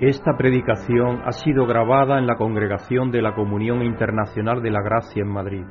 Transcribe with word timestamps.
Esta 0.00 0.34
predicación 0.34 1.20
ha 1.26 1.32
sido 1.32 1.66
grabada 1.66 2.18
en 2.18 2.26
la 2.26 2.36
Congregación 2.36 3.10
de 3.10 3.20
la 3.20 3.34
Comunión 3.34 3.82
Internacional 3.82 4.62
de 4.62 4.70
la 4.70 4.80
Gracia 4.80 5.20
en 5.20 5.28
Madrid 5.28 5.62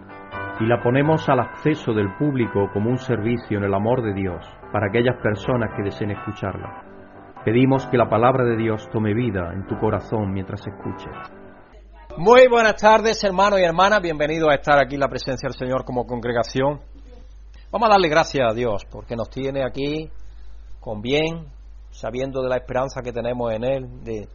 y 0.60 0.68
la 0.68 0.84
ponemos 0.84 1.28
al 1.30 1.40
acceso 1.40 1.94
del 1.94 2.16
público 2.16 2.70
como 2.72 2.92
un 2.92 3.00
servicio 3.00 3.58
en 3.58 3.64
el 3.64 3.74
amor 3.74 4.04
de 4.04 4.14
Dios 4.14 4.46
para 4.72 4.90
aquellas 4.90 5.20
personas 5.20 5.72
que 5.76 5.82
deseen 5.82 6.12
escucharla. 6.12 6.84
Pedimos 7.44 7.88
que 7.88 7.98
la 7.98 8.08
palabra 8.08 8.46
de 8.46 8.56
Dios 8.56 8.88
tome 8.92 9.16
vida 9.16 9.52
en 9.52 9.66
tu 9.66 9.80
corazón 9.80 10.32
mientras 10.32 10.62
escuches. 10.62 11.16
Muy 12.16 12.48
buenas 12.48 12.76
tardes, 12.76 13.24
hermanos 13.24 13.60
y 13.60 13.64
hermanas. 13.64 14.00
Bienvenidos 14.00 14.52
a 14.52 14.54
estar 14.54 14.78
aquí 14.78 14.94
en 14.94 15.02
la 15.02 15.10
presencia 15.10 15.50
del 15.50 15.58
Señor 15.58 15.84
como 15.86 16.06
congregación. 16.06 16.82
Vamos 17.72 17.90
a 17.90 17.94
darle 17.94 18.10
gracias 18.10 18.48
a 18.48 18.54
Dios 18.54 18.86
porque 18.92 19.16
nos 19.16 19.32
tiene 19.32 19.66
aquí 19.66 20.08
con 20.80 21.02
bien, 21.02 21.48
sabiendo 22.00 22.42
de 22.42 22.50
la 22.50 22.58
esperanza 22.58 23.02
que 23.02 23.12
tenemos 23.12 23.52
en 23.54 23.64
Él, 23.64 24.04
de 24.04 24.28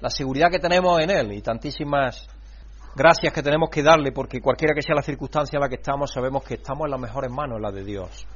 la 0.00 0.10
seguridad 0.10 0.50
que 0.50 0.58
tenemos 0.58 1.00
en 1.00 1.10
Él 1.10 1.32
y 1.32 1.40
tantísimas 1.40 2.28
gracias 2.94 3.32
que 3.32 3.42
tenemos 3.42 3.70
que 3.70 3.82
darle 3.82 4.12
porque 4.12 4.40
cualquiera 4.40 4.74
que 4.74 4.82
sea 4.82 4.94
la 4.94 5.02
circunstancia 5.02 5.56
en 5.56 5.62
la 5.62 5.68
que 5.68 5.76
estamos, 5.76 6.12
sabemos 6.12 6.44
que 6.44 6.54
estamos 6.54 6.84
en 6.84 6.90
las 6.90 7.00
mejores 7.00 7.30
manos, 7.30 7.56
en 7.56 7.62
las 7.62 7.74
de 7.74 7.84
Dios. 7.84 8.26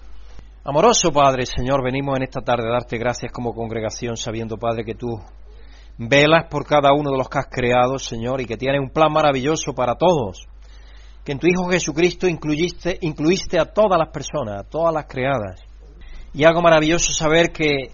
Amoroso 0.64 1.12
Padre, 1.12 1.44
Señor, 1.46 1.82
venimos 1.82 2.16
en 2.16 2.22
esta 2.22 2.40
tarde 2.40 2.68
a 2.68 2.72
darte 2.72 2.96
gracias 2.98 3.32
como 3.32 3.54
congregación, 3.54 4.16
sabiendo, 4.16 4.56
Padre, 4.56 4.84
que 4.84 4.94
tú 4.94 5.20
velas 5.98 6.46
por 6.50 6.66
cada 6.66 6.92
uno 6.94 7.10
de 7.10 7.18
los 7.18 7.28
que 7.28 7.38
has 7.38 7.48
creado, 7.50 7.98
Señor, 7.98 8.40
y 8.40 8.46
que 8.46 8.56
tienes 8.56 8.80
un 8.80 8.90
plan 8.90 9.12
maravilloso 9.12 9.74
para 9.74 9.96
todos. 9.96 10.46
Que 11.24 11.32
en 11.32 11.38
tu 11.38 11.46
Hijo 11.46 11.68
Jesucristo 11.68 12.26
incluiste, 12.26 12.98
incluiste 13.02 13.60
a 13.60 13.66
todas 13.66 13.98
las 13.98 14.08
personas, 14.08 14.60
a 14.60 14.64
todas 14.64 14.94
las 14.94 15.06
creadas. 15.06 15.60
Y 16.32 16.44
algo 16.44 16.62
maravilloso 16.62 17.12
saber 17.12 17.52
que 17.52 17.90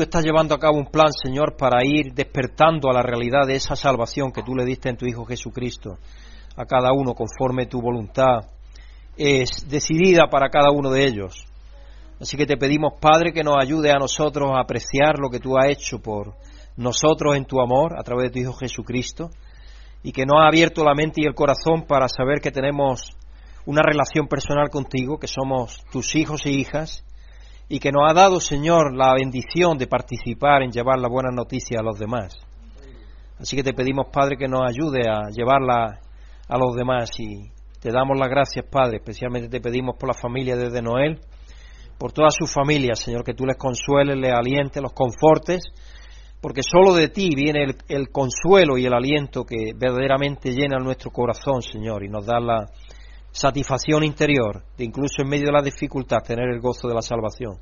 tú 0.00 0.04
estás 0.04 0.24
llevando 0.24 0.54
a 0.54 0.58
cabo 0.58 0.78
un 0.78 0.86
plan, 0.86 1.12
Señor, 1.12 1.58
para 1.58 1.84
ir 1.84 2.14
despertando 2.14 2.88
a 2.88 2.94
la 2.94 3.02
realidad 3.02 3.46
de 3.46 3.56
esa 3.56 3.76
salvación 3.76 4.32
que 4.32 4.42
tú 4.42 4.54
le 4.54 4.64
diste 4.64 4.88
en 4.88 4.96
tu 4.96 5.04
Hijo 5.04 5.26
Jesucristo 5.26 5.98
a 6.56 6.64
cada 6.64 6.90
uno 6.94 7.12
conforme 7.12 7.66
tu 7.66 7.82
voluntad 7.82 8.38
es 9.14 9.68
decidida 9.68 10.28
para 10.30 10.48
cada 10.48 10.70
uno 10.70 10.90
de 10.90 11.04
ellos. 11.04 11.44
Así 12.18 12.38
que 12.38 12.46
te 12.46 12.56
pedimos, 12.56 12.94
Padre, 12.98 13.34
que 13.34 13.44
nos 13.44 13.56
ayude 13.60 13.90
a 13.90 13.98
nosotros 13.98 14.50
a 14.54 14.62
apreciar 14.62 15.18
lo 15.18 15.28
que 15.28 15.38
tú 15.38 15.58
has 15.58 15.68
hecho 15.68 15.98
por 15.98 16.32
nosotros 16.78 17.36
en 17.36 17.44
tu 17.44 17.60
amor 17.60 17.98
a 17.98 18.02
través 18.02 18.30
de 18.30 18.30
tu 18.30 18.38
Hijo 18.38 18.54
Jesucristo 18.54 19.28
y 20.02 20.12
que 20.12 20.24
nos 20.24 20.40
ha 20.40 20.48
abierto 20.48 20.82
la 20.82 20.94
mente 20.94 21.20
y 21.20 21.26
el 21.26 21.34
corazón 21.34 21.84
para 21.86 22.08
saber 22.08 22.40
que 22.40 22.50
tenemos 22.50 23.02
una 23.66 23.82
relación 23.82 24.28
personal 24.28 24.70
contigo, 24.70 25.18
que 25.18 25.28
somos 25.28 25.84
tus 25.92 26.16
hijos 26.16 26.46
e 26.46 26.52
hijas 26.52 27.04
y 27.72 27.78
que 27.78 27.92
nos 27.92 28.02
ha 28.10 28.12
dado, 28.12 28.40
Señor, 28.40 28.96
la 28.96 29.14
bendición 29.14 29.78
de 29.78 29.86
participar 29.86 30.62
en 30.62 30.72
llevar 30.72 30.98
la 30.98 31.08
buena 31.08 31.30
noticia 31.30 31.78
a 31.78 31.84
los 31.84 32.00
demás. 32.00 32.36
Así 33.38 33.54
que 33.54 33.62
te 33.62 33.72
pedimos, 33.72 34.08
Padre, 34.12 34.36
que 34.36 34.48
nos 34.48 34.62
ayude 34.68 35.08
a 35.08 35.30
llevarla 35.30 36.00
a 36.48 36.58
los 36.58 36.74
demás 36.74 37.10
y 37.20 37.48
te 37.80 37.92
damos 37.92 38.18
las 38.18 38.28
gracias, 38.28 38.66
Padre. 38.68 38.96
Especialmente 38.96 39.48
te 39.48 39.60
pedimos 39.60 39.94
por 39.96 40.08
la 40.08 40.20
familia 40.20 40.56
desde 40.56 40.82
Noel, 40.82 41.20
por 41.96 42.10
toda 42.10 42.30
su 42.30 42.48
familia, 42.48 42.96
Señor, 42.96 43.22
que 43.22 43.34
tú 43.34 43.46
les 43.46 43.56
consueles, 43.56 44.18
les 44.18 44.32
alientes, 44.32 44.82
los 44.82 44.92
confortes, 44.92 45.62
porque 46.40 46.62
solo 46.64 46.92
de 46.92 47.08
ti 47.08 47.30
viene 47.36 47.62
el, 47.62 47.76
el 47.86 48.10
consuelo 48.10 48.78
y 48.78 48.86
el 48.86 48.94
aliento 48.94 49.44
que 49.44 49.74
verdaderamente 49.76 50.50
llena 50.50 50.78
nuestro 50.78 51.12
corazón, 51.12 51.62
Señor, 51.62 52.02
y 52.02 52.08
nos 52.08 52.26
da 52.26 52.40
la 52.40 52.66
satisfacción 53.32 54.04
interior, 54.04 54.64
de 54.76 54.84
incluso 54.84 55.22
en 55.22 55.28
medio 55.28 55.46
de 55.46 55.52
la 55.52 55.62
dificultad 55.62 56.22
tener 56.22 56.48
el 56.48 56.60
gozo 56.60 56.88
de 56.88 56.94
la 56.94 57.02
salvación. 57.02 57.58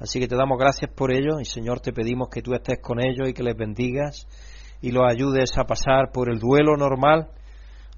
Así 0.00 0.20
que 0.20 0.28
te 0.28 0.36
damos 0.36 0.58
gracias 0.58 0.90
por 0.94 1.12
ello 1.12 1.40
y 1.40 1.44
Señor 1.44 1.80
te 1.80 1.92
pedimos 1.92 2.28
que 2.28 2.42
tú 2.42 2.54
estés 2.54 2.78
con 2.80 3.00
ellos 3.00 3.28
y 3.28 3.32
que 3.32 3.42
les 3.42 3.56
bendigas 3.56 4.26
y 4.80 4.92
los 4.92 5.04
ayudes 5.10 5.56
a 5.58 5.64
pasar 5.64 6.10
por 6.12 6.30
el 6.30 6.38
duelo 6.38 6.76
normal 6.76 7.28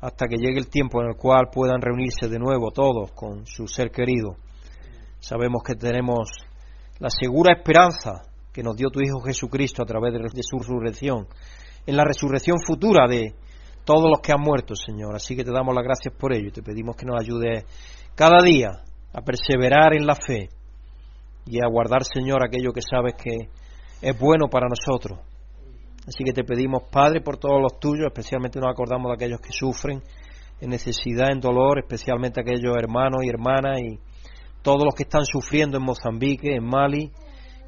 hasta 0.00 0.27
que 0.27 0.37
llegue 0.37 0.59
el 0.59 0.69
tiempo 0.69 1.03
en 1.03 1.09
el 1.09 1.16
cual 1.16 1.50
puedan 1.53 1.83
reunirse 1.83 2.28
de 2.28 2.39
nuevo 2.39 2.71
todos 2.71 3.12
con 3.12 3.47
su 3.47 3.66
ser 3.66 3.91
querido. 3.91 4.37
Sabemos 5.19 5.62
que 5.62 5.75
tenemos 5.75 6.31
la 6.99 7.10
segura 7.10 7.53
esperanza 7.53 8.22
que 8.53 8.62
nos 8.62 8.77
dio 8.77 8.89
tu 8.89 9.00
Hijo 9.00 9.21
Jesucristo 9.21 9.83
a 9.83 9.87
través 9.87 10.15
de 10.15 10.43
su 10.43 10.59
resurrección, 10.59 11.28
en 11.87 11.97
la 11.97 12.05
resurrección 12.05 12.59
futura 12.66 13.06
de, 13.06 13.34
todos 13.84 14.10
los 14.10 14.20
que 14.20 14.32
han 14.32 14.41
muerto, 14.41 14.74
Señor. 14.74 15.14
Así 15.14 15.36
que 15.36 15.44
te 15.44 15.52
damos 15.52 15.74
las 15.74 15.84
gracias 15.84 16.14
por 16.14 16.32
ello 16.32 16.48
y 16.48 16.52
te 16.52 16.62
pedimos 16.62 16.96
que 16.96 17.06
nos 17.06 17.20
ayude 17.20 17.64
cada 18.14 18.42
día 18.42 18.82
a 19.12 19.22
perseverar 19.22 19.94
en 19.94 20.06
la 20.06 20.14
fe 20.14 20.48
y 21.46 21.58
a 21.60 21.68
guardar, 21.68 22.04
Señor, 22.04 22.44
aquello 22.44 22.72
que 22.72 22.82
sabes 22.82 23.14
que 23.14 23.48
es 24.02 24.18
bueno 24.18 24.48
para 24.48 24.68
nosotros. 24.68 25.18
Así 26.06 26.24
que 26.24 26.32
te 26.32 26.44
pedimos, 26.44 26.84
Padre, 26.91 27.20
por 27.20 27.38
todos 27.38 27.60
los 27.60 27.78
tuyos, 27.78 28.06
especialmente 28.06 28.58
nos 28.58 28.70
acordamos 28.70 29.10
de 29.10 29.14
aquellos 29.14 29.41
que 29.41 29.52
sufren 29.52 30.02
en 30.60 30.70
necesidad, 30.70 31.30
en 31.32 31.41
dolor, 31.41 31.78
especialmente 31.78 32.41
aquellos 32.41 32.76
hermanos 32.76 33.22
y 33.24 33.28
hermanas 33.28 33.80
y 33.80 33.98
todos 34.62 34.84
los 34.84 34.94
que 34.94 35.04
están 35.04 35.24
sufriendo 35.24 35.78
en 35.78 35.84
Mozambique, 35.84 36.54
en 36.54 36.64
Mali 36.64 37.10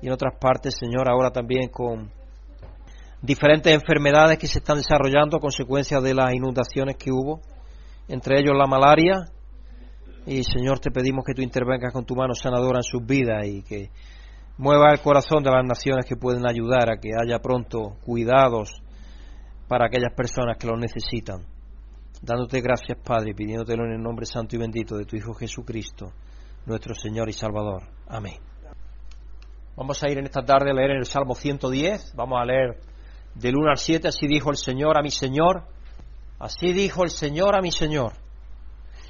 y 0.00 0.06
en 0.06 0.12
otras 0.12 0.34
partes, 0.38 0.76
Señor, 0.78 1.08
ahora 1.08 1.30
también 1.30 1.68
con 1.68 2.10
diferentes 3.22 3.72
enfermedades 3.72 4.36
que 4.36 4.48
se 4.48 4.58
están 4.58 4.78
desarrollando 4.78 5.36
a 5.36 5.40
consecuencia 5.40 6.00
de 6.00 6.12
las 6.12 6.34
inundaciones 6.34 6.96
que 6.96 7.12
hubo, 7.12 7.40
entre 8.08 8.40
ellos 8.40 8.54
la 8.56 8.66
malaria. 8.66 9.24
Y 10.26 10.42
Señor, 10.42 10.80
te 10.80 10.90
pedimos 10.90 11.24
que 11.24 11.34
tú 11.34 11.42
intervengas 11.42 11.92
con 11.92 12.04
tu 12.04 12.14
mano 12.14 12.34
sanadora 12.34 12.78
en 12.78 12.82
sus 12.82 13.04
vidas 13.04 13.46
y 13.46 13.62
que 13.62 13.90
mueva 14.58 14.92
el 14.92 15.00
corazón 15.00 15.42
de 15.42 15.50
las 15.50 15.64
naciones 15.64 16.04
que 16.04 16.16
pueden 16.16 16.46
ayudar 16.46 16.90
a 16.90 16.98
que 16.98 17.10
haya 17.18 17.38
pronto 17.38 17.96
cuidados 18.04 18.82
para 19.68 19.86
aquellas 19.86 20.12
personas 20.14 20.58
que 20.58 20.66
lo 20.66 20.76
necesitan. 20.76 21.46
Dándote 22.20 22.60
gracias, 22.60 22.98
Padre, 23.02 23.30
y 23.30 23.34
pidiéndotelo 23.34 23.84
en 23.84 23.92
el 23.92 24.02
nombre 24.02 24.26
santo 24.26 24.54
y 24.54 24.58
bendito 24.58 24.96
de 24.96 25.04
tu 25.04 25.16
Hijo 25.16 25.34
Jesucristo, 25.34 26.12
nuestro 26.66 26.94
Señor 26.94 27.28
y 27.28 27.32
Salvador. 27.32 27.82
Amén. 28.06 28.36
Vamos 29.74 30.02
a 30.04 30.10
ir 30.10 30.18
en 30.18 30.26
esta 30.26 30.44
tarde 30.44 30.70
a 30.70 30.74
leer 30.74 30.90
el 30.90 31.06
Salmo 31.06 31.34
110. 31.34 32.14
Vamos 32.14 32.38
a 32.40 32.44
leer 32.44 32.91
del 33.34 33.56
1 33.56 33.70
al 33.70 33.78
7, 33.78 34.08
así 34.08 34.26
dijo 34.26 34.50
el 34.50 34.56
Señor 34.56 34.98
a 34.98 35.02
mi 35.02 35.10
Señor, 35.10 35.64
así 36.38 36.72
dijo 36.72 37.04
el 37.04 37.10
Señor 37.10 37.56
a 37.56 37.60
mi 37.60 37.70
Señor, 37.70 38.12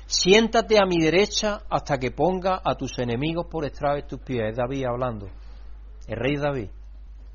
siéntate 0.06 0.78
a 0.78 0.86
mi 0.86 0.98
derecha 1.00 1.62
hasta 1.68 1.98
que 1.98 2.10
ponga 2.10 2.60
a 2.64 2.74
tus 2.74 2.98
enemigos 2.98 3.46
por 3.50 3.64
estrado 3.64 3.96
de 3.96 4.02
tus 4.02 4.20
pies. 4.20 4.50
Es 4.50 4.56
David 4.56 4.84
hablando, 4.84 5.28
el 6.06 6.16
rey 6.16 6.36
David. 6.36 6.68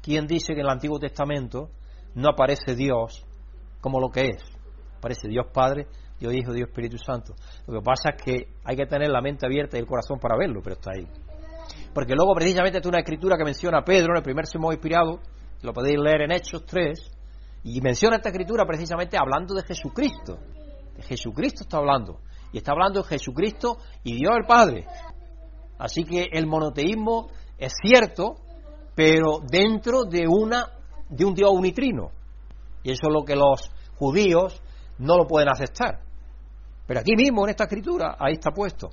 ¿Quién 0.01 0.27
dice 0.27 0.53
que 0.53 0.61
en 0.61 0.65
el 0.65 0.71
Antiguo 0.71 0.99
Testamento 0.99 1.69
no 2.15 2.29
aparece 2.29 2.75
Dios 2.75 3.25
como 3.81 3.99
lo 3.99 4.09
que 4.09 4.29
es? 4.29 4.43
Aparece 4.97 5.27
Dios 5.27 5.47
Padre, 5.53 5.87
Dios 6.19 6.33
Hijo, 6.33 6.53
Dios 6.53 6.69
Espíritu 6.69 6.97
Santo. 6.97 7.33
Lo 7.67 7.79
que 7.79 7.83
pasa 7.83 8.11
es 8.15 8.23
que 8.23 8.47
hay 8.63 8.75
que 8.75 8.85
tener 8.85 9.09
la 9.09 9.21
mente 9.21 9.45
abierta 9.45 9.77
y 9.77 9.81
el 9.81 9.85
corazón 9.85 10.19
para 10.19 10.37
verlo, 10.37 10.61
pero 10.63 10.75
está 10.75 10.91
ahí. 10.91 11.07
Porque 11.93 12.13
luego 12.15 12.33
precisamente 12.35 12.79
es 12.79 12.85
una 12.85 12.99
escritura 12.99 13.37
que 13.37 13.43
menciona 13.43 13.79
a 13.79 13.83
Pedro 13.83 14.13
en 14.13 14.17
el 14.17 14.23
primer 14.23 14.45
sermón 14.47 14.73
inspirado, 14.73 15.19
lo 15.61 15.73
podéis 15.73 15.97
leer 15.99 16.21
en 16.21 16.31
Hechos 16.31 16.65
3, 16.65 17.11
y 17.63 17.81
menciona 17.81 18.17
esta 18.17 18.29
escritura 18.29 18.65
precisamente 18.65 19.17
hablando 19.17 19.53
de 19.53 19.63
Jesucristo. 19.63 20.37
De 20.95 21.03
Jesucristo 21.03 21.63
está 21.63 21.77
hablando. 21.77 22.19
Y 22.53 22.57
está 22.57 22.71
hablando 22.71 23.01
de 23.01 23.09
Jesucristo 23.09 23.77
y 24.03 24.15
Dios 24.15 24.31
el 24.37 24.45
Padre. 24.45 24.85
Así 25.77 26.03
que 26.03 26.27
el 26.31 26.47
monoteísmo 26.47 27.29
es 27.57 27.73
cierto, 27.81 28.35
pero 28.95 29.39
dentro 29.45 30.05
de, 30.05 30.27
una, 30.27 30.71
de 31.09 31.25
un 31.25 31.33
Dios 31.33 31.51
unitrino. 31.51 32.11
Y 32.83 32.91
eso 32.91 33.01
es 33.07 33.13
lo 33.13 33.25
que 33.25 33.35
los 33.35 33.69
judíos 33.97 34.61
no 34.97 35.17
lo 35.17 35.27
pueden 35.27 35.49
aceptar. 35.49 35.99
Pero 36.85 37.01
aquí 37.01 37.15
mismo, 37.17 37.43
en 37.43 37.49
esta 37.49 37.65
escritura, 37.65 38.15
ahí 38.17 38.33
está 38.33 38.51
puesto. 38.51 38.91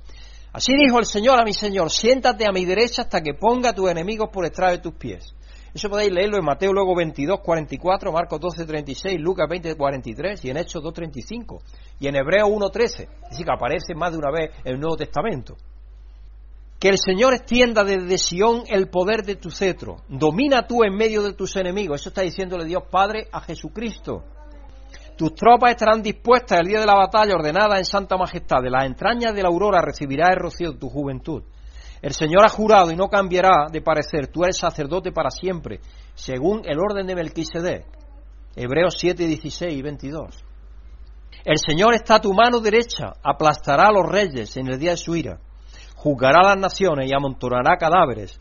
Así 0.51 0.73
dijo 0.77 0.99
el 0.99 1.05
Señor 1.05 1.39
a 1.39 1.43
mi 1.43 1.53
Señor, 1.53 1.89
siéntate 1.89 2.45
a 2.45 2.51
mi 2.51 2.65
derecha 2.65 3.03
hasta 3.03 3.21
que 3.21 3.33
ponga 3.33 3.69
a 3.69 3.73
tus 3.73 3.89
enemigos 3.89 4.29
por 4.31 4.45
estrado 4.45 4.73
de 4.73 4.79
tus 4.79 4.93
pies. 4.95 5.33
Eso 5.75 5.89
podéis 5.89 6.13
leerlo 6.13 6.37
en 6.37 6.45
Mateo 6.45 6.71
luego 6.71 6.95
22, 6.95 7.41
44, 7.41 8.09
Marcos 8.09 8.39
12, 8.39 8.65
36, 8.65 9.19
Lucas 9.19 9.45
20, 9.49 9.75
43 9.75 10.45
y 10.45 10.49
en 10.49 10.55
Hechos 10.55 10.81
2, 10.81 10.93
35 10.93 11.61
y 11.99 12.07
en 12.07 12.15
Hebreo 12.15 12.47
1, 12.47 12.69
13. 12.69 13.03
Es 13.03 13.29
decir, 13.31 13.45
que 13.45 13.51
aparece 13.51 13.93
más 13.93 14.13
de 14.13 14.17
una 14.17 14.31
vez 14.31 14.51
el 14.63 14.79
Nuevo 14.79 14.95
Testamento. 14.95 15.57
Que 16.79 16.87
el 16.87 16.97
Señor 16.97 17.33
extienda 17.33 17.83
desde 17.83 18.17
Sión 18.17 18.63
el 18.69 18.87
poder 18.87 19.23
de 19.25 19.35
tu 19.35 19.51
cetro. 19.51 19.97
Domina 20.07 20.65
tú 20.65 20.85
en 20.85 20.95
medio 20.95 21.21
de 21.21 21.33
tus 21.33 21.57
enemigos. 21.57 21.99
Eso 21.99 22.07
está 22.07 22.21
diciéndole 22.21 22.63
Dios 22.63 22.83
Padre 22.89 23.27
a 23.29 23.41
Jesucristo. 23.41 24.23
Tus 25.17 25.35
tropas 25.35 25.71
estarán 25.71 26.01
dispuestas 26.01 26.61
el 26.61 26.67
día 26.67 26.79
de 26.79 26.85
la 26.85 26.95
batalla, 26.95 27.35
ordenadas 27.35 27.79
en 27.79 27.85
santa 27.85 28.15
majestad. 28.15 28.61
De 28.63 28.69
las 28.69 28.85
entrañas 28.85 29.35
de 29.35 29.43
la 29.43 29.49
aurora 29.49 29.81
recibirás 29.81 30.29
el 30.29 30.39
rocío 30.39 30.71
de 30.71 30.79
tu 30.79 30.87
juventud. 30.87 31.43
El 32.05 32.13
Señor 32.13 32.45
ha 32.45 32.49
jurado 32.49 32.91
y 32.91 32.95
no 32.95 33.07
cambiará 33.07 33.65
de 33.71 33.81
parecer, 33.81 34.27
tú 34.27 34.43
eres 34.43 34.57
sacerdote 34.57 35.11
para 35.11 35.31
siempre, 35.31 35.79
según 36.13 36.61
el 36.63 36.77
orden 36.77 37.07
de 37.07 37.15
Melquisedec. 37.15 37.83
Hebreos 38.55 38.95
7, 38.99 39.25
16 39.25 39.75
y 39.75 39.81
22. 39.81 40.43
El 41.43 41.57
Señor 41.57 41.95
está 41.95 42.17
a 42.17 42.21
tu 42.21 42.31
mano 42.31 42.59
derecha, 42.59 43.13
aplastará 43.23 43.87
a 43.87 43.91
los 43.91 44.07
reyes 44.07 44.55
en 44.55 44.67
el 44.67 44.77
día 44.77 44.91
de 44.91 44.97
su 44.97 45.15
ira, 45.15 45.39
juzgará 45.95 46.41
a 46.41 46.49
las 46.49 46.59
naciones 46.59 47.09
y 47.09 47.15
amontonará 47.15 47.75
cadáveres, 47.77 48.39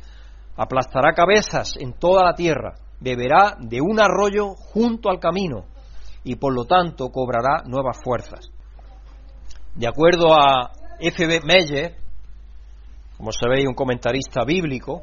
aplastará 0.57 1.15
cabezas 1.15 1.73
en 1.79 1.95
toda 1.95 2.23
la 2.23 2.35
tierra, 2.35 2.75
beberá 3.01 3.57
de 3.59 3.81
un 3.81 3.99
arroyo 3.99 4.57
junto 4.57 5.09
al 5.09 5.19
camino 5.19 5.65
y 6.23 6.37
por 6.37 6.53
lo 6.55 6.67
tanto 6.67 7.09
cobrará 7.09 7.63
nuevas 7.65 7.99
fuerzas. 8.05 8.51
De 9.75 9.89
acuerdo 9.89 10.35
a 10.35 10.71
F.B. 11.01 11.41
Meyer, 11.47 12.04
como 13.25 13.33
sabéis, 13.33 13.67
un 13.67 13.73
comentarista 13.73 14.45
bíblico, 14.45 15.01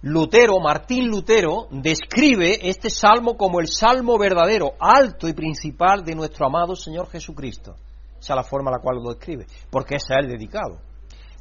Lutero, 0.00 0.58
Martín 0.58 1.06
Lutero, 1.08 1.68
describe 1.70 2.66
este 2.66 2.88
salmo 2.88 3.36
como 3.36 3.60
el 3.60 3.68
salmo 3.68 4.16
verdadero, 4.16 4.72
alto 4.80 5.28
y 5.28 5.34
principal 5.34 6.02
de 6.02 6.14
nuestro 6.14 6.46
amado 6.46 6.74
Señor 6.74 7.10
Jesucristo. 7.10 7.74
Esa 8.18 8.32
es 8.32 8.36
la 8.36 8.42
forma 8.42 8.70
en 8.70 8.76
la 8.76 8.82
cual 8.82 9.02
lo 9.02 9.10
describe, 9.10 9.44
porque 9.68 9.96
es 9.96 10.04
a 10.10 10.18
él 10.18 10.28
dedicado. 10.28 10.78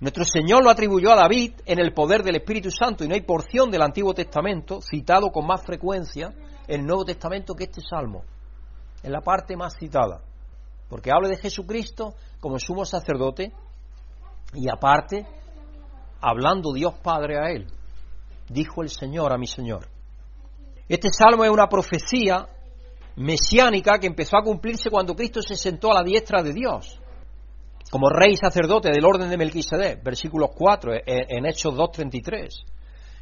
Nuestro 0.01 0.25
Señor 0.25 0.65
lo 0.65 0.69
atribuyó 0.69 1.13
a 1.13 1.15
David 1.15 1.53
en 1.65 1.79
el 1.79 1.93
poder 1.93 2.23
del 2.23 2.35
Espíritu 2.35 2.71
Santo 2.71 3.05
y 3.05 3.07
no 3.07 3.13
hay 3.13 3.21
porción 3.21 3.71
del 3.71 3.81
Antiguo 3.81 4.13
Testamento 4.13 4.81
citado 4.81 5.29
con 5.31 5.47
más 5.47 5.61
frecuencia 5.65 6.33
en 6.67 6.81
el 6.81 6.85
Nuevo 6.85 7.05
Testamento 7.05 7.55
que 7.55 7.63
este 7.63 7.79
salmo, 7.79 8.25
en 9.01 9.13
la 9.13 9.21
parte 9.21 9.55
más 9.55 9.77
citada, 9.79 10.19
porque 10.89 11.09
habla 11.09 11.29
de 11.29 11.37
Jesucristo 11.37 12.15
como 12.41 12.59
sumo 12.59 12.83
sacerdote 12.83 13.53
y 14.53 14.69
aparte 14.69 15.25
hablando 16.27 16.73
Dios 16.73 16.95
Padre 17.03 17.37
a 17.37 17.51
él 17.51 17.67
dijo 18.49 18.81
el 18.81 18.89
Señor 18.89 19.33
a 19.33 19.37
mi 19.37 19.47
Señor. 19.47 19.87
Este 20.87 21.09
salmo 21.09 21.43
es 21.43 21.49
una 21.49 21.67
profecía 21.67 22.47
mesiánica 23.15 23.97
que 23.97 24.07
empezó 24.07 24.37
a 24.37 24.43
cumplirse 24.43 24.89
cuando 24.89 25.15
Cristo 25.15 25.41
se 25.41 25.55
sentó 25.55 25.91
a 25.91 25.95
la 25.95 26.03
diestra 26.03 26.43
de 26.43 26.53
Dios, 26.53 26.99
como 27.89 28.09
rey 28.09 28.35
sacerdote 28.35 28.89
del 28.91 29.05
orden 29.05 29.29
de 29.29 29.37
Melquisedec, 29.37 30.03
versículos 30.03 30.49
4 30.55 30.91
en 31.05 31.45
Hechos 31.45 31.73
2.33, 31.73 32.49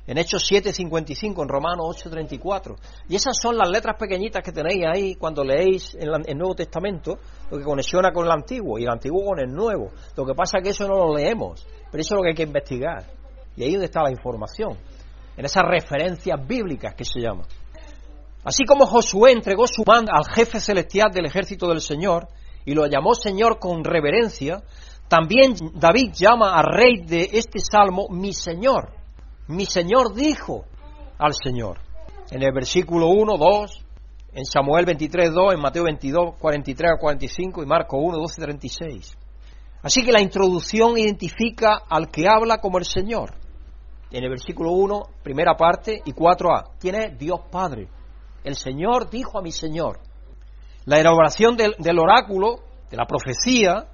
en 0.05 0.17
Hechos 0.17 0.50
7.55, 0.51 1.44
en 1.44 1.47
Romanos 1.47 2.03
8.34. 2.03 2.75
Y 3.09 3.15
esas 3.15 3.38
son 3.41 3.57
las 3.57 3.69
letras 3.69 3.95
pequeñitas 3.97 4.44
que 4.44 4.51
tenéis 4.51 4.83
ahí 4.85 5.15
cuando 5.15 5.44
leéis 5.44 5.95
en 5.95 6.09
el 6.25 6.38
Nuevo 6.38 6.55
Testamento, 6.55 7.17
lo 7.50 7.57
que 7.57 7.63
conexiona 7.63 8.11
con 8.11 8.25
el 8.25 8.31
Antiguo 8.31 8.77
y 8.77 8.83
el 8.83 8.89
Antiguo 8.89 9.25
con 9.25 9.39
el 9.39 9.51
Nuevo. 9.53 9.91
Lo 10.15 10.25
que 10.25 10.33
pasa 10.33 10.57
es 10.57 10.63
que 10.63 10.69
eso 10.71 10.88
no 10.88 10.95
lo 10.95 11.15
leemos, 11.15 11.65
pero 11.89 12.01
eso 12.01 12.15
es 12.15 12.17
lo 12.17 12.21
que 12.21 12.29
hay 12.29 12.35
que 12.35 12.44
investigar. 12.44 13.05
Y 13.55 13.63
ahí 13.63 13.69
es 13.69 13.73
donde 13.75 13.85
está 13.85 14.03
la 14.03 14.11
información 14.11 14.77
en 15.38 15.45
esas 15.45 15.63
referencias 15.63 16.39
bíblicas 16.45 16.94
que 16.95 17.05
se 17.05 17.19
llaman. 17.19 17.45
Así 18.44 18.65
como 18.65 18.85
Josué 18.85 19.31
entregó 19.31 19.67
su 19.67 19.83
mando 19.85 20.11
al 20.13 20.25
jefe 20.25 20.59
celestial 20.59 21.11
del 21.11 21.25
ejército 21.25 21.67
del 21.69 21.81
Señor 21.81 22.27
y 22.65 22.73
lo 22.73 22.85
llamó 22.88 23.13
Señor 23.13 23.57
con 23.57 23.83
reverencia, 23.83 24.61
también 25.07 25.55
David 25.75 26.11
llama 26.13 26.53
al 26.55 26.65
rey 26.65 27.05
de 27.05 27.29
este 27.33 27.59
salmo 27.59 28.07
mi 28.09 28.33
Señor. 28.33 29.02
Mi 29.48 29.66
Señor 29.66 30.13
dijo 30.13 30.66
al 31.18 31.34
Señor. 31.34 31.80
En 32.31 32.42
el 32.42 32.51
versículo 32.54 33.07
1, 33.10 33.38
2, 33.38 33.86
en 34.34 34.45
Samuel 34.45 34.86
23, 34.86 35.31
2, 35.31 35.54
en 35.54 35.60
Mateo 35.60 35.84
22, 35.84 36.36
43 36.40 36.92
a 36.95 37.00
45 37.00 37.63
y 37.63 37.66
Marco 37.66 37.98
1, 37.98 38.18
12, 38.18 38.42
36. 38.42 39.18
Así 39.81 40.04
que 40.04 40.12
la 40.12 40.22
introducción 40.22 40.98
identifica 40.98 41.81
al 41.90 42.10
que 42.10 42.28
habla 42.28 42.60
como 42.60 42.78
el 42.78 42.86
Señor 42.86 43.44
en 44.13 44.24
el 44.24 44.30
versículo 44.30 44.72
1, 44.72 45.01
primera 45.24 45.56
parte, 45.57 46.01
y 46.06 46.13
4a. 46.13 46.75
¿Quién 46.80 46.96
es? 46.96 47.18
Dios 47.18 47.42
Padre. 47.51 47.88
El 48.44 48.56
Señor 48.56 49.10
dijo 49.10 49.39
a 49.39 49.42
mi 49.42 49.51
Señor. 49.51 50.00
La 50.86 51.00
elaboración 51.00 51.57
del, 51.57 51.75
del 51.80 51.98
oráculo, 51.98 52.60
de 52.92 52.98
la 52.98 53.07
profecía, 53.07 53.88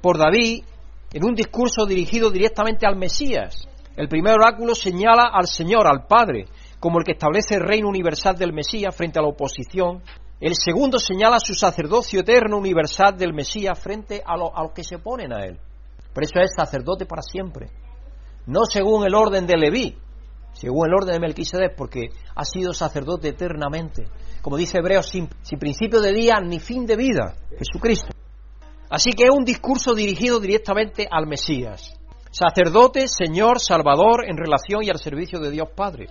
por 0.00 0.18
David, 0.18 0.64
en 1.12 1.24
un 1.24 1.34
discurso 1.34 1.84
dirigido 1.84 2.30
directamente 2.30 2.86
al 2.86 2.96
Mesías. 2.96 3.68
El 3.96 4.08
primer 4.08 4.34
oráculo 4.34 4.74
señala 4.74 5.30
al 5.32 5.46
Señor, 5.46 5.86
al 5.86 6.06
Padre, 6.06 6.46
como 6.78 6.98
el 6.98 7.04
que 7.04 7.12
establece 7.12 7.54
el 7.54 7.62
reino 7.62 7.88
universal 7.88 8.36
del 8.36 8.52
Mesías 8.52 8.94
frente 8.94 9.18
a 9.18 9.22
la 9.22 9.28
oposición. 9.28 10.02
El 10.38 10.54
segundo 10.54 10.98
señala 10.98 11.40
su 11.40 11.54
sacerdocio 11.54 12.20
eterno 12.20 12.58
universal 12.58 13.16
del 13.16 13.32
Mesías 13.32 13.78
frente 13.78 14.22
a, 14.24 14.34
a 14.34 14.62
los 14.62 14.72
que 14.72 14.84
se 14.84 14.96
oponen 14.96 15.32
a 15.32 15.44
él. 15.44 15.58
Por 16.12 16.24
eso 16.24 16.38
es 16.40 16.52
sacerdote 16.54 17.06
para 17.06 17.22
siempre 17.22 17.70
no 18.46 18.64
según 18.64 19.04
el 19.04 19.14
orden 19.14 19.46
de 19.46 19.56
Leví, 19.56 19.96
según 20.52 20.88
el 20.88 20.94
orden 20.94 21.14
de 21.14 21.20
Melquisedec, 21.20 21.74
porque 21.76 22.08
ha 22.34 22.44
sido 22.44 22.72
sacerdote 22.72 23.28
eternamente. 23.28 24.06
Como 24.40 24.56
dice 24.56 24.78
Hebreos, 24.78 25.08
sin, 25.08 25.28
principio 25.58 26.00
de 26.00 26.12
día 26.12 26.36
ni 26.40 26.60
fin 26.60 26.86
de 26.86 26.96
vida, 26.96 27.34
Jesucristo. 27.58 28.08
Así 28.88 29.10
que 29.10 29.24
es 29.24 29.30
un 29.30 29.44
discurso 29.44 29.94
dirigido 29.94 30.38
directamente 30.38 31.08
al 31.10 31.26
Mesías. 31.26 31.98
Sacerdote, 32.38 33.08
Señor, 33.08 33.60
Salvador 33.60 34.26
en 34.28 34.36
relación 34.36 34.84
y 34.84 34.90
al 34.90 34.98
servicio 34.98 35.40
de 35.40 35.50
Dios 35.50 35.68
Padre. 35.74 36.08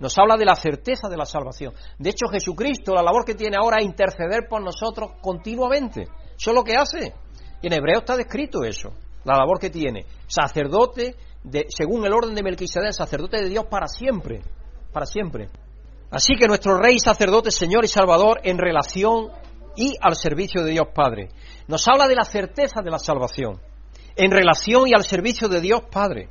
Nos 0.00 0.16
habla 0.16 0.38
de 0.38 0.46
la 0.46 0.54
certeza 0.54 1.06
de 1.06 1.18
la 1.18 1.26
salvación. 1.26 1.74
De 1.98 2.08
hecho, 2.08 2.28
Jesucristo, 2.32 2.94
la 2.94 3.02
labor 3.02 3.26
que 3.26 3.34
tiene 3.34 3.58
ahora 3.60 3.80
es 3.80 3.84
interceder 3.84 4.48
por 4.48 4.62
nosotros 4.62 5.10
continuamente. 5.20 6.04
Eso 6.34 6.50
es 6.50 6.54
lo 6.54 6.64
que 6.64 6.76
hace. 6.76 7.12
Y 7.60 7.66
en 7.66 7.74
Hebreo 7.74 7.98
está 7.98 8.16
descrito 8.16 8.64
eso, 8.64 8.88
la 9.24 9.36
labor 9.36 9.58
que 9.58 9.68
tiene. 9.68 10.06
Sacerdote, 10.26 11.14
según 11.68 12.06
el 12.06 12.14
orden 12.14 12.34
de 12.34 12.42
Melquisedec, 12.42 12.92
sacerdote 12.92 13.42
de 13.42 13.50
Dios 13.50 13.66
para 13.66 13.86
siempre, 13.86 14.40
para 14.94 15.04
siempre. 15.04 15.50
Así 16.10 16.36
que 16.36 16.48
nuestro 16.48 16.78
Rey, 16.78 16.98
sacerdote, 16.98 17.50
Señor 17.50 17.84
y 17.84 17.88
Salvador 17.88 18.40
en 18.44 18.56
relación 18.56 19.28
y 19.76 19.92
al 20.00 20.16
servicio 20.16 20.64
de 20.64 20.70
Dios 20.70 20.86
Padre. 20.94 21.28
Nos 21.68 21.86
habla 21.86 22.08
de 22.08 22.14
la 22.14 22.24
certeza 22.24 22.80
de 22.80 22.90
la 22.90 22.98
salvación, 22.98 23.60
en 24.16 24.30
relación 24.30 24.88
y 24.88 24.94
al 24.94 25.04
servicio 25.04 25.48
de 25.48 25.60
Dios 25.60 25.82
Padre. 25.90 26.28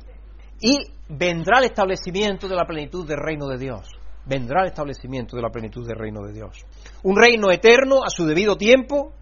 Y 0.60 0.76
vendrá 1.08 1.60
el 1.60 1.66
establecimiento 1.66 2.48
de 2.48 2.56
la 2.56 2.66
plenitud 2.66 3.06
del 3.06 3.18
reino 3.18 3.46
de 3.46 3.58
Dios. 3.58 3.88
Vendrá 4.24 4.62
el 4.62 4.68
establecimiento 4.68 5.36
de 5.36 5.42
la 5.42 5.50
plenitud 5.50 5.86
del 5.86 5.96
reino 5.96 6.22
de 6.26 6.32
Dios. 6.32 6.64
Un 7.04 7.16
reino 7.16 7.50
eterno 7.50 8.02
a 8.04 8.10
su 8.10 8.26
debido 8.26 8.56
tiempo, 8.56 9.12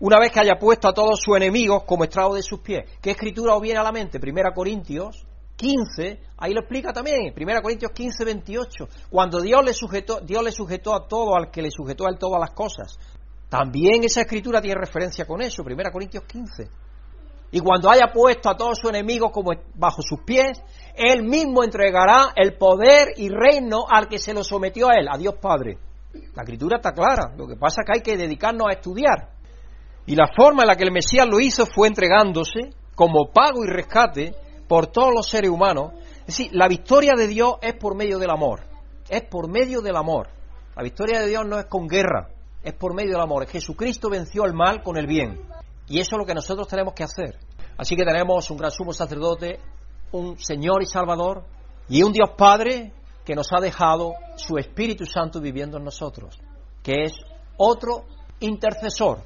una 0.00 0.18
vez 0.18 0.32
que 0.32 0.40
haya 0.40 0.58
puesto 0.58 0.88
a 0.88 0.92
todos 0.92 1.20
sus 1.20 1.36
enemigos 1.36 1.84
como 1.84 2.04
estrado 2.04 2.34
de 2.34 2.42
sus 2.42 2.60
pies. 2.60 2.84
¿Qué 3.00 3.12
escritura 3.12 3.54
os 3.54 3.62
viene 3.62 3.78
a 3.78 3.82
la 3.82 3.92
mente? 3.92 4.20
Primera 4.20 4.52
Corintios 4.52 5.26
15, 5.56 6.20
ahí 6.38 6.54
lo 6.54 6.60
explica 6.60 6.90
también, 6.90 7.34
1 7.36 7.62
Corintios 7.62 7.92
15, 7.92 8.24
28, 8.24 8.88
cuando 9.10 9.42
Dios 9.42 9.62
le 9.62 9.74
sujetó, 9.74 10.20
Dios 10.20 10.42
le 10.42 10.52
sujetó 10.52 10.94
a 10.94 11.06
todo 11.06 11.36
al 11.36 11.50
que 11.50 11.60
le 11.60 11.70
sujetó 11.70 12.06
a 12.06 12.10
él 12.10 12.18
todas 12.18 12.40
las 12.40 12.52
cosas. 12.52 12.98
También 13.50 14.02
esa 14.04 14.22
escritura 14.22 14.62
tiene 14.62 14.80
referencia 14.80 15.26
con 15.26 15.42
eso, 15.42 15.62
1 15.62 15.76
Corintios 15.92 16.24
15. 16.24 16.68
Y 17.52 17.60
cuando 17.60 17.90
haya 17.90 18.12
puesto 18.12 18.48
a 18.48 18.56
todos 18.56 18.78
sus 18.78 18.90
enemigos 18.90 19.30
como 19.32 19.50
bajo 19.74 20.02
sus 20.02 20.20
pies, 20.20 20.62
él 20.94 21.24
mismo 21.24 21.64
entregará 21.64 22.32
el 22.36 22.56
poder 22.56 23.08
y 23.16 23.28
reino 23.28 23.84
al 23.88 24.08
que 24.08 24.18
se 24.18 24.32
lo 24.32 24.44
sometió 24.44 24.88
a 24.88 24.94
él, 24.94 25.08
a 25.10 25.18
Dios 25.18 25.34
Padre. 25.40 25.78
La 26.34 26.42
escritura 26.42 26.76
está 26.76 26.92
clara, 26.92 27.34
lo 27.36 27.46
que 27.46 27.56
pasa 27.56 27.82
es 27.82 27.86
que 27.86 27.98
hay 27.98 28.02
que 28.02 28.16
dedicarnos 28.16 28.68
a 28.68 28.74
estudiar. 28.74 29.30
Y 30.06 30.14
la 30.14 30.28
forma 30.34 30.62
en 30.62 30.68
la 30.68 30.76
que 30.76 30.84
el 30.84 30.92
Mesías 30.92 31.26
lo 31.26 31.40
hizo 31.40 31.66
fue 31.66 31.88
entregándose 31.88 32.70
como 32.94 33.30
pago 33.32 33.64
y 33.64 33.68
rescate 33.68 34.34
por 34.68 34.86
todos 34.88 35.12
los 35.14 35.28
seres 35.28 35.50
humanos. 35.50 35.92
Es 36.20 36.26
decir, 36.26 36.50
la 36.52 36.68
victoria 36.68 37.14
de 37.16 37.26
Dios 37.26 37.54
es 37.62 37.74
por 37.74 37.96
medio 37.96 38.18
del 38.18 38.30
amor. 38.30 38.60
Es 39.08 39.22
por 39.22 39.48
medio 39.48 39.80
del 39.80 39.96
amor. 39.96 40.28
La 40.76 40.82
victoria 40.82 41.20
de 41.20 41.26
Dios 41.26 41.44
no 41.46 41.58
es 41.58 41.66
con 41.66 41.88
guerra, 41.88 42.28
es 42.62 42.72
por 42.74 42.94
medio 42.94 43.12
del 43.12 43.22
amor. 43.22 43.46
Jesucristo 43.46 44.08
venció 44.08 44.44
el 44.44 44.54
mal 44.54 44.82
con 44.82 44.96
el 44.96 45.06
bien. 45.06 45.40
Y 45.88 45.98
eso 45.98 46.10
es 46.12 46.18
lo 46.18 46.24
que 46.24 46.34
nosotros 46.34 46.68
tenemos 46.68 46.94
que 46.94 47.02
hacer. 47.02 47.36
Así 47.80 47.96
que 47.96 48.04
tenemos 48.04 48.50
un 48.50 48.58
gran 48.58 48.70
sumo 48.70 48.92
sacerdote, 48.92 49.58
un 50.12 50.38
Señor 50.38 50.82
y 50.82 50.86
Salvador, 50.86 51.44
y 51.88 52.02
un 52.02 52.12
Dios 52.12 52.32
Padre 52.36 52.92
que 53.24 53.34
nos 53.34 53.48
ha 53.54 53.58
dejado 53.58 54.12
su 54.36 54.58
Espíritu 54.58 55.06
Santo 55.06 55.40
viviendo 55.40 55.78
en 55.78 55.84
nosotros, 55.84 56.38
que 56.82 57.04
es 57.04 57.14
otro 57.56 58.04
intercesor, 58.40 59.20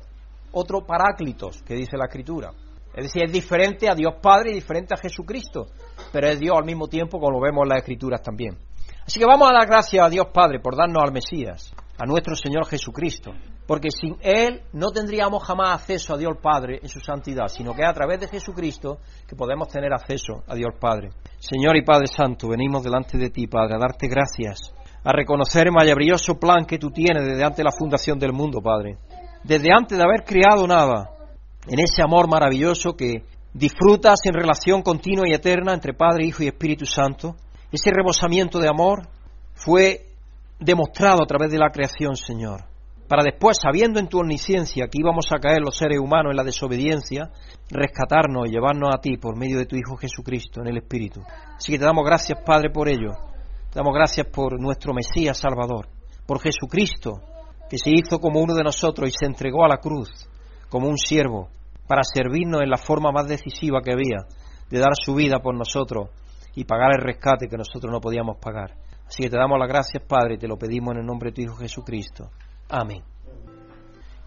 otro 0.52 0.86
paráclitos, 0.86 1.64
que 1.64 1.74
dice 1.74 1.96
la 1.96 2.04
Escritura. 2.04 2.52
Es 2.94 3.06
decir, 3.06 3.24
es 3.24 3.32
diferente 3.32 3.90
a 3.90 3.94
Dios 3.96 4.14
Padre 4.22 4.52
y 4.52 4.54
diferente 4.54 4.94
a 4.94 4.98
Jesucristo, 4.98 5.66
pero 6.12 6.28
es 6.28 6.38
Dios 6.38 6.56
al 6.56 6.64
mismo 6.64 6.86
tiempo, 6.86 7.18
como 7.18 7.32
lo 7.32 7.40
vemos 7.40 7.64
en 7.64 7.70
las 7.70 7.78
Escrituras 7.78 8.22
también. 8.22 8.56
Así 9.04 9.18
que 9.18 9.26
vamos 9.26 9.50
a 9.50 9.52
dar 9.52 9.66
gracias 9.66 10.06
a 10.06 10.08
Dios 10.08 10.28
Padre 10.32 10.60
por 10.60 10.76
darnos 10.76 11.02
al 11.02 11.12
Mesías, 11.12 11.74
a 11.98 12.06
nuestro 12.06 12.36
Señor 12.36 12.66
Jesucristo, 12.68 13.32
porque 13.66 13.88
sin 13.90 14.16
Él 14.20 14.62
no 14.72 14.90
tendríamos 14.90 15.42
jamás 15.42 15.80
acceso 15.80 16.14
a 16.14 16.18
Dios 16.18 16.36
Padre 16.42 16.80
en 16.82 16.88
su 16.88 17.00
santidad, 17.00 17.48
sino 17.48 17.74
que 17.74 17.82
es 17.82 17.88
a 17.88 17.94
través 17.94 18.20
de 18.20 18.28
Jesucristo 18.28 18.98
que 19.26 19.36
podemos 19.36 19.68
tener 19.68 19.92
acceso 19.92 20.42
a 20.46 20.54
Dios 20.54 20.74
Padre. 20.78 21.10
Señor 21.38 21.76
y 21.76 21.84
Padre 21.84 22.06
Santo, 22.06 22.48
venimos 22.48 22.82
delante 22.82 23.16
de 23.16 23.30
ti, 23.30 23.46
Padre, 23.46 23.76
a 23.76 23.78
darte 23.78 24.08
gracias, 24.08 24.72
a 25.02 25.12
reconocer 25.12 25.66
el 25.66 25.72
maravilloso 25.72 26.38
plan 26.38 26.66
que 26.66 26.78
tú 26.78 26.90
tienes 26.90 27.24
desde 27.24 27.44
antes 27.44 27.58
de 27.58 27.64
la 27.64 27.72
fundación 27.72 28.18
del 28.18 28.32
mundo, 28.32 28.60
Padre. 28.60 28.98
Desde 29.42 29.72
antes 29.72 29.96
de 29.96 30.04
haber 30.04 30.24
creado 30.24 30.66
nada, 30.66 31.10
en 31.66 31.78
ese 31.80 32.02
amor 32.02 32.28
maravilloso 32.28 32.94
que 32.94 33.24
disfrutas 33.54 34.18
en 34.24 34.34
relación 34.34 34.82
continua 34.82 35.28
y 35.28 35.32
eterna 35.32 35.72
entre 35.72 35.94
Padre, 35.94 36.26
Hijo 36.26 36.42
y 36.42 36.48
Espíritu 36.48 36.84
Santo. 36.84 37.36
Ese 37.72 37.90
rebosamiento 37.90 38.58
de 38.58 38.68
amor 38.68 39.08
fue 39.54 40.06
demostrado 40.58 41.22
a 41.22 41.26
través 41.26 41.50
de 41.50 41.58
la 41.58 41.70
creación, 41.70 42.16
Señor, 42.16 42.64
para 43.08 43.22
después, 43.22 43.58
sabiendo 43.60 44.00
en 44.00 44.08
tu 44.08 44.18
omnisciencia 44.18 44.86
que 44.88 44.98
íbamos 44.98 45.26
a 45.30 45.38
caer 45.38 45.60
los 45.60 45.76
seres 45.76 45.98
humanos 45.98 46.30
en 46.30 46.36
la 46.36 46.44
desobediencia, 46.44 47.30
rescatarnos 47.70 48.48
y 48.48 48.52
llevarnos 48.52 48.94
a 48.94 49.00
ti 49.00 49.18
por 49.18 49.36
medio 49.36 49.58
de 49.58 49.66
tu 49.66 49.76
Hijo 49.76 49.96
Jesucristo 49.96 50.60
en 50.62 50.68
el 50.68 50.78
Espíritu. 50.78 51.20
Así 51.56 51.72
que 51.72 51.78
te 51.78 51.84
damos 51.84 52.04
gracias, 52.04 52.38
Padre, 52.44 52.70
por 52.70 52.88
ello. 52.88 53.12
Te 53.70 53.78
damos 53.78 53.94
gracias 53.94 54.26
por 54.28 54.58
nuestro 54.60 54.94
Mesías 54.94 55.36
Salvador, 55.36 55.88
por 56.26 56.40
Jesucristo, 56.40 57.20
que 57.68 57.78
se 57.78 57.90
hizo 57.90 58.18
como 58.20 58.40
uno 58.40 58.54
de 58.54 58.64
nosotros 58.64 59.08
y 59.08 59.12
se 59.12 59.26
entregó 59.26 59.64
a 59.64 59.68
la 59.68 59.78
cruz 59.78 60.10
como 60.68 60.88
un 60.88 60.98
siervo 60.98 61.48
para 61.86 62.02
servirnos 62.02 62.62
en 62.62 62.70
la 62.70 62.78
forma 62.78 63.12
más 63.12 63.28
decisiva 63.28 63.80
que 63.82 63.92
había 63.92 64.26
de 64.70 64.78
dar 64.78 64.92
su 64.94 65.14
vida 65.14 65.40
por 65.40 65.54
nosotros 65.54 66.08
y 66.54 66.64
pagar 66.64 66.92
el 66.92 67.02
rescate 67.02 67.48
que 67.48 67.56
nosotros 67.56 67.92
no 67.92 68.00
podíamos 68.00 68.38
pagar. 68.38 68.74
Así 69.06 69.22
que 69.22 69.30
te 69.30 69.36
damos 69.36 69.58
las 69.58 69.68
gracias, 69.68 70.02
Padre, 70.08 70.34
y 70.34 70.38
te 70.38 70.48
lo 70.48 70.56
pedimos 70.56 70.94
en 70.94 71.00
el 71.00 71.06
nombre 71.06 71.30
de 71.30 71.34
tu 71.34 71.42
Hijo 71.42 71.56
Jesucristo. 71.56 72.30
Amén. 72.68 73.02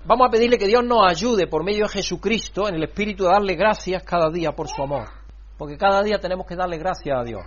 Vamos 0.06 0.28
a 0.28 0.32
pedirle 0.32 0.58
que 0.58 0.68
Dios 0.68 0.84
nos 0.86 1.06
ayude 1.06 1.48
por 1.48 1.64
medio 1.64 1.84
de 1.86 1.90
Jesucristo 1.90 2.70
en 2.70 2.76
el 2.76 2.84
Espíritu 2.84 3.28
a 3.28 3.34
darle 3.34 3.56
gracias 3.56 4.04
cada 4.04 4.30
día 4.30 4.54
por 4.54 4.70
su 4.70 4.82
amor. 4.82 5.10
Porque 5.58 5.78
cada 5.78 6.02
día 6.04 6.20
tenemos 6.20 6.46
que 6.46 6.56
darle 6.56 6.78
gracias 6.78 7.18
a 7.20 7.24
Dios. 7.24 7.44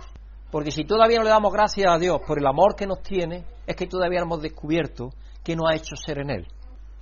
Porque 0.51 0.69
si 0.69 0.83
todavía 0.83 1.17
no 1.17 1.23
le 1.23 1.29
damos 1.29 1.53
gracias 1.53 1.89
a 1.89 1.97
Dios 1.97 2.19
por 2.27 2.37
el 2.37 2.45
amor 2.45 2.75
que 2.75 2.85
nos 2.85 3.01
tiene, 3.01 3.45
es 3.65 3.75
que 3.75 3.87
todavía 3.87 4.19
hemos 4.19 4.41
descubierto 4.41 5.11
que 5.43 5.55
nos 5.55 5.71
ha 5.71 5.75
hecho 5.75 5.95
ser 5.95 6.19
en 6.19 6.29
Él. 6.29 6.47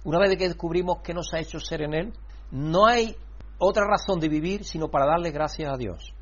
Una 0.04 0.20
vez 0.20 0.38
que 0.38 0.48
descubrimos 0.48 1.02
que 1.02 1.14
nos 1.14 1.34
ha 1.34 1.40
hecho 1.40 1.60
ser 1.60 1.82
en 1.82 1.94
Él, 1.94 2.14
no 2.52 2.86
hay 2.86 3.16
otra 3.58 3.84
razón 3.86 4.20
de 4.20 4.30
vivir 4.30 4.64
sino 4.64 4.88
para 4.88 5.08
darle 5.08 5.32
gracias 5.32 5.70
a 5.72 5.78
Dios. 5.78 6.14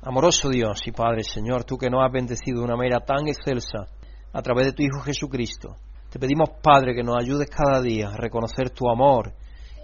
Amoroso 0.00 0.48
Dios 0.48 0.80
y 0.86 0.92
Padre 0.92 1.22
Señor, 1.22 1.64
tú 1.64 1.76
que 1.76 1.90
nos 1.90 2.04
has 2.04 2.12
bendecido 2.12 2.60
de 2.60 2.64
una 2.64 2.76
manera 2.76 3.00
tan 3.00 3.26
excelsa 3.26 3.88
a 4.32 4.42
través 4.42 4.66
de 4.66 4.72
tu 4.72 4.82
Hijo 4.82 5.00
Jesucristo, 5.00 5.76
te 6.14 6.20
pedimos 6.20 6.50
Padre 6.62 6.94
que 6.94 7.02
nos 7.02 7.16
ayudes 7.20 7.50
cada 7.50 7.82
día 7.82 8.10
a 8.10 8.16
reconocer 8.16 8.70
tu 8.70 8.88
amor 8.88 9.34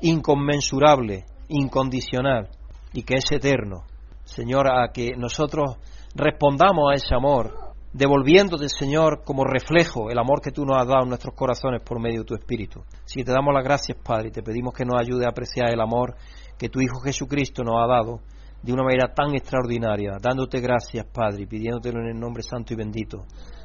inconmensurable, 0.00 1.24
incondicional 1.48 2.50
y 2.92 3.02
que 3.02 3.14
es 3.14 3.32
eterno. 3.32 3.82
Señor, 4.22 4.68
a 4.68 4.92
que 4.92 5.16
nosotros 5.16 5.78
respondamos 6.14 6.88
a 6.88 6.94
ese 6.94 7.16
amor, 7.16 7.74
devolviéndote, 7.92 8.68
Señor, 8.68 9.24
como 9.24 9.42
reflejo 9.42 10.08
el 10.08 10.20
amor 10.20 10.40
que 10.40 10.52
tú 10.52 10.64
nos 10.64 10.80
has 10.80 10.86
dado 10.86 11.02
en 11.02 11.08
nuestros 11.08 11.34
corazones 11.34 11.82
por 11.82 12.00
medio 12.00 12.20
de 12.20 12.26
tu 12.26 12.34
Espíritu. 12.36 12.84
Si 13.04 13.24
te 13.24 13.32
damos 13.32 13.52
las 13.52 13.64
gracias, 13.64 13.98
Padre, 14.00 14.28
y 14.28 14.30
te 14.30 14.44
pedimos 14.44 14.72
que 14.72 14.84
nos 14.84 15.00
ayude 15.00 15.26
a 15.26 15.30
apreciar 15.30 15.72
el 15.72 15.80
amor 15.80 16.14
que 16.56 16.68
tu 16.68 16.80
Hijo 16.80 17.00
Jesucristo 17.00 17.64
nos 17.64 17.82
ha 17.82 17.88
dado 17.88 18.20
de 18.62 18.72
una 18.72 18.84
manera 18.84 19.12
tan 19.12 19.34
extraordinaria, 19.34 20.12
dándote 20.22 20.60
gracias, 20.60 21.06
Padre, 21.12 21.42
y 21.42 21.46
pidiéndotelo 21.46 21.98
en 22.02 22.14
el 22.14 22.20
nombre 22.20 22.44
santo 22.44 22.72
y 22.72 22.76
bendito 22.76 23.24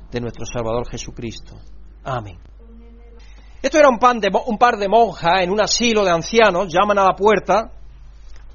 de 0.09 0.19
nuestro 0.19 0.47
Salvador 0.47 0.89
Jesucristo. 0.89 1.57
Amén. 2.05 2.54
Esto 3.65 3.79
era 3.79 3.89
un, 3.89 3.97
un 4.45 4.57
par 4.59 4.77
de 4.77 4.87
monjas 4.87 5.41
en 5.41 5.49
un 5.49 5.59
asilo 5.59 6.05
de 6.05 6.11
ancianos, 6.11 6.71
llaman 6.71 6.99
a 6.99 7.03
la 7.05 7.15
puerta 7.15 7.71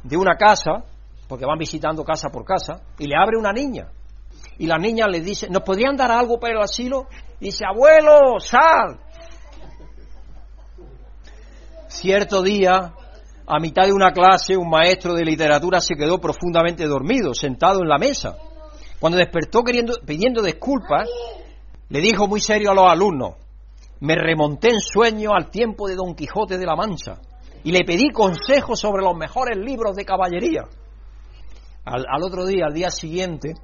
de 0.05 0.17
una 0.17 0.37
casa, 0.37 0.85
porque 1.27 1.45
van 1.45 1.59
visitando 1.59 2.05
casa 2.05 2.29
por 2.29 2.45
casa, 2.45 2.81
y 2.97 3.09
le 3.09 3.17
abre 3.17 3.37
una 3.37 3.53
niña. 3.53 3.89
Y 4.59 4.69
la 4.69 4.79
niña 4.79 5.09
le 5.09 5.21
dice, 5.21 5.49
¿nos 5.51 5.65
podrían 5.65 5.97
dar 5.97 6.13
algo 6.13 6.39
para 6.39 6.53
el 6.53 6.63
asilo? 6.63 7.09
Y 7.41 7.47
dice, 7.47 7.65
abuelo, 7.67 8.39
sal. 8.39 9.01
Cierto 11.89 12.41
día, 12.41 12.95
a 13.49 13.59
mitad 13.59 13.87
de 13.87 13.93
una 13.93 14.13
clase, 14.13 14.57
un 14.57 14.71
maestro 14.71 15.15
de 15.15 15.25
literatura 15.25 15.81
se 15.81 15.97
quedó 15.97 16.21
profundamente 16.21 16.87
dormido, 16.87 17.35
sentado 17.35 17.83
en 17.83 17.89
la 17.89 17.99
mesa. 17.99 18.37
Cuando 19.01 19.19
despertó 19.19 19.65
pidiendo 19.65 20.41
disculpas, 20.41 21.09
le 21.89 22.01
dijo 22.01 22.29
muy 22.29 22.39
serio 22.39 22.71
a 22.71 22.75
los 22.75 22.89
alumnos, 22.89 23.40
me 24.01 24.15
remonté 24.15 24.71
en 24.71 24.81
sueño 24.81 25.33
al 25.35 25.51
tiempo 25.51 25.87
de 25.87 25.95
Don 25.95 26.15
Quijote 26.15 26.59
de 26.59 26.67
la 26.67 26.75
Mancha 26.75 27.21
y 27.63 27.71
le 27.71 27.85
pedí 27.85 28.11
consejos 28.11 28.81
sobre 28.81 29.03
los 29.03 29.15
mejores 29.15 29.59
libros 29.59 29.95
de 29.95 30.05
caballería. 30.05 30.63
Al, 31.85 32.23
otro 32.23 32.47
día, 32.47 32.67
al 32.67 32.75
día 32.75 32.91
siguiente, 32.91 33.55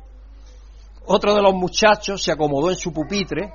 otro 1.07 1.35
de 1.35 1.43
los 1.43 1.55
muchachos 1.55 2.23
se 2.23 2.33
acomodó 2.33 2.71
en 2.71 2.77
su 2.77 2.93
pupitre 2.93 3.53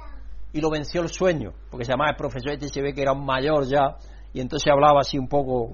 y 0.54 0.60
lo 0.60 0.70
venció 0.70 1.02
el 1.02 1.10
sueño, 1.10 1.54
porque 1.70 1.86
se 1.86 1.92
llamaba 1.92 2.12
el 2.12 2.16
profesor 2.16 2.52
este 2.52 2.68
se 2.68 2.82
ve 2.82 2.94
que 2.94 3.02
era 3.02 3.14
un 3.14 3.26
mayor 3.26 3.68
ya, 3.68 3.98
y 4.34 4.42
entonces 4.42 4.72
hablaba 4.72 5.02
así 5.02 5.18
un 5.18 5.28
poco 5.28 5.72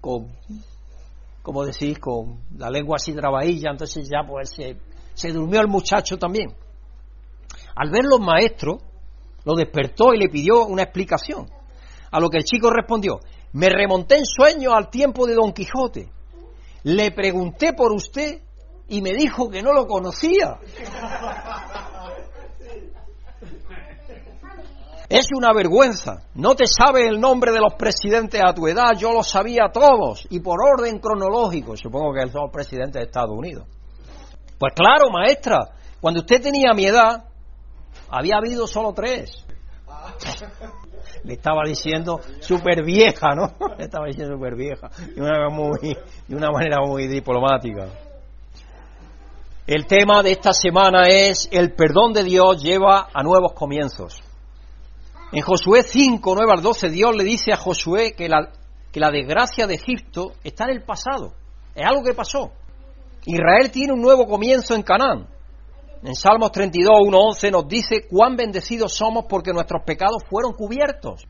con, 0.00 0.32
como 1.42 1.64
decís, 1.64 1.98
con 1.98 2.40
la 2.56 2.70
lengua 2.70 2.96
así 2.96 3.12
trabajilla, 3.12 3.70
entonces 3.70 4.08
ya 4.08 4.26
pues 4.26 4.50
se 5.14 5.32
durmió 5.32 5.60
el 5.60 5.68
muchacho 5.68 6.18
también. 6.18 6.52
Al 7.76 7.90
ver 7.90 8.04
los 8.04 8.20
maestros, 8.20 8.82
lo 9.44 9.54
despertó 9.54 10.14
y 10.14 10.18
le 10.18 10.28
pidió 10.28 10.66
una 10.66 10.82
explicación. 10.82 11.46
A 12.10 12.20
lo 12.20 12.30
que 12.30 12.38
el 12.38 12.44
chico 12.44 12.70
respondió, 12.70 13.20
me 13.52 13.68
remonté 13.68 14.16
en 14.16 14.24
sueño 14.24 14.72
al 14.72 14.90
tiempo 14.90 15.26
de 15.26 15.34
Don 15.34 15.52
Quijote. 15.52 16.08
Le 16.84 17.10
pregunté 17.12 17.72
por 17.72 17.92
usted 17.92 18.40
y 18.88 19.00
me 19.00 19.12
dijo 19.12 19.48
que 19.48 19.62
no 19.62 19.72
lo 19.72 19.86
conocía. 19.86 20.58
Es 25.08 25.28
una 25.36 25.52
vergüenza. 25.52 26.22
No 26.34 26.54
te 26.54 26.66
sabe 26.66 27.06
el 27.06 27.20
nombre 27.20 27.52
de 27.52 27.60
los 27.60 27.74
presidentes 27.74 28.40
a 28.44 28.54
tu 28.54 28.66
edad. 28.66 28.92
Yo 28.96 29.12
los 29.12 29.28
sabía 29.28 29.70
todos 29.72 30.26
y 30.30 30.40
por 30.40 30.58
orden 30.62 30.98
cronológico. 30.98 31.76
Supongo 31.76 32.12
que 32.14 32.28
son 32.30 32.42
los 32.42 32.50
presidentes 32.50 32.94
de 32.94 33.02
Estados 33.02 33.36
Unidos. 33.36 33.66
Pues 34.58 34.72
claro, 34.74 35.10
maestra, 35.10 35.58
cuando 36.00 36.20
usted 36.20 36.42
tenía 36.42 36.72
mi 36.74 36.86
edad, 36.86 37.24
había 38.14 38.36
habido 38.36 38.66
solo 38.66 38.92
tres. 38.92 39.44
Le 41.24 41.34
estaba 41.34 41.62
diciendo 41.66 42.20
súper 42.40 42.84
vieja, 42.84 43.34
¿no? 43.34 43.52
Le 43.76 43.84
estaba 43.84 44.06
diciendo 44.06 44.34
súper 44.36 44.54
vieja. 44.54 44.88
De 45.14 45.20
una, 45.20 45.48
de 46.28 46.52
manera 46.52 46.78
muy 46.86 47.08
diplomática. 47.08 47.88
El 49.66 49.86
tema 49.86 50.22
de 50.22 50.32
esta 50.32 50.52
semana 50.52 51.08
es 51.08 51.48
el 51.50 51.74
perdón 51.74 52.12
de 52.12 52.22
Dios 52.22 52.62
lleva 52.62 53.08
a 53.12 53.22
nuevos 53.22 53.52
comienzos. 53.54 54.22
En 55.32 55.40
Josué 55.40 55.82
5, 55.82 56.34
9 56.36 56.52
al 56.52 56.62
12, 56.62 56.90
Dios 56.90 57.16
le 57.16 57.24
dice 57.24 57.52
a 57.52 57.56
Josué 57.56 58.14
que 58.14 58.28
la, 58.28 58.52
que 58.92 59.00
la 59.00 59.10
desgracia 59.10 59.66
de 59.66 59.74
Egipto 59.74 60.34
está 60.44 60.64
en 60.64 60.70
el 60.70 60.84
pasado. 60.84 61.32
Es 61.74 61.84
algo 61.84 62.04
que 62.04 62.14
pasó. 62.14 62.52
Israel 63.24 63.70
tiene 63.72 63.94
un 63.94 64.02
nuevo 64.02 64.26
comienzo 64.26 64.74
en 64.74 64.82
Canaán. 64.82 65.33
En 66.04 66.14
Salmos 66.14 66.52
32, 66.52 66.90
1, 67.06 67.18
11 67.18 67.50
nos 67.50 67.66
dice 67.66 68.06
cuán 68.06 68.36
bendecidos 68.36 68.92
somos 68.94 69.24
porque 69.26 69.54
nuestros 69.54 69.84
pecados 69.84 70.22
fueron 70.28 70.52
cubiertos. 70.52 71.26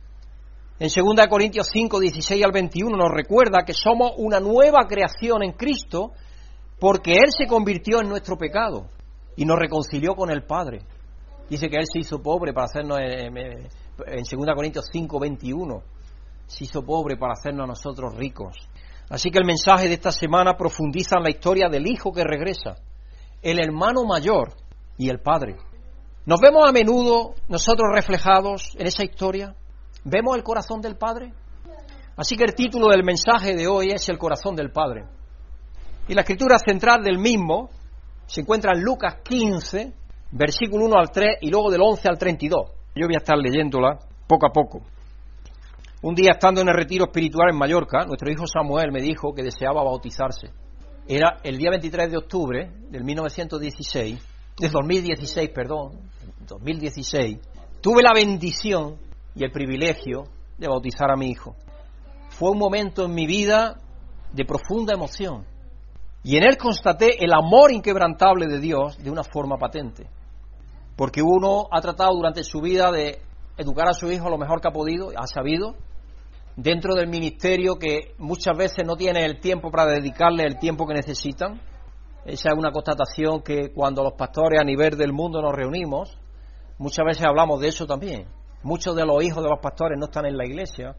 En 0.81 0.89
2 0.89 1.29
Corintios 1.29 1.69
5, 1.73 2.01
16 2.01 2.45
al 2.45 2.51
21 2.51 2.97
nos 2.97 3.13
recuerda 3.13 3.63
que 3.65 3.73
somos 3.73 4.15
una 4.17 4.41
nueva 4.41 4.89
creación 4.89 5.45
en 5.45 5.53
Cristo 5.53 6.11
porque 6.81 7.13
Él 7.13 7.31
se 7.31 7.47
convirtió 7.47 8.01
en 8.01 8.09
nuestro 8.09 8.37
pecado 8.37 8.89
y 9.37 9.45
nos 9.45 9.61
reconcilió 9.61 10.17
con 10.17 10.29
el 10.33 10.43
Padre. 10.43 10.81
Dice 11.49 11.69
que 11.69 11.77
Él 11.77 11.87
se 11.87 12.01
hizo 12.01 12.21
pobre 12.21 12.53
para 12.53 12.65
hacernos, 12.65 12.99
eh, 12.99 13.29
eh, 13.29 13.69
en 14.09 14.25
2 14.25 14.55
Corintios 14.57 14.87
5, 14.91 15.21
21, 15.21 15.83
se 16.49 16.65
hizo 16.65 16.83
pobre 16.83 17.17
para 17.17 17.35
hacernos 17.35 17.63
a 17.63 17.69
nosotros 17.69 18.17
ricos. 18.17 18.57
Así 19.09 19.31
que 19.31 19.39
el 19.39 19.47
mensaje 19.47 19.87
de 19.87 19.95
esta 19.95 20.11
semana 20.11 20.57
profundiza 20.57 21.19
en 21.19 21.23
la 21.23 21.31
historia 21.31 21.69
del 21.69 21.87
Hijo 21.87 22.13
que 22.13 22.25
regresa, 22.25 22.75
el 23.41 23.61
hermano 23.61 24.05
mayor 24.05 24.64
y 24.97 25.09
el 25.09 25.21
Padre. 25.21 25.57
¿Nos 26.27 26.41
vemos 26.41 26.69
a 26.69 26.73
menudo 26.73 27.35
nosotros 27.49 27.89
reflejados 27.93 28.75
en 28.79 28.87
esa 28.87 29.05
historia? 29.05 29.55
¿Vemos 30.05 30.37
el 30.37 30.43
corazón 30.43 30.81
del 30.81 30.97
Padre? 30.97 31.33
Así 32.17 32.37
que 32.37 32.45
el 32.45 32.55
título 32.55 32.89
del 32.89 33.05
mensaje 33.05 33.55
de 33.55 33.67
hoy 33.67 33.91
es 33.91 34.09
El 34.09 34.19
corazón 34.19 34.55
del 34.55 34.71
Padre. 34.71 35.05
Y 36.09 36.15
la 36.15 36.21
escritura 36.21 36.59
central 36.59 37.03
del 37.03 37.19
mismo 37.19 37.71
se 38.27 38.43
encuentra 38.43 38.73
en 38.75 38.83
Lucas 38.83 39.17
15, 39.25 39.93
versículo 40.31 40.87
1 40.87 40.97
al 40.97 41.11
3 41.11 41.39
y 41.41 41.51
luego 41.51 41.71
del 41.71 41.83
11 41.83 42.09
al 42.09 42.19
32. 42.19 42.71
Yo 42.95 43.07
voy 43.07 43.15
a 43.15 43.19
estar 43.19 43.37
leyéndola 43.37 43.99
poco 44.27 44.47
a 44.47 44.53
poco. 44.53 44.83
Un 46.03 46.15
día 46.15 46.33
estando 46.33 46.61
en 46.61 46.69
el 46.69 46.75
retiro 46.75 47.07
espiritual 47.07 47.49
en 47.51 47.59
Mallorca, 47.59 48.05
nuestro 48.05 48.31
hijo 48.31 48.47
Samuel 48.47 48.93
me 48.93 49.01
dijo 49.01 49.35
que 49.35 49.43
deseaba 49.43 49.83
bautizarse. 49.83 50.49
Era 51.09 51.39
el 51.43 51.57
día 51.57 51.71
23 51.71 52.11
de 52.11 52.19
octubre 52.19 52.71
del 52.91 53.05
1916, 53.05 54.34
del 54.59 54.71
2016, 54.71 55.51
perdón, 55.51 56.11
2016. 56.47 57.39
Tuve 57.81 58.03
la 58.03 58.13
bendición 58.15 58.97
y 59.35 59.45
el 59.45 59.51
privilegio 59.51 60.25
de 60.59 60.69
bautizar 60.69 61.11
a 61.11 61.17
mi 61.17 61.31
hijo. 61.31 61.57
Fue 62.31 62.51
un 62.51 62.59
momento 62.59 63.05
en 63.05 63.15
mi 63.15 63.27
vida 63.27 63.81
de 64.33 64.45
profunda 64.45 64.95
emoción 64.95 65.45
y 66.23 66.37
en 66.37 66.45
él 66.45 66.57
constaté 66.57 67.23
el 67.23 67.33
amor 67.33 67.71
inquebrantable 67.71 68.47
de 68.47 68.59
Dios 68.59 68.97
de 68.99 69.11
una 69.11 69.23
forma 69.23 69.59
patente. 69.59 70.09
Porque 70.97 71.23
uno 71.23 71.67
ha 71.71 71.81
tratado 71.81 72.15
durante 72.15 72.43
su 72.45 72.61
vida 72.61 72.91
de 72.91 73.21
educar 73.57 73.89
a 73.89 73.93
su 73.93 74.11
hijo 74.11 74.31
lo 74.31 74.39
mejor 74.39 74.61
que 74.61 74.69
ha 74.69 74.73
podido, 74.73 75.11
ha 75.17 75.27
sabido, 75.27 75.75
dentro 76.57 76.95
del 76.95 77.09
ministerio 77.09 77.77
que 77.77 78.15
muchas 78.19 78.57
veces 78.57 78.87
no 78.87 78.97
tiene 78.97 79.25
el 79.25 79.41
tiempo 79.41 79.71
para 79.71 79.91
dedicarle 79.91 80.45
el 80.45 80.59
tiempo 80.59 80.87
que 80.87 80.95
necesitan. 80.95 81.61
Esa 82.25 82.51
es 82.51 82.55
una 82.57 82.73
constatación 82.73 83.43
que 83.43 83.73
cuando 83.73 84.03
los 84.03 84.15
pastores 84.15 84.61
a 84.61 84.65
nivel 84.65 84.97
del 84.97 85.13
mundo 85.13 85.43
nos 85.43 85.53
reunimos, 85.53 86.19
muchas 86.79 87.05
veces 87.05 87.25
hablamos 87.25 87.61
de 87.61 87.69
eso 87.69 87.87
también. 87.87 88.27
Muchos 88.63 88.97
de 88.97 89.05
los 89.05 89.23
hijos 89.23 89.43
de 89.43 89.51
los 89.51 89.61
pastores 89.61 89.99
no 89.99 90.07
están 90.07 90.27
en 90.27 90.37
la 90.37 90.47
iglesia 90.47 90.97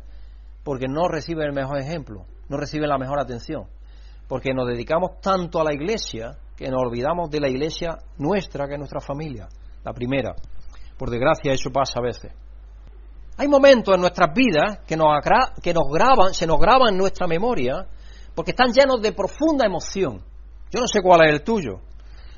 porque 0.63 0.87
no 0.87 1.07
reciben 1.07 1.47
el 1.47 1.53
mejor 1.53 1.79
ejemplo, 1.79 2.25
no 2.47 2.57
reciben 2.57 2.89
la 2.89 2.97
mejor 2.97 3.19
atención 3.19 3.67
porque 4.27 4.53
nos 4.53 4.67
dedicamos 4.67 5.19
tanto 5.21 5.59
a 5.59 5.63
la 5.63 5.73
iglesia 5.73 6.37
que 6.55 6.69
nos 6.69 6.81
olvidamos 6.81 7.29
de 7.29 7.39
la 7.39 7.49
iglesia 7.49 7.97
nuestra, 8.17 8.67
que 8.67 8.73
es 8.73 8.79
nuestra 8.79 9.01
familia, 9.01 9.47
la 9.83 9.93
primera. 9.93 10.35
Por 10.97 11.09
desgracia, 11.09 11.51
eso 11.51 11.69
pasa 11.71 11.99
a 11.99 12.03
veces. 12.03 12.31
Hay 13.37 13.47
momentos 13.47 13.93
en 13.93 14.01
nuestras 14.01 14.33
vidas 14.33 14.79
que 14.87 14.95
nos, 14.95 15.07
que 15.61 15.73
nos 15.73 15.83
graban, 15.91 16.33
se 16.33 16.47
nos 16.47 16.57
graban 16.57 16.93
en 16.93 16.97
nuestra 16.97 17.27
memoria, 17.27 17.85
porque 18.33 18.51
están 18.51 18.71
llenos 18.71 19.01
de 19.01 19.11
profunda 19.11 19.65
emoción. 19.65 20.23
Yo 20.75 20.81
no 20.81 20.87
sé 20.89 21.01
cuál 21.01 21.25
es 21.25 21.31
el 21.31 21.41
tuyo, 21.41 21.79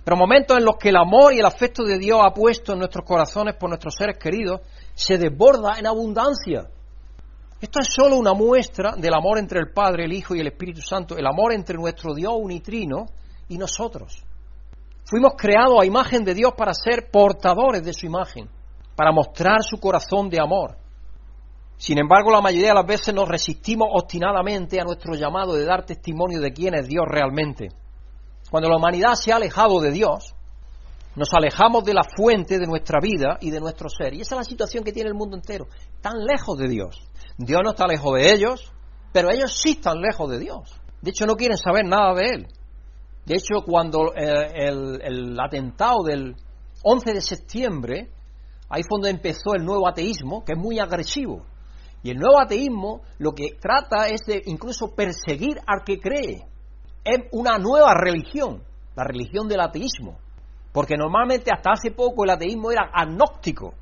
pero 0.03 0.15
momentos 0.15 0.55
en 0.55 0.63
los 0.63 0.75
que 0.77 0.89
el 0.89 0.95
amor 0.95 1.33
y 1.33 1.39
el 1.39 1.45
afecto 1.47 1.83
de 1.83 1.97
Dios 1.97 2.21
ha 2.23 2.35
puesto 2.35 2.73
en 2.73 2.77
nuestros 2.77 3.03
corazones 3.03 3.55
por 3.55 3.67
nuestros 3.67 3.95
seres 3.97 4.19
queridos 4.19 4.61
se 4.93 5.17
desborda 5.17 5.79
en 5.79 5.87
abundancia. 5.87 6.67
Esto 7.59 7.79
es 7.79 7.87
solo 7.91 8.15
una 8.15 8.35
muestra 8.35 8.93
del 8.95 9.15
amor 9.15 9.39
entre 9.39 9.59
el 9.59 9.71
Padre, 9.73 10.05
el 10.05 10.13
Hijo 10.13 10.35
y 10.35 10.39
el 10.41 10.49
Espíritu 10.49 10.81
Santo, 10.81 11.17
el 11.17 11.25
amor 11.25 11.51
entre 11.51 11.77
nuestro 11.77 12.13
Dios 12.13 12.33
unitrino 12.35 13.07
y 13.49 13.57
nosotros. 13.57 14.23
Fuimos 15.03 15.33
creados 15.35 15.81
a 15.81 15.85
imagen 15.87 16.23
de 16.23 16.35
Dios 16.35 16.51
para 16.55 16.75
ser 16.75 17.09
portadores 17.09 17.83
de 17.83 17.93
su 17.93 18.05
imagen, 18.05 18.47
para 18.95 19.11
mostrar 19.11 19.63
su 19.63 19.79
corazón 19.79 20.29
de 20.29 20.39
amor. 20.39 20.77
Sin 21.77 21.97
embargo, 21.97 22.29
la 22.29 22.41
mayoría 22.41 22.67
de 22.67 22.75
las 22.75 22.85
veces 22.85 23.15
nos 23.15 23.27
resistimos 23.27 23.87
obstinadamente 23.91 24.79
a 24.79 24.83
nuestro 24.83 25.15
llamado 25.15 25.55
de 25.55 25.65
dar 25.65 25.87
testimonio 25.87 26.39
de 26.39 26.53
quién 26.53 26.75
es 26.75 26.87
Dios 26.87 27.05
realmente. 27.09 27.69
Cuando 28.49 28.69
la 28.69 28.77
humanidad 28.77 29.13
se 29.13 29.31
ha 29.31 29.35
alejado 29.35 29.79
de 29.81 29.91
Dios, 29.91 30.33
nos 31.15 31.33
alejamos 31.33 31.83
de 31.83 31.93
la 31.93 32.03
fuente 32.03 32.59
de 32.59 32.67
nuestra 32.67 32.99
vida 33.01 33.37
y 33.41 33.49
de 33.49 33.59
nuestro 33.59 33.89
ser. 33.89 34.13
Y 34.13 34.21
esa 34.21 34.35
es 34.35 34.39
la 34.39 34.43
situación 34.43 34.83
que 34.83 34.91
tiene 34.91 35.09
el 35.09 35.15
mundo 35.15 35.35
entero. 35.35 35.67
Tan 36.01 36.23
lejos 36.23 36.57
de 36.57 36.67
Dios. 36.67 36.95
Dios 37.37 37.61
no 37.63 37.71
está 37.71 37.87
lejos 37.87 38.13
de 38.15 38.31
ellos, 38.31 38.71
pero 39.11 39.31
ellos 39.31 39.59
sí 39.59 39.71
están 39.71 39.99
lejos 39.99 40.29
de 40.29 40.39
Dios. 40.39 40.79
De 41.01 41.09
hecho, 41.09 41.25
no 41.25 41.35
quieren 41.35 41.57
saber 41.57 41.85
nada 41.85 42.13
de 42.13 42.25
Él. 42.29 42.47
De 43.25 43.35
hecho, 43.35 43.63
cuando 43.65 44.13
eh, 44.15 44.67
el, 44.67 45.01
el 45.01 45.39
atentado 45.39 46.03
del 46.03 46.35
11 46.83 47.13
de 47.13 47.21
septiembre, 47.21 48.11
ahí 48.69 48.83
fue 48.83 48.97
donde 48.97 49.09
empezó 49.09 49.55
el 49.55 49.65
nuevo 49.65 49.87
ateísmo, 49.87 50.45
que 50.45 50.53
es 50.53 50.57
muy 50.57 50.79
agresivo. 50.79 51.45
Y 52.03 52.11
el 52.11 52.17
nuevo 52.17 52.39
ateísmo 52.39 53.01
lo 53.17 53.33
que 53.33 53.57
trata 53.59 54.07
es 54.07 54.21
de 54.25 54.41
incluso 54.45 54.93
perseguir 54.95 55.59
al 55.65 55.83
que 55.83 55.99
cree. 55.99 56.45
Es 57.07 57.27
una 57.31 57.57
nueva 57.57 57.93
religión, 57.93 58.63
la 58.95 59.03
religión 59.03 59.47
del 59.47 59.61
ateísmo. 59.61 60.17
Porque 60.71 60.97
normalmente 60.97 61.51
hasta 61.51 61.71
hace 61.71 61.91
poco 61.91 62.23
el 62.23 62.31
ateísmo 62.31 62.71
era 62.71 62.89
agnóstico. 62.93 63.73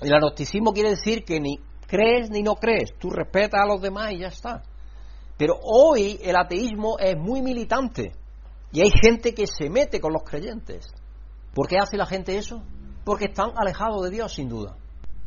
El 0.00 0.14
agnosticismo 0.14 0.72
quiere 0.72 0.90
decir 0.90 1.24
que 1.24 1.40
ni 1.40 1.58
crees 1.86 2.30
ni 2.30 2.42
no 2.42 2.54
crees, 2.54 2.94
tú 2.98 3.10
respetas 3.10 3.60
a 3.62 3.66
los 3.66 3.80
demás 3.80 4.12
y 4.12 4.20
ya 4.20 4.28
está. 4.28 4.62
Pero 5.36 5.54
hoy 5.62 6.18
el 6.22 6.36
ateísmo 6.36 6.96
es 6.98 7.16
muy 7.16 7.42
militante 7.42 8.12
y 8.72 8.80
hay 8.80 8.90
gente 9.02 9.34
que 9.34 9.46
se 9.46 9.68
mete 9.68 10.00
con 10.00 10.12
los 10.12 10.22
creyentes. 10.22 10.86
¿Por 11.52 11.68
qué 11.68 11.76
hace 11.78 11.96
la 11.96 12.06
gente 12.06 12.36
eso? 12.36 12.62
Porque 13.04 13.26
están 13.26 13.52
alejados 13.56 14.02
de 14.04 14.10
Dios, 14.10 14.32
sin 14.32 14.48
duda 14.48 14.76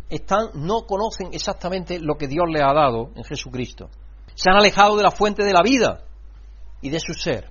están, 0.10 0.50
no 0.54 0.86
conocen 0.86 1.30
exactamente 1.34 2.00
lo 2.00 2.16
que 2.16 2.28
Dios 2.28 2.46
les 2.52 2.64
ha 2.64 2.74
dado 2.74 3.12
en 3.16 3.24
Jesucristo. 3.24 3.90
Se 4.36 4.50
han 4.50 4.58
alejado 4.58 4.96
de 4.96 5.04
la 5.04 5.12
fuente 5.12 5.44
de 5.44 5.54
la 5.54 5.62
vida 5.64 6.04
y 6.82 6.90
de 6.90 7.00
su 7.00 7.14
ser. 7.14 7.50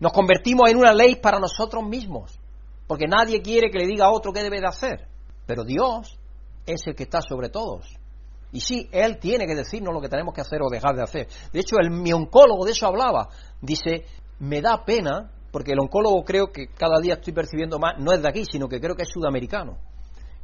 Nos 0.00 0.12
convertimos 0.12 0.70
en 0.70 0.76
una 0.76 0.92
ley 0.92 1.16
para 1.16 1.38
nosotros 1.38 1.84
mismos, 1.84 2.38
porque 2.86 3.06
nadie 3.06 3.42
quiere 3.42 3.70
que 3.70 3.78
le 3.78 3.86
diga 3.86 4.06
a 4.06 4.12
otro 4.12 4.32
qué 4.32 4.42
debe 4.42 4.60
de 4.60 4.66
hacer. 4.66 5.08
Pero 5.46 5.64
Dios 5.64 6.18
es 6.66 6.86
el 6.86 6.94
que 6.94 7.04
está 7.04 7.20
sobre 7.20 7.48
todos. 7.48 7.86
Y 8.52 8.60
sí, 8.60 8.88
Él 8.92 9.18
tiene 9.18 9.46
que 9.46 9.54
decirnos 9.54 9.92
lo 9.92 10.00
que 10.00 10.08
tenemos 10.08 10.34
que 10.34 10.40
hacer 10.40 10.60
o 10.62 10.70
dejar 10.70 10.94
de 10.96 11.02
hacer. 11.02 11.28
De 11.52 11.60
hecho, 11.60 11.76
el, 11.80 11.90
mi 11.90 12.12
oncólogo 12.12 12.64
de 12.64 12.72
eso 12.72 12.86
hablaba. 12.86 13.28
Dice, 13.60 14.04
me 14.38 14.60
da 14.60 14.84
pena, 14.84 15.30
porque 15.50 15.72
el 15.72 15.80
oncólogo 15.80 16.24
creo 16.24 16.52
que 16.52 16.68
cada 16.68 17.00
día 17.00 17.14
estoy 17.14 17.32
percibiendo 17.32 17.78
más, 17.78 17.94
no 17.98 18.12
es 18.12 18.22
de 18.22 18.28
aquí, 18.28 18.44
sino 18.50 18.68
que 18.68 18.80
creo 18.80 18.94
que 18.94 19.02
es 19.02 19.10
sudamericano. 19.10 19.78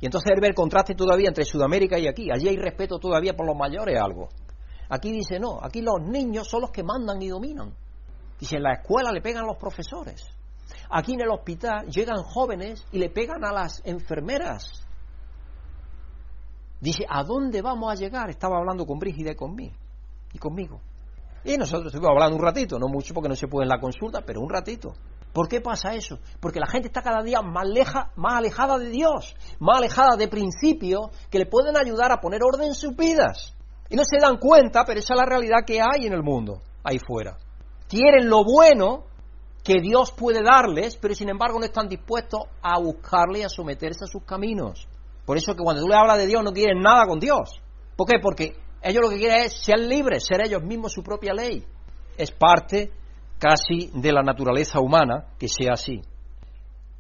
Y 0.00 0.06
entonces 0.06 0.32
él 0.34 0.40
ve 0.40 0.48
el 0.48 0.54
contraste 0.54 0.94
todavía 0.94 1.28
entre 1.28 1.44
Sudamérica 1.44 1.98
y 1.98 2.08
aquí. 2.08 2.28
Allí 2.32 2.48
hay 2.48 2.56
respeto 2.56 2.98
todavía 2.98 3.34
por 3.34 3.46
los 3.46 3.56
mayores, 3.56 4.00
algo. 4.00 4.28
Aquí 4.88 5.12
dice 5.12 5.38
no, 5.38 5.60
aquí 5.62 5.80
los 5.80 6.02
niños 6.02 6.48
son 6.48 6.62
los 6.62 6.70
que 6.70 6.82
mandan 6.82 7.22
y 7.22 7.28
dominan. 7.28 7.72
Dice, 8.42 8.56
en 8.56 8.64
la 8.64 8.72
escuela 8.72 9.12
le 9.12 9.20
pegan 9.20 9.46
los 9.46 9.56
profesores. 9.56 10.26
Aquí 10.90 11.12
en 11.12 11.20
el 11.20 11.30
hospital 11.30 11.86
llegan 11.86 12.24
jóvenes 12.24 12.84
y 12.90 12.98
le 12.98 13.08
pegan 13.08 13.44
a 13.44 13.52
las 13.52 13.80
enfermeras. 13.84 14.84
Dice, 16.80 17.04
¿a 17.08 17.22
dónde 17.22 17.62
vamos 17.62 17.92
a 17.92 17.94
llegar? 17.94 18.30
Estaba 18.30 18.58
hablando 18.58 18.84
con 18.84 18.98
Brígida 18.98 19.30
y 19.30 19.36
conmigo. 19.36 19.76
Y 20.32 20.38
conmigo. 20.38 20.80
Y 21.44 21.56
nosotros 21.56 21.86
estuvimos 21.86 22.10
hablando 22.16 22.34
un 22.34 22.42
ratito, 22.42 22.80
no 22.80 22.88
mucho 22.88 23.14
porque 23.14 23.28
no 23.28 23.36
se 23.36 23.46
puede 23.46 23.66
en 23.66 23.68
la 23.68 23.78
consulta, 23.78 24.22
pero 24.26 24.40
un 24.40 24.50
ratito. 24.50 24.92
¿Por 25.32 25.46
qué 25.46 25.60
pasa 25.60 25.94
eso? 25.94 26.18
Porque 26.40 26.58
la 26.58 26.66
gente 26.66 26.88
está 26.88 27.00
cada 27.00 27.22
día 27.22 27.42
más, 27.42 27.68
más 28.16 28.34
alejada 28.34 28.76
de 28.76 28.88
Dios, 28.88 29.36
más 29.60 29.78
alejada 29.78 30.16
de 30.16 30.26
principios 30.26 31.02
que 31.30 31.38
le 31.38 31.46
pueden 31.46 31.76
ayudar 31.76 32.10
a 32.10 32.20
poner 32.20 32.40
orden 32.42 32.66
en 32.66 32.74
sus 32.74 32.96
vidas. 32.96 33.54
Y 33.88 33.94
no 33.94 34.02
se 34.02 34.18
dan 34.20 34.38
cuenta, 34.38 34.82
pero 34.84 34.98
esa 34.98 35.14
es 35.14 35.20
la 35.20 35.26
realidad 35.26 35.64
que 35.64 35.80
hay 35.80 36.06
en 36.08 36.12
el 36.12 36.24
mundo, 36.24 36.60
ahí 36.82 36.98
fuera. 36.98 37.38
Quieren 37.92 38.30
lo 38.30 38.42
bueno 38.42 39.04
que 39.62 39.82
Dios 39.82 40.12
puede 40.12 40.40
darles, 40.42 40.96
pero 40.96 41.14
sin 41.14 41.28
embargo 41.28 41.58
no 41.58 41.66
están 41.66 41.88
dispuestos 41.88 42.40
a 42.62 42.80
buscarle 42.80 43.40
y 43.40 43.42
a 43.42 43.50
someterse 43.50 44.04
a 44.04 44.06
sus 44.06 44.24
caminos. 44.24 44.88
Por 45.26 45.36
eso 45.36 45.54
que 45.54 45.62
cuando 45.62 45.82
tú 45.82 45.88
le 45.88 45.94
hablas 45.94 46.16
de 46.16 46.26
Dios 46.26 46.42
no 46.42 46.54
quieren 46.54 46.80
nada 46.80 47.04
con 47.06 47.20
Dios. 47.20 47.60
¿Por 47.94 48.06
qué? 48.06 48.14
Porque 48.18 48.56
ellos 48.80 49.02
lo 49.02 49.10
que 49.10 49.18
quieren 49.18 49.42
es 49.42 49.62
ser 49.62 49.78
libres, 49.78 50.24
ser 50.24 50.40
ellos 50.40 50.62
mismos 50.62 50.94
su 50.94 51.02
propia 51.02 51.34
ley. 51.34 51.66
Es 52.16 52.30
parte 52.30 52.92
casi 53.38 53.90
de 53.92 54.10
la 54.10 54.22
naturaleza 54.22 54.80
humana 54.80 55.26
que 55.38 55.48
sea 55.48 55.74
así. 55.74 56.00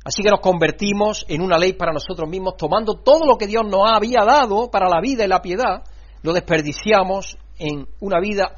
Así 0.04 0.22
que 0.22 0.28
nos 0.28 0.40
convertimos 0.40 1.24
en 1.26 1.40
una 1.40 1.56
ley 1.56 1.72
para 1.72 1.94
nosotros 1.94 2.28
mismos, 2.28 2.58
tomando 2.58 2.96
todo 2.96 3.24
lo 3.24 3.38
que 3.38 3.46
Dios 3.46 3.62
nos 3.66 3.90
había 3.90 4.26
dado 4.26 4.70
para 4.70 4.90
la 4.90 5.00
vida 5.00 5.24
y 5.24 5.28
la 5.28 5.40
piedad, 5.40 5.84
lo 6.20 6.34
desperdiciamos 6.34 7.38
en 7.58 7.88
una 8.00 8.20
vida 8.20 8.52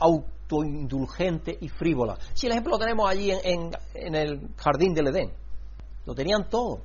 autoindulgente 0.56 1.56
y 1.60 1.68
frívola. 1.68 2.18
Si 2.34 2.46
el 2.46 2.52
ejemplo 2.52 2.72
lo 2.72 2.78
tenemos 2.78 3.08
allí 3.08 3.30
en, 3.30 3.70
en 3.94 4.14
el 4.14 4.48
jardín 4.56 4.94
del 4.94 5.08
Edén, 5.08 5.32
lo 6.06 6.14
tenían 6.14 6.48
todo, 6.48 6.82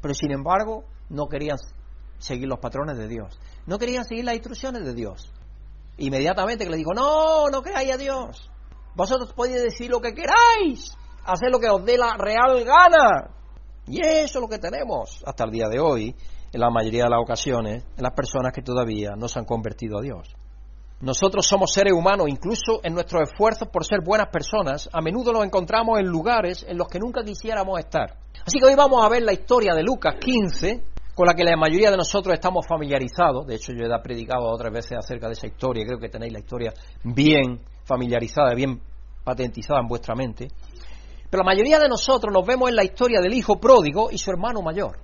pero 0.00 0.14
sin 0.14 0.32
embargo 0.32 0.84
no 1.08 1.26
querían 1.26 1.58
seguir 2.18 2.48
los 2.48 2.58
patrones 2.58 2.96
de 2.96 3.08
Dios, 3.08 3.38
no 3.66 3.78
querían 3.78 4.04
seguir 4.04 4.24
las 4.24 4.34
instrucciones 4.34 4.84
de 4.84 4.94
Dios. 4.94 5.32
Inmediatamente 5.98 6.64
que 6.64 6.70
le 6.70 6.76
digo, 6.76 6.92
no, 6.94 7.48
no 7.48 7.62
creáis 7.62 7.92
a 7.92 7.96
Dios, 7.96 8.50
vosotros 8.94 9.32
podéis 9.34 9.62
decir 9.62 9.90
lo 9.90 10.00
que 10.00 10.14
queráis, 10.14 10.96
hacer 11.24 11.50
lo 11.50 11.58
que 11.58 11.68
os 11.68 11.84
dé 11.84 11.98
la 11.98 12.16
real 12.16 12.64
gana. 12.64 13.30
Y 13.86 14.00
eso 14.00 14.38
es 14.38 14.42
lo 14.42 14.48
que 14.48 14.58
tenemos 14.58 15.22
hasta 15.24 15.44
el 15.44 15.50
día 15.50 15.68
de 15.68 15.78
hoy, 15.78 16.14
en 16.52 16.60
la 16.60 16.70
mayoría 16.70 17.04
de 17.04 17.10
las 17.10 17.20
ocasiones, 17.20 17.84
en 17.96 18.02
las 18.02 18.12
personas 18.12 18.52
que 18.52 18.62
todavía 18.62 19.14
no 19.16 19.28
se 19.28 19.38
han 19.38 19.44
convertido 19.44 19.98
a 19.98 20.02
Dios. 20.02 20.34
Nosotros 21.00 21.46
somos 21.46 21.72
seres 21.72 21.92
humanos, 21.92 22.26
incluso 22.26 22.80
en 22.82 22.94
nuestros 22.94 23.28
esfuerzos 23.28 23.68
por 23.68 23.84
ser 23.84 24.00
buenas 24.02 24.28
personas, 24.28 24.88
a 24.90 25.02
menudo 25.02 25.30
nos 25.30 25.44
encontramos 25.44 25.98
en 25.98 26.06
lugares 26.06 26.64
en 26.66 26.78
los 26.78 26.88
que 26.88 26.98
nunca 26.98 27.22
quisiéramos 27.22 27.78
estar. 27.78 28.16
Así 28.46 28.58
que 28.58 28.64
hoy 28.64 28.74
vamos 28.74 29.04
a 29.04 29.08
ver 29.10 29.22
la 29.22 29.34
historia 29.34 29.74
de 29.74 29.82
Lucas 29.82 30.14
15, 30.18 30.82
con 31.14 31.26
la 31.26 31.34
que 31.34 31.44
la 31.44 31.54
mayoría 31.54 31.90
de 31.90 31.98
nosotros 31.98 32.32
estamos 32.32 32.66
familiarizados. 32.66 33.46
De 33.46 33.56
hecho, 33.56 33.72
yo 33.72 33.84
he 33.84 34.02
predicado 34.02 34.46
otras 34.46 34.72
veces 34.72 34.96
acerca 34.96 35.26
de 35.26 35.34
esa 35.34 35.46
historia, 35.46 35.84
creo 35.86 35.98
que 35.98 36.08
tenéis 36.08 36.32
la 36.32 36.38
historia 36.38 36.72
bien 37.04 37.60
familiarizada, 37.84 38.54
bien 38.54 38.80
patentizada 39.22 39.80
en 39.80 39.88
vuestra 39.88 40.14
mente. 40.14 40.48
Pero 41.28 41.42
la 41.42 41.46
mayoría 41.46 41.78
de 41.78 41.90
nosotros 41.90 42.32
nos 42.32 42.46
vemos 42.46 42.70
en 42.70 42.76
la 42.76 42.84
historia 42.84 43.20
del 43.20 43.34
hijo 43.34 43.60
pródigo 43.60 44.10
y 44.10 44.16
su 44.16 44.30
hermano 44.30 44.62
mayor. 44.62 44.98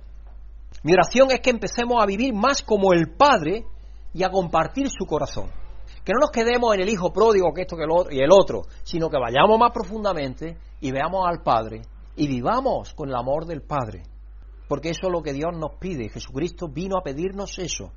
Mi 0.81 0.93
oración 0.93 1.29
es 1.29 1.39
que 1.39 1.51
empecemos 1.51 2.01
a 2.01 2.07
vivir 2.07 2.33
más 2.33 2.63
como 2.63 2.93
el 2.93 3.11
Padre 3.11 3.63
y 4.11 4.23
a 4.23 4.31
compartir 4.31 4.89
su 4.89 5.05
corazón. 5.05 5.62
Que 6.03 6.11
no 6.11 6.19
nos 6.19 6.31
quedemos 6.31 6.75
en 6.75 6.81
el 6.81 6.89
hijo 6.89 7.13
pródigo, 7.13 7.53
que 7.53 7.61
esto 7.61 7.77
que 7.77 7.83
el 7.83 7.91
otro 7.91 8.13
y 8.13 8.19
el 8.19 8.31
otro, 8.31 8.63
sino 8.83 9.09
que 9.09 9.17
vayamos 9.17 9.57
más 9.57 9.71
profundamente 9.71 10.57
y 10.81 10.91
veamos 10.91 11.25
al 11.25 11.41
Padre 11.41 11.81
y 12.15 12.27
vivamos 12.27 12.93
con 12.93 13.09
el 13.09 13.15
amor 13.15 13.45
del 13.45 13.61
Padre. 13.61 14.03
Porque 14.67 14.89
eso 14.89 15.07
es 15.07 15.11
lo 15.13 15.21
que 15.21 15.33
Dios 15.33 15.51
nos 15.55 15.75
pide. 15.79 16.09
Jesucristo 16.09 16.67
vino 16.67 16.97
a 16.97 17.03
pedirnos 17.03 17.57
eso. 17.57 17.91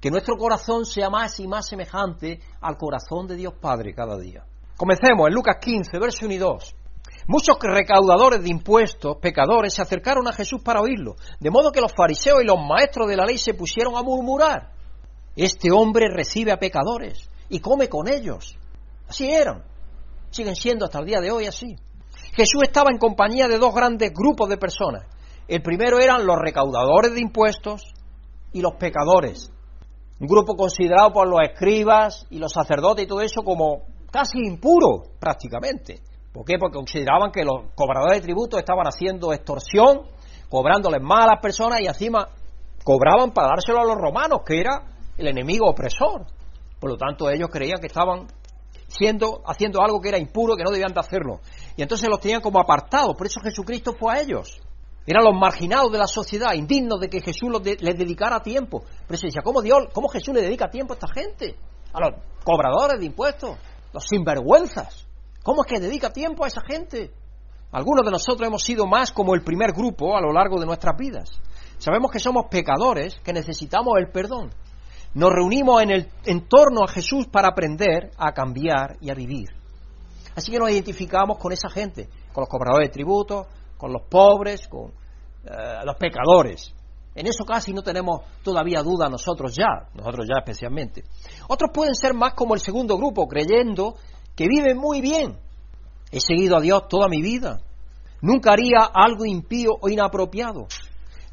Que 0.00 0.10
nuestro 0.10 0.36
corazón 0.36 0.84
sea 0.84 1.08
más 1.08 1.38
y 1.38 1.46
más 1.46 1.68
semejante 1.68 2.40
al 2.60 2.76
corazón 2.76 3.26
de 3.26 3.36
Dios 3.36 3.54
Padre 3.60 3.94
cada 3.94 4.18
día. 4.18 4.44
Comencemos 4.76 5.28
en 5.28 5.34
Lucas 5.34 5.56
15, 5.60 5.98
verso 5.98 6.26
1 6.26 6.34
y 6.34 6.38
2. 6.38 6.74
Muchos 7.28 7.56
recaudadores 7.60 8.42
de 8.42 8.50
impuestos, 8.50 9.16
pecadores, 9.18 9.74
se 9.74 9.82
acercaron 9.82 10.28
a 10.28 10.32
Jesús 10.32 10.62
para 10.62 10.80
oírlo, 10.80 11.16
de 11.40 11.50
modo 11.50 11.72
que 11.72 11.80
los 11.80 11.92
fariseos 11.96 12.40
y 12.42 12.46
los 12.46 12.58
maestros 12.58 13.08
de 13.08 13.16
la 13.16 13.24
ley 13.24 13.38
se 13.38 13.54
pusieron 13.54 13.96
a 13.96 14.02
murmurar. 14.02 14.72
Este 15.34 15.72
hombre 15.72 16.08
recibe 16.08 16.52
a 16.52 16.58
pecadores 16.58 17.28
y 17.48 17.60
come 17.60 17.88
con 17.88 18.08
ellos. 18.08 18.56
Así 19.08 19.30
eran. 19.30 19.64
Siguen 20.30 20.56
siendo 20.56 20.84
hasta 20.84 20.98
el 20.98 21.06
día 21.06 21.20
de 21.20 21.30
hoy 21.30 21.46
así. 21.46 21.76
Jesús 22.32 22.62
estaba 22.62 22.90
en 22.90 22.98
compañía 22.98 23.48
de 23.48 23.58
dos 23.58 23.74
grandes 23.74 24.12
grupos 24.12 24.48
de 24.48 24.58
personas. 24.58 25.04
El 25.48 25.62
primero 25.62 26.00
eran 26.00 26.26
los 26.26 26.36
recaudadores 26.38 27.14
de 27.14 27.20
impuestos 27.20 27.82
y 28.52 28.60
los 28.60 28.74
pecadores, 28.74 29.50
un 30.18 30.26
grupo 30.26 30.56
considerado 30.56 31.12
por 31.12 31.28
los 31.28 31.40
escribas 31.42 32.26
y 32.30 32.38
los 32.38 32.52
sacerdotes 32.52 33.04
y 33.04 33.08
todo 33.08 33.20
eso 33.20 33.42
como 33.42 33.82
casi 34.10 34.38
impuro 34.38 35.02
prácticamente. 35.20 36.00
¿Por 36.32 36.44
qué? 36.44 36.58
Porque 36.58 36.76
consideraban 36.76 37.30
que 37.30 37.44
los 37.44 37.72
cobradores 37.74 38.18
de 38.18 38.24
tributos 38.24 38.58
estaban 38.58 38.86
haciendo 38.86 39.32
extorsión, 39.32 40.02
cobrándoles 40.48 41.02
más 41.02 41.24
a 41.24 41.34
las 41.34 41.40
personas 41.40 41.80
y 41.80 41.86
encima 41.86 42.28
cobraban 42.82 43.32
para 43.32 43.48
dárselo 43.48 43.80
a 43.80 43.84
los 43.84 43.96
romanos, 43.96 44.40
que 44.46 44.60
era 44.60 44.82
el 45.16 45.28
enemigo 45.28 45.68
opresor. 45.68 46.26
Por 46.86 46.92
lo 46.92 46.98
tanto, 46.98 47.28
ellos 47.28 47.48
creían 47.50 47.80
que 47.80 47.88
estaban 47.88 48.28
siendo, 48.86 49.42
haciendo 49.44 49.82
algo 49.82 50.00
que 50.00 50.08
era 50.08 50.20
impuro, 50.20 50.54
que 50.54 50.62
no 50.62 50.70
debían 50.70 50.94
de 50.94 51.00
hacerlo. 51.00 51.40
Y 51.76 51.82
entonces 51.82 52.08
los 52.08 52.20
tenían 52.20 52.40
como 52.40 52.60
apartados. 52.60 53.16
Por 53.16 53.26
eso 53.26 53.40
Jesucristo 53.40 53.96
fue 53.98 54.14
a 54.14 54.20
ellos. 54.20 54.60
Eran 55.04 55.24
los 55.24 55.34
marginados 55.34 55.90
de 55.90 55.98
la 55.98 56.06
sociedad, 56.06 56.52
indignos 56.52 57.00
de 57.00 57.10
que 57.10 57.20
Jesús 57.20 57.50
les 57.64 57.98
dedicara 57.98 58.40
tiempo. 58.40 58.84
Pero 59.04 59.18
se 59.18 59.26
decía, 59.26 59.42
¿cómo, 59.42 59.62
Dios, 59.62 59.88
¿cómo 59.92 60.06
Jesús 60.06 60.32
le 60.32 60.42
dedica 60.42 60.70
tiempo 60.70 60.92
a 60.92 60.94
esta 60.94 61.08
gente? 61.12 61.56
A 61.92 61.98
los 61.98 62.22
cobradores 62.44 63.00
de 63.00 63.06
impuestos, 63.06 63.58
los 63.92 64.04
sinvergüenzas. 64.04 65.08
¿Cómo 65.42 65.64
es 65.64 65.72
que 65.72 65.80
dedica 65.80 66.12
tiempo 66.12 66.44
a 66.44 66.46
esa 66.46 66.60
gente? 66.70 67.10
Algunos 67.72 68.04
de 68.04 68.12
nosotros 68.12 68.46
hemos 68.46 68.62
sido 68.62 68.86
más 68.86 69.10
como 69.10 69.34
el 69.34 69.42
primer 69.42 69.72
grupo 69.72 70.16
a 70.16 70.20
lo 70.20 70.32
largo 70.32 70.60
de 70.60 70.66
nuestras 70.66 70.96
vidas. 70.96 71.32
Sabemos 71.78 72.12
que 72.12 72.20
somos 72.20 72.44
pecadores, 72.48 73.18
que 73.24 73.32
necesitamos 73.32 73.94
el 73.98 74.12
perdón. 74.12 74.52
Nos 75.16 75.32
reunimos 75.32 75.82
en, 75.82 75.90
el, 75.90 76.08
en 76.26 76.46
torno 76.46 76.84
a 76.84 76.88
Jesús 76.88 77.26
para 77.26 77.48
aprender 77.48 78.10
a 78.18 78.32
cambiar 78.32 78.98
y 79.00 79.10
a 79.10 79.14
vivir. 79.14 79.48
Así 80.34 80.52
que 80.52 80.58
nos 80.58 80.70
identificamos 80.70 81.38
con 81.38 81.52
esa 81.52 81.70
gente, 81.70 82.10
con 82.34 82.42
los 82.42 82.50
cobradores 82.50 82.90
de 82.90 82.92
tributos, 82.92 83.46
con 83.78 83.94
los 83.94 84.02
pobres, 84.02 84.68
con 84.68 84.90
eh, 85.42 85.84
los 85.86 85.96
pecadores. 85.96 86.70
En 87.14 87.26
eso 87.26 87.46
casi 87.46 87.72
no 87.72 87.82
tenemos 87.82 88.26
todavía 88.42 88.82
duda 88.82 89.08
nosotros 89.08 89.56
ya, 89.56 89.88
nosotros 89.94 90.26
ya 90.28 90.38
especialmente. 90.40 91.04
Otros 91.48 91.70
pueden 91.72 91.94
ser 91.94 92.12
más 92.12 92.34
como 92.34 92.52
el 92.52 92.60
segundo 92.60 92.98
grupo, 92.98 93.26
creyendo 93.26 93.94
que 94.34 94.46
viven 94.46 94.76
muy 94.76 95.00
bien. 95.00 95.38
He 96.12 96.20
seguido 96.20 96.58
a 96.58 96.60
Dios 96.60 96.88
toda 96.88 97.08
mi 97.08 97.22
vida. 97.22 97.62
Nunca 98.20 98.52
haría 98.52 98.80
algo 98.92 99.24
impío 99.24 99.70
o 99.80 99.88
inapropiado. 99.88 100.66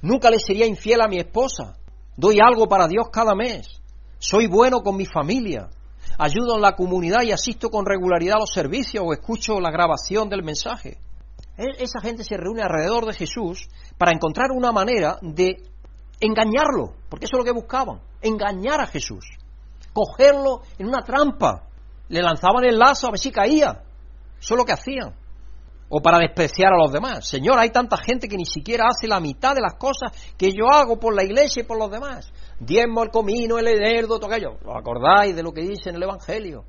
Nunca 0.01 0.29
le 0.29 0.39
sería 0.39 0.65
infiel 0.65 1.01
a 1.01 1.09
mi 1.09 1.19
esposa. 1.19 1.75
Doy 2.15 2.39
algo 2.39 2.67
para 2.67 2.87
Dios 2.87 3.09
cada 3.11 3.35
mes. 3.35 3.81
Soy 4.19 4.47
bueno 4.47 4.81
con 4.81 4.95
mi 4.95 5.05
familia. 5.05 5.69
Ayudo 6.17 6.55
en 6.55 6.61
la 6.61 6.75
comunidad 6.75 7.23
y 7.23 7.31
asisto 7.31 7.69
con 7.69 7.85
regularidad 7.85 8.35
a 8.35 8.41
los 8.41 8.53
servicios 8.53 9.03
o 9.05 9.13
escucho 9.13 9.59
la 9.59 9.71
grabación 9.71 10.29
del 10.29 10.43
mensaje. 10.43 10.99
E, 11.57 11.83
esa 11.83 11.99
gente 12.01 12.23
se 12.23 12.37
reúne 12.37 12.61
alrededor 12.61 13.05
de 13.05 13.13
Jesús 13.13 13.67
para 13.97 14.11
encontrar 14.11 14.51
una 14.51 14.71
manera 14.71 15.17
de 15.21 15.63
engañarlo, 16.19 16.93
porque 17.09 17.25
eso 17.25 17.35
es 17.35 17.39
lo 17.39 17.45
que 17.45 17.51
buscaban, 17.51 17.99
engañar 18.21 18.79
a 18.79 18.87
Jesús, 18.87 19.25
cogerlo 19.91 20.61
en 20.77 20.87
una 20.87 21.03
trampa, 21.03 21.67
le 22.09 22.21
lanzaban 22.21 22.63
el 22.63 22.77
lazo 22.77 23.07
a 23.07 23.11
ver 23.11 23.19
si 23.19 23.31
caía, 23.31 23.83
eso 24.39 24.53
es 24.53 24.57
lo 24.57 24.65
que 24.65 24.71
hacían, 24.71 25.13
o 25.95 26.01
para 26.01 26.17
despreciar 26.17 26.73
a 26.73 26.77
los 26.77 26.91
demás. 26.91 27.27
Señor, 27.27 27.59
hay 27.59 27.69
tanta 27.69 27.97
gente 27.97 28.27
que 28.27 28.35
ni 28.35 28.45
siquiera 28.45 28.87
hace 28.87 29.07
la 29.07 29.19
mitad 29.19 29.53
de 29.53 29.61
las 29.61 29.75
cosas 29.75 30.11
que 30.35 30.51
yo 30.51 30.65
hago 30.73 30.97
por 30.99 31.13
la 31.13 31.23
iglesia 31.23 31.61
y 31.61 31.65
por 31.67 31.77
los 31.77 31.91
demás. 31.91 32.33
Diezmo, 32.59 33.03
el 33.03 33.11
comino, 33.11 33.59
el 33.59 33.67
herdo, 33.67 34.17
todo 34.17 34.31
aquello. 34.31 34.53
¿Os 34.65 34.75
acordáis 34.75 35.35
de 35.35 35.43
lo 35.43 35.51
que 35.51 35.61
dice 35.61 35.91
en 35.91 35.97
el 35.97 36.03
Evangelio? 36.03 36.63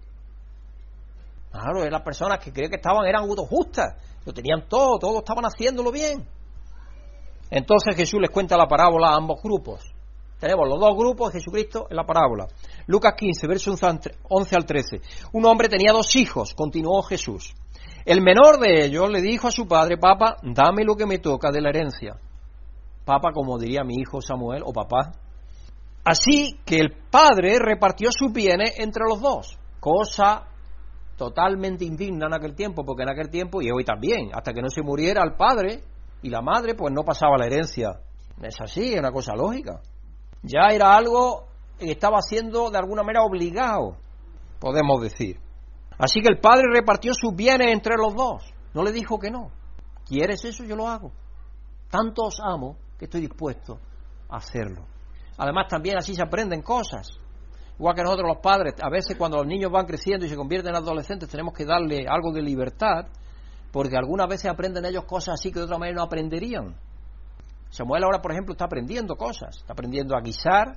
Claro, 1.50 1.88
las 1.88 2.02
personas 2.02 2.38
que 2.38 2.52
creían 2.52 2.70
que 2.70 2.76
estaban 2.76 3.06
eran 3.06 3.26
justas, 3.26 3.94
lo 4.26 4.34
tenían 4.34 4.68
todo, 4.68 4.98
todos 4.98 5.16
estaban 5.20 5.46
haciéndolo 5.46 5.90
bien. 5.90 6.28
Entonces 7.48 7.96
Jesús 7.96 8.20
les 8.20 8.30
cuenta 8.30 8.58
la 8.58 8.68
parábola 8.68 9.08
a 9.08 9.16
ambos 9.16 9.40
grupos. 9.42 9.90
Tenemos 10.38 10.68
los 10.68 10.78
dos 10.78 10.94
grupos 10.98 11.32
de 11.32 11.38
Jesucristo 11.38 11.86
en 11.88 11.96
la 11.96 12.04
parábola. 12.04 12.46
Lucas 12.88 13.14
15, 13.16 13.46
verso 13.46 13.72
11 13.72 14.56
al 14.56 14.66
13. 14.66 15.00
Un 15.32 15.46
hombre 15.46 15.70
tenía 15.70 15.92
dos 15.94 16.14
hijos, 16.14 16.52
continuó 16.52 17.00
Jesús. 17.04 17.54
El 18.04 18.20
menor 18.20 18.58
de 18.58 18.84
ellos 18.84 19.10
le 19.10 19.22
dijo 19.22 19.48
a 19.48 19.50
su 19.50 19.66
padre, 19.66 19.96
papá, 19.96 20.36
dame 20.42 20.84
lo 20.84 20.94
que 20.94 21.06
me 21.06 21.18
toca 21.18 21.50
de 21.50 21.62
la 21.62 21.70
herencia. 21.70 22.16
Papa, 23.04 23.30
como 23.32 23.58
diría 23.58 23.82
mi 23.82 23.96
hijo 23.96 24.20
Samuel, 24.20 24.62
o 24.64 24.72
papá. 24.72 25.12
Así 26.04 26.58
que 26.66 26.80
el 26.80 26.94
padre 27.10 27.58
repartió 27.58 28.10
sus 28.12 28.30
bienes 28.32 28.78
entre 28.78 29.04
los 29.08 29.20
dos, 29.22 29.58
cosa 29.80 30.44
totalmente 31.16 31.84
indigna 31.84 32.26
en 32.26 32.34
aquel 32.34 32.54
tiempo, 32.54 32.84
porque 32.84 33.04
en 33.04 33.10
aquel 33.10 33.30
tiempo, 33.30 33.62
y 33.62 33.70
hoy 33.70 33.84
también, 33.84 34.30
hasta 34.34 34.52
que 34.52 34.60
no 34.60 34.68
se 34.68 34.82
muriera 34.82 35.22
el 35.22 35.34
padre 35.34 35.80
y 36.22 36.28
la 36.28 36.42
madre, 36.42 36.74
pues 36.74 36.92
no 36.92 37.04
pasaba 37.04 37.38
la 37.38 37.46
herencia. 37.46 38.00
Es 38.42 38.60
así, 38.60 38.92
es 38.92 38.98
una 38.98 39.12
cosa 39.12 39.34
lógica. 39.34 39.80
Ya 40.42 40.68
era 40.72 40.94
algo 40.94 41.46
que 41.78 41.90
estaba 41.90 42.20
siendo 42.20 42.70
de 42.70 42.78
alguna 42.78 43.02
manera 43.02 43.24
obligado, 43.24 43.96
podemos 44.60 45.00
decir. 45.00 45.38
Así 45.98 46.20
que 46.20 46.28
el 46.28 46.40
padre 46.40 46.64
repartió 46.72 47.12
sus 47.14 47.34
bienes 47.34 47.72
entre 47.72 47.96
los 47.96 48.14
dos. 48.14 48.42
No 48.72 48.82
le 48.82 48.92
dijo 48.92 49.18
que 49.18 49.30
no. 49.30 49.50
¿Quieres 50.06 50.44
eso? 50.44 50.64
Yo 50.64 50.76
lo 50.76 50.88
hago. 50.88 51.12
Tanto 51.90 52.24
os 52.24 52.40
amo 52.40 52.76
que 52.98 53.04
estoy 53.04 53.20
dispuesto 53.20 53.78
a 54.28 54.36
hacerlo. 54.36 54.84
Además, 55.38 55.66
también 55.68 55.96
así 55.96 56.14
se 56.14 56.22
aprenden 56.22 56.62
cosas. 56.62 57.18
Igual 57.78 57.94
que 57.94 58.02
nosotros 58.02 58.28
los 58.28 58.38
padres, 58.42 58.74
a 58.80 58.88
veces 58.88 59.16
cuando 59.16 59.38
los 59.38 59.46
niños 59.46 59.70
van 59.70 59.86
creciendo 59.86 60.26
y 60.26 60.28
se 60.28 60.36
convierten 60.36 60.70
en 60.70 60.76
adolescentes, 60.76 61.28
tenemos 61.28 61.54
que 61.54 61.64
darle 61.64 62.06
algo 62.08 62.32
de 62.32 62.40
libertad, 62.40 63.06
porque 63.72 63.96
algunas 63.96 64.28
veces 64.28 64.50
aprenden 64.50 64.84
ellos 64.84 65.04
cosas 65.04 65.34
así 65.34 65.50
que 65.50 65.58
de 65.58 65.64
otra 65.64 65.78
manera 65.78 65.96
no 65.96 66.04
aprenderían. 66.04 66.76
Samuel 67.70 68.04
ahora, 68.04 68.22
por 68.22 68.30
ejemplo, 68.30 68.52
está 68.52 68.66
aprendiendo 68.66 69.16
cosas, 69.16 69.56
está 69.56 69.72
aprendiendo 69.72 70.16
a 70.16 70.20
guisar, 70.20 70.76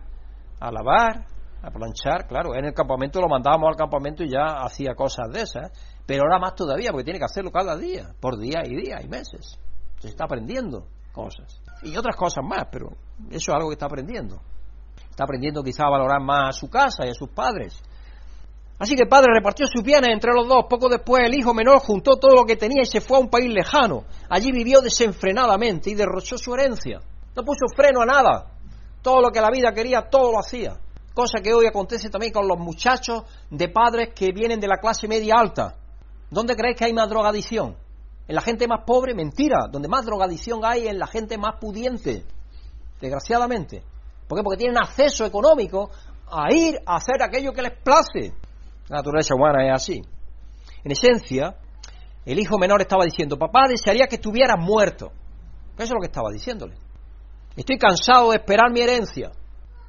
a 0.60 0.72
lavar, 0.72 1.28
a 1.62 1.72
planchar, 1.72 2.28
claro, 2.28 2.56
en 2.56 2.66
el 2.66 2.74
campamento 2.74 3.20
lo 3.20 3.28
mandábamos 3.28 3.70
al 3.70 3.76
campamento 3.76 4.24
y 4.24 4.30
ya 4.30 4.64
hacía 4.64 4.94
cosas 4.96 5.32
de 5.32 5.42
esas, 5.42 5.72
pero 6.06 6.24
ahora 6.24 6.40
más 6.40 6.56
todavía, 6.56 6.92
porque 6.92 7.04
tiene 7.04 7.20
que 7.20 7.26
hacerlo 7.26 7.52
cada 7.52 7.76
día, 7.76 8.14
por 8.20 8.38
día 8.38 8.62
y 8.66 8.76
día 8.76 9.02
y 9.04 9.08
meses. 9.08 9.60
Se 10.00 10.10
está 10.10 10.26
aprendiendo 10.26 10.88
cosas. 11.12 11.62
Y 11.84 11.96
otras 11.98 12.16
cosas 12.16 12.44
más, 12.48 12.68
pero 12.72 12.90
eso 13.30 13.52
es 13.52 13.56
algo 13.56 13.70
que 13.70 13.74
está 13.74 13.88
aprendiendo. 13.88 14.40
Está 15.10 15.24
aprendiendo 15.24 15.64
quizá 15.64 15.86
a 15.86 15.90
valorar 15.90 16.22
más 16.22 16.50
a 16.50 16.60
su 16.60 16.70
casa 16.70 17.06
y 17.06 17.10
a 17.10 17.14
sus 17.14 17.30
padres. 17.30 17.82
Así 18.80 18.96
que 18.96 19.04
el 19.04 19.10
padre 19.10 19.34
repartió 19.34 19.66
sus 19.66 19.84
bienes 19.84 20.12
entre 20.12 20.32
los 20.34 20.48
dos. 20.48 20.66
Poco 20.70 20.88
después 20.88 21.24
el 21.26 21.34
hijo 21.34 21.54
menor 21.54 21.80
juntó 21.80 22.18
todo 22.18 22.36
lo 22.36 22.46
que 22.46 22.56
tenía 22.56 22.84
y 22.84 22.86
se 22.86 23.02
fue 23.02 23.18
a 23.18 23.22
un 23.22 23.30
país 23.30 23.52
lejano. 23.52 24.04
Allí 24.30 24.52
vivió 24.52 24.82
desenfrenadamente 24.82 25.90
y 25.90 25.96
derrochó 25.96 26.38
su 26.38 26.54
herencia. 26.54 27.00
No 27.36 27.44
puso 27.44 27.66
freno 27.76 28.02
a 28.02 28.06
nada. 28.06 28.52
Todo 29.02 29.22
lo 29.22 29.30
que 29.30 29.42
la 29.42 29.50
vida 29.50 29.74
quería, 29.74 30.10
todo 30.10 30.32
lo 30.32 30.40
hacía. 30.40 30.78
Cosa 31.18 31.40
que 31.42 31.52
hoy 31.52 31.66
acontece 31.66 32.12
también 32.12 32.32
con 32.32 32.48
los 32.48 32.60
muchachos 32.60 33.24
de 33.50 33.70
padres 33.70 34.10
que 34.14 34.32
vienen 34.32 34.60
de 34.60 34.68
la 34.68 34.78
clase 34.78 35.08
media 35.08 35.34
alta. 35.40 35.76
¿Dónde 36.30 36.56
creéis 36.56 36.78
que 36.78 36.86
hay 36.86 36.94
más 36.94 37.10
drogadicción? 37.10 37.76
¿En 38.28 38.36
la 38.36 38.42
gente 38.42 38.68
más 38.68 38.84
pobre? 38.86 39.16
Mentira. 39.16 39.66
Donde 39.68 39.88
más 39.88 40.06
drogadicción 40.06 40.64
hay 40.64 40.88
en 40.88 41.00
la 41.00 41.08
gente 41.08 41.40
más 41.40 41.56
pudiente. 41.60 42.24
Desgraciadamente. 43.02 43.82
¿Por 44.28 44.38
qué? 44.38 44.44
Porque 44.44 44.60
tienen 44.60 44.78
acceso 44.78 45.26
económico 45.26 45.90
a 46.30 46.54
ir 46.54 46.78
a 46.86 46.98
hacer 46.98 47.24
aquello 47.24 47.52
que 47.52 47.64
les 47.64 47.74
place. 47.82 48.36
La 48.88 48.98
naturaleza 48.98 49.34
humana 49.34 49.66
es 49.66 49.74
así. 49.74 50.00
En 50.84 50.92
esencia, 50.92 51.58
el 52.28 52.38
hijo 52.38 52.60
menor 52.60 52.82
estaba 52.82 53.06
diciendo, 53.06 53.40
papá, 53.40 53.68
desearía 53.68 54.06
que 54.06 54.18
estuvieras 54.18 54.60
muerto. 54.60 55.12
Eso 55.78 55.84
es 55.84 55.94
lo 55.96 56.00
que 56.00 56.12
estaba 56.12 56.30
diciéndole. 56.32 56.76
Estoy 57.56 57.80
cansado 57.80 58.30
de 58.30 58.38
esperar 58.38 58.72
mi 58.72 58.82
herencia. 58.82 59.32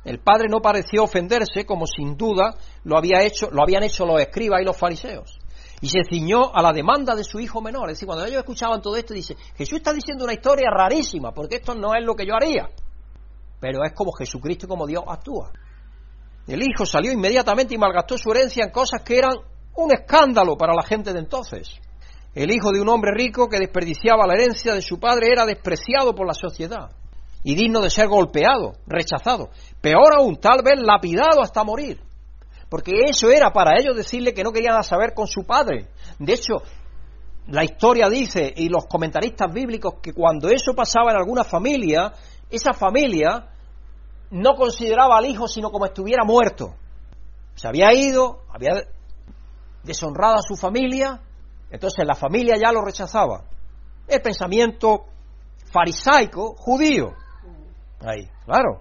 El 0.05 0.21
padre 0.21 0.49
no 0.49 0.61
pareció 0.61 1.05
ofenderse, 1.05 1.67
como 1.67 1.87
sin 1.87 2.17
duda 2.17 2.55
lo, 2.85 2.97
había 2.97 3.23
hecho, 3.23 3.51
lo 3.51 3.63
habían 3.63 3.83
hecho 3.83 4.07
los 4.07 4.21
escribas 4.21 4.61
y 4.63 4.65
los 4.65 4.77
fariseos. 4.77 5.39
Y 5.81 5.89
se 5.89 6.01
ciñó 6.09 6.55
a 6.55 6.63
la 6.63 6.73
demanda 6.73 7.15
de 7.15 7.25
su 7.25 7.39
hijo 7.41 7.61
menor. 7.61 7.91
Es 7.91 7.97
decir, 7.97 8.07
cuando 8.07 8.25
ellos 8.25 8.39
escuchaban 8.39 8.81
todo 8.81 8.97
esto, 8.97 9.15
dice, 9.15 9.37
Jesús 9.57 9.79
está 9.79 9.93
diciendo 9.93 10.25
una 10.25 10.35
historia 10.35 10.71
rarísima, 10.71 11.33
porque 11.33 11.57
esto 11.57 11.75
no 11.75 11.95
es 11.95 12.05
lo 12.05 12.15
que 12.15 12.27
yo 12.27 12.35
haría 12.35 12.69
pero 13.61 13.85
es 13.85 13.93
como 13.93 14.13
Jesucristo 14.13 14.67
y 14.67 14.69
como 14.69 14.87
Dios 14.87 15.03
actúa. 15.07 15.53
El 16.47 16.63
hijo 16.63 16.87
salió 16.87 17.13
inmediatamente 17.13 17.75
y 17.75 17.79
malgastó 17.79 18.17
su 18.17 18.31
herencia 18.31 18.65
en 18.65 18.71
cosas 18.71 19.03
que 19.03 19.19
eran 19.19 19.37
un 19.75 19.93
escándalo 19.93 20.57
para 20.57 20.75
la 20.75 20.83
gente 20.83 21.13
de 21.13 21.19
entonces. 21.19 21.69
El 22.35 22.51
hijo 22.51 22.73
de 22.73 22.81
un 22.81 22.89
hombre 22.89 23.13
rico 23.15 23.49
que 23.49 23.59
desperdiciaba 23.59 24.27
la 24.27 24.35
herencia 24.35 24.75
de 24.75 24.83
su 24.83 24.99
padre 24.99 25.29
era 25.33 25.45
despreciado 25.45 26.15
por 26.15 26.27
la 26.27 26.35
sociedad 26.35 26.91
y 27.43 27.55
digno 27.55 27.81
de 27.81 27.91
ser 27.91 28.09
golpeado, 28.09 28.75
rechazado. 28.87 29.51
Peor 29.81 30.15
aún, 30.17 30.37
tal 30.37 30.63
vez 30.63 30.75
lapidado 30.79 31.43
hasta 31.43 31.65
morir. 31.65 32.01
Porque 32.69 32.93
eso 33.07 33.31
era 33.31 33.53
para 33.53 33.79
ellos 33.79 33.97
decirle 33.97 34.35
que 34.35 34.43
no 34.43 34.53
querían 34.53 34.83
saber 34.83 35.15
con 35.15 35.27
su 35.27 35.45
padre. 35.45 35.89
De 36.19 36.35
hecho, 36.35 36.63
la 37.47 37.65
historia 37.65 38.09
dice, 38.09 38.53
y 38.55 38.69
los 38.69 38.87
comentaristas 38.87 39.53
bíblicos, 39.53 39.95
que 40.03 40.13
cuando 40.13 40.49
eso 40.49 40.75
pasaba 40.75 41.13
en 41.13 41.17
alguna 41.17 41.45
familia, 41.45 42.13
esa 42.51 42.73
familia 42.75 43.49
no 44.31 44.55
consideraba 44.55 45.17
al 45.17 45.27
hijo 45.27 45.49
sino 45.49 45.71
como 45.71 45.87
estuviera 45.87 46.25
muerto. 46.25 46.75
Se 47.55 47.67
había 47.67 47.93
ido, 47.95 48.43
había 48.53 48.85
deshonrado 49.83 50.37
a 50.37 50.43
su 50.43 50.57
familia, 50.57 51.21
entonces 51.71 52.05
la 52.07 52.15
familia 52.15 52.57
ya 52.61 52.71
lo 52.71 52.83
rechazaba. 52.83 53.45
El 54.07 54.21
pensamiento 54.21 55.07
farisaico 55.73 56.55
judío. 56.57 57.15
Ahí, 58.01 58.29
claro. 58.45 58.81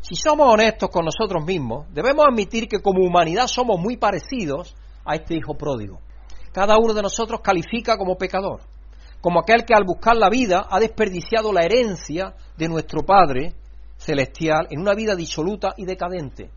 Si 0.00 0.14
somos 0.14 0.52
honestos 0.52 0.90
con 0.90 1.04
nosotros 1.04 1.44
mismos, 1.44 1.86
debemos 1.92 2.26
admitir 2.26 2.68
que 2.68 2.80
como 2.80 3.04
humanidad 3.04 3.46
somos 3.46 3.80
muy 3.80 3.96
parecidos 3.96 4.74
a 5.04 5.14
este 5.14 5.34
hijo 5.36 5.54
pródigo. 5.54 5.98
Cada 6.52 6.76
uno 6.78 6.92
de 6.92 7.02
nosotros 7.02 7.40
califica 7.42 7.96
como 7.96 8.16
pecador 8.16 8.60
como 9.24 9.40
aquel 9.40 9.64
que 9.64 9.72
al 9.72 9.84
buscar 9.86 10.18
la 10.18 10.28
vida 10.28 10.66
ha 10.68 10.78
desperdiciado 10.78 11.50
la 11.50 11.62
herencia 11.62 12.34
de 12.58 12.68
nuestro 12.68 13.06
Padre 13.06 13.54
celestial 13.96 14.66
en 14.68 14.82
una 14.82 14.92
vida 14.92 15.16
disoluta 15.16 15.72
y 15.78 15.86
decadente. 15.86 16.50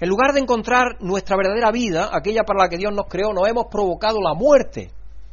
En 0.00 0.08
lugar 0.08 0.32
de 0.32 0.40
encontrar 0.40 0.96
nuestra 1.00 1.36
verdadera 1.36 1.70
vida, 1.70 2.08
aquella 2.10 2.44
para 2.44 2.62
la 2.62 2.70
que 2.70 2.78
Dios 2.78 2.94
nos 2.94 3.08
creó, 3.10 3.34
nos 3.34 3.46
hemos 3.46 3.66
provocado 3.66 4.22
la 4.22 4.32
muerte. 4.32 4.90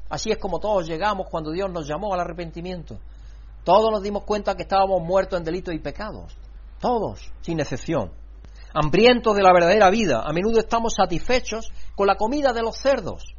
Así 0.10 0.32
es 0.32 0.38
como 0.38 0.60
todos 0.60 0.86
llegamos 0.86 1.28
cuando 1.32 1.52
Dios 1.52 1.72
nos 1.72 1.88
llamó 1.88 2.14
al 2.14 2.20
arrepentimiento. 2.20 2.98
Todos 3.64 3.92
nos 3.92 4.02
dimos 4.02 4.24
cuenta 4.24 4.56
que 4.56 4.64
estábamos 4.64 5.02
muertos 5.04 5.38
en 5.38 5.46
delitos 5.46 5.74
y 5.74 5.80
pecados. 5.80 6.36
Todos, 6.80 7.32
sin 7.42 7.60
excepción. 7.60 8.12
Hambrientos 8.74 9.36
de 9.36 9.44
la 9.44 9.54
verdadera 9.54 9.90
vida. 9.90 10.24
A 10.26 10.34
menudo 10.34 10.60
estamos 10.60 10.94
satisfechos 10.96 11.72
con 11.96 12.08
la 12.08 12.16
comida 12.16 12.54
de 12.54 12.64
los 12.64 12.78
cerdos. 12.78 13.36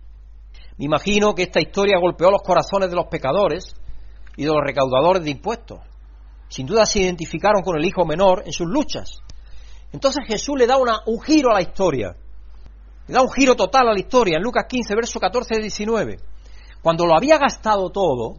Me 0.78 0.84
imagino 0.84 1.34
que 1.34 1.42
esta 1.42 1.60
historia 1.60 1.98
golpeó 1.98 2.30
los 2.30 2.42
corazones 2.42 2.88
de 2.88 2.96
los 2.96 3.06
pecadores 3.06 3.74
y 4.36 4.44
de 4.44 4.48
los 4.48 4.62
recaudadores 4.62 5.24
de 5.24 5.30
impuestos. 5.30 5.80
Sin 6.48 6.66
duda 6.66 6.86
se 6.86 7.00
identificaron 7.00 7.62
con 7.62 7.76
el 7.76 7.84
hijo 7.84 8.04
menor 8.04 8.42
en 8.46 8.52
sus 8.52 8.68
luchas. 8.68 9.18
Entonces 9.92 10.24
Jesús 10.26 10.56
le 10.58 10.66
da 10.66 10.76
un 10.76 11.20
giro 11.20 11.50
a 11.50 11.54
la 11.54 11.62
historia. 11.62 12.14
Le 13.08 13.14
da 13.14 13.22
un 13.22 13.30
giro 13.30 13.56
total 13.56 13.88
a 13.88 13.92
la 13.92 13.98
historia 13.98 14.36
en 14.36 14.42
Lucas 14.42 14.66
15, 14.68 14.94
verso 14.94 15.18
14 15.18 15.56
y 15.56 15.62
19. 15.62 16.18
Cuando 16.82 17.06
lo 17.06 17.16
había 17.16 17.38
gastado 17.38 17.90
todo, 17.90 18.36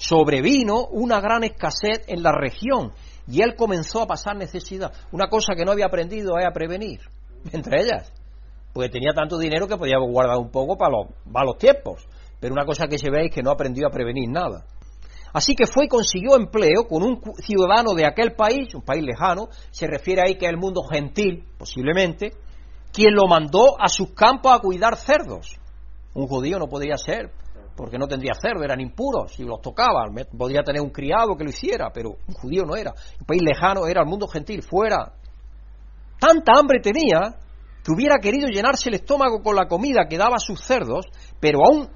sobrevino 0.00 0.86
una 0.86 1.20
gran 1.20 1.44
escasez 1.44 2.04
en 2.08 2.22
la 2.22 2.32
región 2.32 2.92
y 3.28 3.42
él 3.42 3.54
comenzó 3.54 4.00
a 4.00 4.06
pasar 4.06 4.34
necesidad. 4.34 4.92
Una 5.12 5.28
cosa 5.28 5.52
que 5.54 5.64
no 5.64 5.72
había 5.72 5.86
aprendido 5.86 6.32
a 6.36 6.52
prevenir, 6.52 7.00
entre 7.52 7.82
ellas. 7.82 8.12
Porque 8.72 8.88
tenía 8.88 9.12
tanto 9.12 9.36
dinero 9.36 9.68
que 9.68 9.76
podía 9.76 9.98
guardar 9.98 10.38
un 10.38 10.50
poco 10.50 10.76
para 10.78 10.92
los 10.92 11.08
malos 11.26 11.58
tiempos. 11.58 12.08
Pero 12.40 12.54
una 12.54 12.64
cosa 12.64 12.86
que 12.86 12.98
se 12.98 13.10
ve 13.10 13.26
es 13.26 13.34
que 13.34 13.42
no 13.42 13.50
aprendió 13.50 13.86
a 13.86 13.90
prevenir 13.90 14.30
nada. 14.30 14.64
Así 15.34 15.54
que 15.54 15.66
fue 15.66 15.84
y 15.84 15.88
consiguió 15.88 16.34
empleo 16.34 16.88
con 16.88 17.02
un 17.02 17.20
ciudadano 17.36 17.92
de 17.92 18.06
aquel 18.06 18.32
país, 18.32 18.74
un 18.74 18.82
país 18.82 19.04
lejano, 19.04 19.48
se 19.70 19.86
refiere 19.86 20.22
ahí 20.22 20.36
que 20.36 20.46
es 20.46 20.50
el 20.50 20.56
mundo 20.56 20.82
gentil, 20.82 21.44
posiblemente, 21.58 22.32
quien 22.90 23.14
lo 23.14 23.28
mandó 23.28 23.80
a 23.80 23.88
sus 23.88 24.12
campos 24.12 24.52
a 24.52 24.60
cuidar 24.60 24.96
cerdos. 24.96 25.56
Un 26.14 26.26
judío 26.26 26.58
no 26.58 26.68
podría 26.68 26.96
ser, 26.96 27.30
porque 27.80 27.98
no 27.98 28.06
tendría 28.06 28.34
cerdo, 28.34 28.62
eran 28.62 28.80
impuros, 28.80 29.32
si 29.32 29.42
los 29.42 29.60
tocaba, 29.60 30.04
podría 30.36 30.62
tener 30.62 30.82
un 30.82 30.90
criado 30.90 31.34
que 31.36 31.44
lo 31.44 31.50
hiciera, 31.50 31.90
pero 31.92 32.10
un 32.10 32.34
judío 32.34 32.64
no 32.64 32.76
era. 32.76 32.92
Un 33.18 33.26
país 33.26 33.42
lejano 33.42 33.86
era 33.86 34.02
el 34.02 34.06
mundo 34.06 34.28
gentil, 34.28 34.62
fuera. 34.62 35.14
Tanta 36.18 36.52
hambre 36.58 36.80
tenía 36.80 37.36
que 37.82 37.92
hubiera 37.92 38.18
querido 38.18 38.48
llenarse 38.48 38.90
el 38.90 38.96
estómago 38.96 39.42
con 39.42 39.56
la 39.56 39.66
comida 39.66 40.06
que 40.08 40.18
daba 40.18 40.36
a 40.36 40.40
sus 40.40 40.60
cerdos, 40.60 41.06
pero 41.40 41.60
aún 41.64 41.88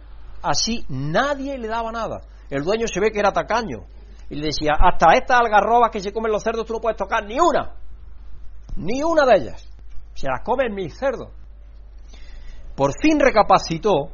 así 0.42 0.86
nadie 0.88 1.58
le 1.58 1.68
daba 1.68 1.92
nada. 1.92 2.20
El 2.48 2.64
dueño 2.64 2.86
se 2.86 3.00
ve 3.00 3.10
que 3.10 3.18
era 3.18 3.32
tacaño 3.32 3.84
y 4.30 4.36
le 4.36 4.46
decía, 4.46 4.72
hasta 4.78 5.12
estas 5.12 5.40
algarrobas 5.40 5.90
que 5.90 6.00
se 6.00 6.12
comen 6.12 6.32
los 6.32 6.42
cerdos 6.42 6.64
tú 6.64 6.72
no 6.72 6.80
puedes 6.80 6.96
tocar 6.96 7.26
ni 7.26 7.38
una, 7.38 7.74
ni 8.76 9.02
una 9.02 9.26
de 9.26 9.36
ellas. 9.36 9.70
Se 10.14 10.26
las 10.28 10.42
comen 10.42 10.74
mis 10.74 10.96
cerdos. 10.96 11.28
Por 12.74 12.92
fin 13.00 13.20
recapacitó, 13.20 14.10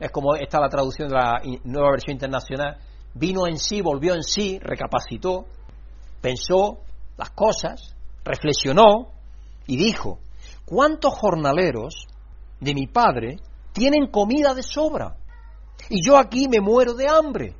es 0.00 0.10
como 0.10 0.34
está 0.34 0.58
la 0.58 0.70
traducción 0.70 1.08
de 1.08 1.14
la 1.14 1.42
nueva 1.64 1.90
versión 1.90 2.14
internacional, 2.14 2.78
vino 3.14 3.46
en 3.46 3.58
sí, 3.58 3.82
volvió 3.82 4.14
en 4.14 4.22
sí, 4.22 4.58
recapacitó, 4.58 5.44
pensó 6.22 6.78
las 7.18 7.30
cosas, 7.30 7.94
reflexionó 8.24 9.08
y 9.66 9.76
dijo, 9.76 10.18
¿cuántos 10.64 11.12
jornaleros 11.12 12.06
de 12.60 12.74
mi 12.74 12.86
padre 12.86 13.36
tienen 13.72 14.06
comida 14.06 14.54
de 14.54 14.62
sobra? 14.62 15.16
Y 15.90 16.04
yo 16.04 16.16
aquí 16.16 16.48
me 16.48 16.60
muero 16.60 16.94
de 16.94 17.08
hambre. 17.08 17.54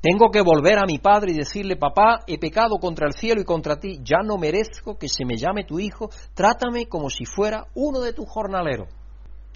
Tengo 0.00 0.30
que 0.30 0.42
volver 0.42 0.78
a 0.78 0.86
mi 0.86 0.98
padre 0.98 1.32
y 1.32 1.36
decirle, 1.36 1.76
papá, 1.76 2.20
he 2.26 2.38
pecado 2.38 2.76
contra 2.78 3.06
el 3.06 3.14
cielo 3.14 3.40
y 3.40 3.44
contra 3.44 3.80
ti, 3.80 4.00
ya 4.02 4.18
no 4.22 4.36
merezco 4.36 4.96
que 4.96 5.08
se 5.08 5.24
me 5.24 5.36
llame 5.36 5.64
tu 5.64 5.80
hijo, 5.80 6.10
trátame 6.34 6.86
como 6.86 7.08
si 7.10 7.24
fuera 7.24 7.66
uno 7.74 8.00
de 8.00 8.12
tus 8.12 8.28
jornaleros. 8.28 8.88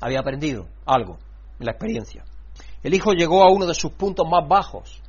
Había 0.00 0.20
aprendido 0.20 0.66
algo 0.84 1.18
la 1.64 1.72
experiencia. 1.72 2.24
El 2.82 2.94
hijo 2.94 3.12
llegó 3.12 3.42
a 3.42 3.50
uno 3.50 3.66
de 3.66 3.74
sus 3.74 3.92
puntos 3.92 4.26
más 4.28 4.46
bajos. 4.48 5.00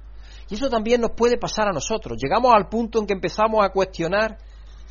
Y 0.49 0.55
eso 0.55 0.69
también 0.69 1.01
nos 1.01 1.11
puede 1.11 1.37
pasar 1.37 1.67
a 1.67 1.71
nosotros. 1.71 2.17
Llegamos 2.21 2.53
al 2.53 2.67
punto 2.67 2.99
en 2.99 3.07
que 3.07 3.13
empezamos 3.13 3.65
a 3.65 3.69
cuestionar 3.69 4.37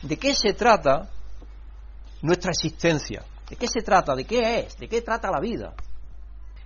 de 0.03 0.16
qué 0.16 0.35
se 0.35 0.53
trata 0.55 1.09
nuestra 2.22 2.51
existencia, 2.51 3.22
de 3.48 3.57
qué 3.57 3.68
se 3.68 3.83
trata, 3.83 4.14
de 4.14 4.25
qué 4.25 4.61
es, 4.61 4.77
de 4.79 4.88
qué 4.88 5.03
trata 5.03 5.31
la 5.31 5.40
vida. 5.40 5.75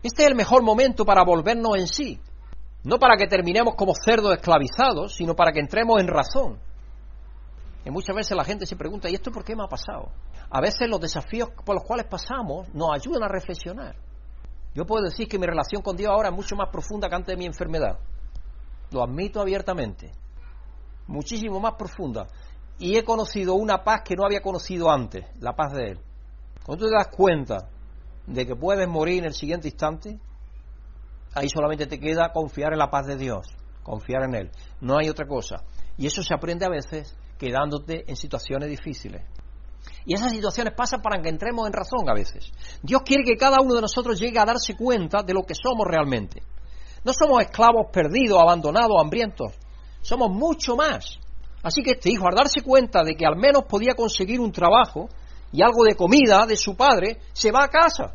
Este 0.03 0.23
es 0.23 0.29
el 0.29 0.35
mejor 0.35 0.63
momento 0.63 1.05
para 1.05 1.25
volvernos 1.25 1.77
en 1.77 1.87
sí, 1.87 2.21
no 2.85 2.99
para 2.99 3.17
que 3.17 3.27
terminemos 3.27 3.75
como 3.75 3.93
cerdos 3.95 4.35
esclavizados, 4.35 5.15
sino 5.15 5.35
para 5.35 5.53
que 5.53 5.61
entremos 5.61 6.01
en 6.01 6.09
razón. 6.09 6.59
Y 7.85 7.91
muchas 7.91 8.17
veces 8.17 8.37
la 8.37 8.45
gente 8.45 8.67
se 8.67 8.77
pregunta, 8.77 9.09
¿y 9.11 9.15
esto 9.15 9.31
por 9.31 9.45
qué 9.45 9.55
me 9.55 9.65
ha 9.65 9.69
pasado? 9.69 10.11
A 10.51 10.61
veces 10.61 10.89
los 10.89 11.01
desafíos 11.01 11.51
por 11.65 11.75
los 11.75 11.85
cuales 11.85 12.07
pasamos 12.07 12.69
nos 12.75 12.91
ayudan 12.95 13.23
a 13.25 13.29
reflexionar. 13.29 13.97
Yo 14.77 14.85
puedo 14.85 15.05
decir 15.05 15.27
que 15.27 15.39
mi 15.39 15.47
relación 15.47 15.81
con 15.81 15.97
Dios 15.97 16.13
ahora 16.13 16.29
es 16.29 16.35
mucho 16.35 16.55
más 16.55 16.69
profunda 16.71 17.09
que 17.09 17.15
antes 17.15 17.35
de 17.35 17.39
mi 17.39 17.47
enfermedad. 17.47 17.99
Lo 18.91 19.03
admito 19.03 19.41
abiertamente. 19.41 20.13
Muchísimo 21.07 21.59
más 21.59 21.77
profunda. 21.79 22.27
Y 22.79 22.95
he 22.99 23.03
conocido 23.03 23.55
una 23.55 23.83
paz 23.83 24.03
que 24.05 24.15
no 24.15 24.27
había 24.27 24.43
conocido 24.43 24.91
antes, 24.91 25.25
la 25.41 25.57
paz 25.57 25.73
de 25.73 25.93
Él. 25.93 26.01
Cuando 26.63 26.85
tú 26.85 26.91
te 26.91 26.95
das 26.95 27.09
cuenta 27.09 27.71
de 28.27 28.47
que 28.47 28.55
puedes 28.55 28.87
morir 28.87 29.21
en 29.21 29.25
el 29.25 29.33
siguiente 29.33 29.69
instante, 29.69 30.21
ahí 31.35 31.49
solamente 31.49 31.87
te 31.87 31.99
queda 31.99 32.31
confiar 32.35 32.75
en 32.75 32.79
la 32.79 32.91
paz 32.91 33.07
de 33.07 33.17
Dios, 33.17 33.47
confiar 33.83 34.25
en 34.25 34.35
Él. 34.35 34.51
No 34.83 34.99
hay 34.99 35.09
otra 35.09 35.27
cosa. 35.27 35.57
Y 35.97 36.07
eso 36.07 36.23
se 36.23 36.35
aprende 36.35 36.67
a 36.67 36.69
veces 36.69 37.17
quedándote 37.39 38.05
en 38.11 38.17
situaciones 38.17 38.69
difíciles. 38.69 39.23
Y 40.05 40.15
esas 40.15 40.33
situaciones 40.33 40.75
pasan 40.75 41.03
para 41.03 41.21
que 41.21 41.29
entremos 41.29 41.67
en 41.67 41.73
razón 41.73 42.09
a 42.09 42.15
veces. 42.15 42.53
Dios 42.83 43.03
quiere 43.05 43.25
que 43.25 43.37
cada 43.37 43.61
uno 43.61 43.75
de 43.75 43.83
nosotros 43.83 44.19
llegue 44.19 44.39
a 44.39 44.45
darse 44.45 44.77
cuenta 44.77 45.23
de 45.23 45.35
lo 45.35 45.43
que 45.43 45.55
somos 45.55 45.87
realmente. 45.87 46.43
No 47.05 47.13
somos 47.13 47.43
esclavos 47.43 47.87
perdidos, 47.93 48.41
abandonados, 48.41 48.97
hambrientos. 49.01 49.53
Somos 50.03 50.31
mucho 50.31 50.77
más. 50.77 51.19
Así 51.63 51.83
que 51.83 51.93
este 51.93 52.11
hijo, 52.11 52.29
al 52.29 52.35
darse 52.35 52.63
cuenta 52.63 53.03
de 53.03 53.15
que 53.17 53.27
al 53.27 53.37
menos 53.37 53.65
podía 53.65 53.95
conseguir 53.95 54.41
un 54.41 54.53
trabajo, 54.53 55.09
y 55.53 55.63
algo 55.63 55.85
de 55.85 55.95
comida 55.95 56.47
de 56.47 56.57
su 56.57 56.77
padre, 56.77 57.19
se 57.33 57.51
va 57.51 57.65
a 57.65 57.69
casa. 57.69 58.15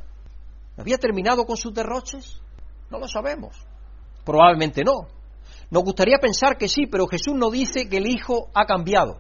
¿Había 0.78 0.98
terminado 0.98 1.46
con 1.46 1.58
sus 1.58 1.74
derroches? 1.74 2.40
No 2.90 3.00
lo 3.00 3.08
sabemos. 3.08 3.56
Probablemente 4.24 4.84
no. 4.84 5.08
Nos 5.70 5.84
gustaría 5.84 6.18
pensar 6.20 6.58
que 6.58 6.68
sí, 6.68 6.86
pero 6.86 7.08
Jesús 7.08 7.34
no 7.34 7.50
dice 7.50 7.88
que 7.90 7.98
el 7.98 8.08
hijo 8.08 8.50
ha 8.54 8.66
cambiado. 8.66 9.20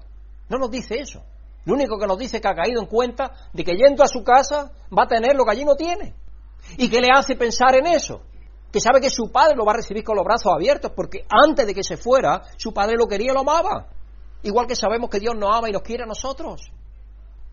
No 0.50 0.58
nos 0.58 0.70
dice 0.70 0.96
eso. 1.00 1.24
Lo 1.65 1.74
único 1.74 1.97
que 2.00 2.08
nos 2.08 2.17
dice 2.17 2.38
es 2.38 2.41
que 2.41 2.47
ha 2.47 2.56
caído 2.56 2.82
en 2.82 2.88
cuenta 2.88 3.32
de 3.54 3.63
que 3.63 3.74
yendo 3.74 4.04
a 4.04 4.08
su 4.08 4.24
casa 4.24 4.71
va 4.97 5.04
a 5.04 5.08
tener 5.08 5.36
lo 5.36 5.45
que 5.45 5.52
allí 5.52 5.65
no 5.65 5.76
tiene. 5.76 6.15
¿Y 6.78 6.89
qué 6.89 7.02
le 7.02 7.10
hace 7.13 7.36
pensar 7.36 7.76
en 7.76 7.88
eso? 7.88 8.21
Que 8.71 8.80
sabe 8.80 9.02
que 9.02 9.10
su 9.10 9.32
padre 9.32 9.56
lo 9.56 9.65
va 9.65 9.74
a 9.74 9.78
recibir 9.78 10.04
con 10.04 10.15
los 10.15 10.26
brazos 10.26 10.52
abiertos 10.54 10.91
porque 10.95 11.26
antes 11.30 11.67
de 11.67 11.74
que 11.74 11.84
se 11.84 11.97
fuera, 11.97 12.43
su 12.58 12.74
padre 12.74 12.95
lo 12.97 13.08
quería 13.08 13.32
y 13.32 13.34
lo 13.34 13.41
amaba. 13.41 13.88
Igual 14.43 14.65
que 14.65 14.76
sabemos 14.76 15.10
que 15.10 15.19
Dios 15.19 15.36
nos 15.36 15.56
ama 15.56 15.69
y 15.69 15.71
nos 15.71 15.82
quiere 15.82 16.04
a 16.04 16.08
nosotros 16.08 16.71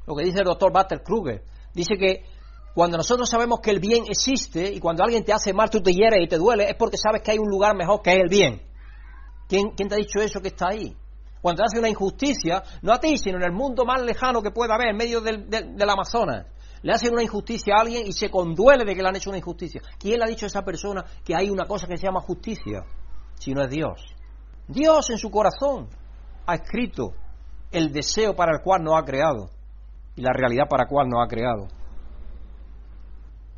lo 0.09 0.16
que 0.16 0.25
dice 0.25 0.38
el 0.38 0.47
doctor 0.47 0.73
Buster 0.73 1.03
Kruger. 1.03 1.42
Dice 1.75 1.97
que 1.99 2.25
cuando 2.75 2.97
nosotros 2.97 3.29
sabemos 3.29 3.61
que 3.61 3.71
el 3.71 3.79
bien 3.79 4.05
existe 4.09 4.73
y 4.73 4.81
cuando 4.81 5.05
alguien 5.05 5.23
te 5.23 5.35
hace 5.35 5.53
mal, 5.53 5.68
tú 5.68 5.83
te 5.83 5.92
hieres 5.92 6.25
y 6.25 6.27
te 6.27 6.38
duele, 6.38 6.71
es 6.71 6.77
porque 6.77 6.97
sabes 6.97 7.21
que 7.21 7.33
hay 7.33 7.38
un 7.38 7.51
lugar 7.51 7.77
mejor 7.77 8.01
que 8.01 8.12
es 8.12 8.18
el 8.18 8.29
bien. 8.29 8.62
¿Quién, 9.49 9.75
te 9.77 9.94
ha 9.94 9.99
dicho 9.99 10.21
eso 10.21 10.40
que 10.40 10.49
está 10.49 10.68
ahí? 10.68 10.97
Cuando 11.40 11.64
hace 11.64 11.79
una 11.79 11.88
injusticia, 11.88 12.62
no 12.83 12.92
a 12.92 12.98
ti, 12.98 13.16
sino 13.18 13.38
en 13.38 13.44
el 13.44 13.53
mundo 13.53 13.85
más 13.85 14.03
lejano 14.03 14.42
que 14.42 14.51
pueda 14.51 14.74
haber, 14.74 14.88
en 14.88 14.96
medio 14.96 15.20
del, 15.20 15.48
del, 15.48 15.90
Amazonas, 15.90 16.46
le 16.83 16.92
hacen 16.92 17.12
una 17.12 17.22
injusticia 17.22 17.74
a 17.77 17.83
alguien 17.83 18.07
y 18.07 18.12
se 18.12 18.31
conduele 18.31 18.85
de 18.85 18.94
que 18.94 19.03
le 19.03 19.09
han 19.09 19.16
hecho 19.16 19.31
una 19.31 19.38
injusticia. 19.38 19.81
¿Quién 19.98 20.18
le 20.18 20.24
ha 20.24 20.29
dicho 20.29 20.46
a 20.46 20.48
esa 20.48 20.62
persona 20.62 21.05
que 21.24 21.35
hay 21.35 21.51
una 21.51 21.66
cosa 21.66 21.87
que 21.87 21.96
se 21.96 22.07
llama 22.07 22.20
justicia? 22.20 22.85
Si 23.38 23.53
no 23.53 23.62
es 23.62 23.70
Dios. 23.70 24.03
Dios 24.66 25.11
en 25.11 25.18
su 25.18 25.31
corazón 25.31 25.88
ha 26.46 26.55
escrito 26.55 27.14
el 27.72 27.92
deseo 27.92 28.35
para 28.35 28.53
el 28.53 28.62
cual 28.62 28.83
nos 28.83 28.98
ha 28.98 29.05
creado 29.05 29.51
y 30.16 30.22
la 30.22 30.33
realidad 30.33 30.64
para 30.68 30.85
la 30.85 30.88
cual 30.88 31.09
nos 31.09 31.24
ha 31.24 31.29
creado. 31.29 31.68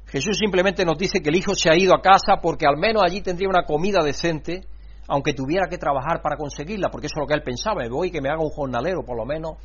Jesús 0.06 0.38
simplemente 0.38 0.84
nos 0.84 0.98
dice 0.98 1.20
que 1.22 1.30
el 1.30 1.36
hijo 1.36 1.54
se 1.54 1.70
ha 1.70 1.76
ido 1.76 1.94
a 1.94 2.02
casa 2.02 2.40
porque 2.42 2.66
al 2.66 2.76
menos 2.76 3.02
allí 3.04 3.20
tendría 3.22 3.48
una 3.48 3.64
comida 3.64 4.02
decente, 4.02 4.64
aunque 5.10 5.34
tuviera 5.34 5.66
que 5.68 5.76
trabajar 5.76 6.22
para 6.22 6.36
conseguirla, 6.36 6.88
porque 6.88 7.08
eso 7.08 7.14
es 7.16 7.20
lo 7.22 7.26
que 7.26 7.34
él 7.34 7.42
pensaba, 7.42 7.82
me 7.82 7.88
voy 7.88 8.12
que 8.12 8.20
me 8.20 8.28
haga 8.28 8.42
un 8.42 8.50
jornalero, 8.50 9.02
por 9.02 9.16
lo 9.16 9.26
menos, 9.26 9.56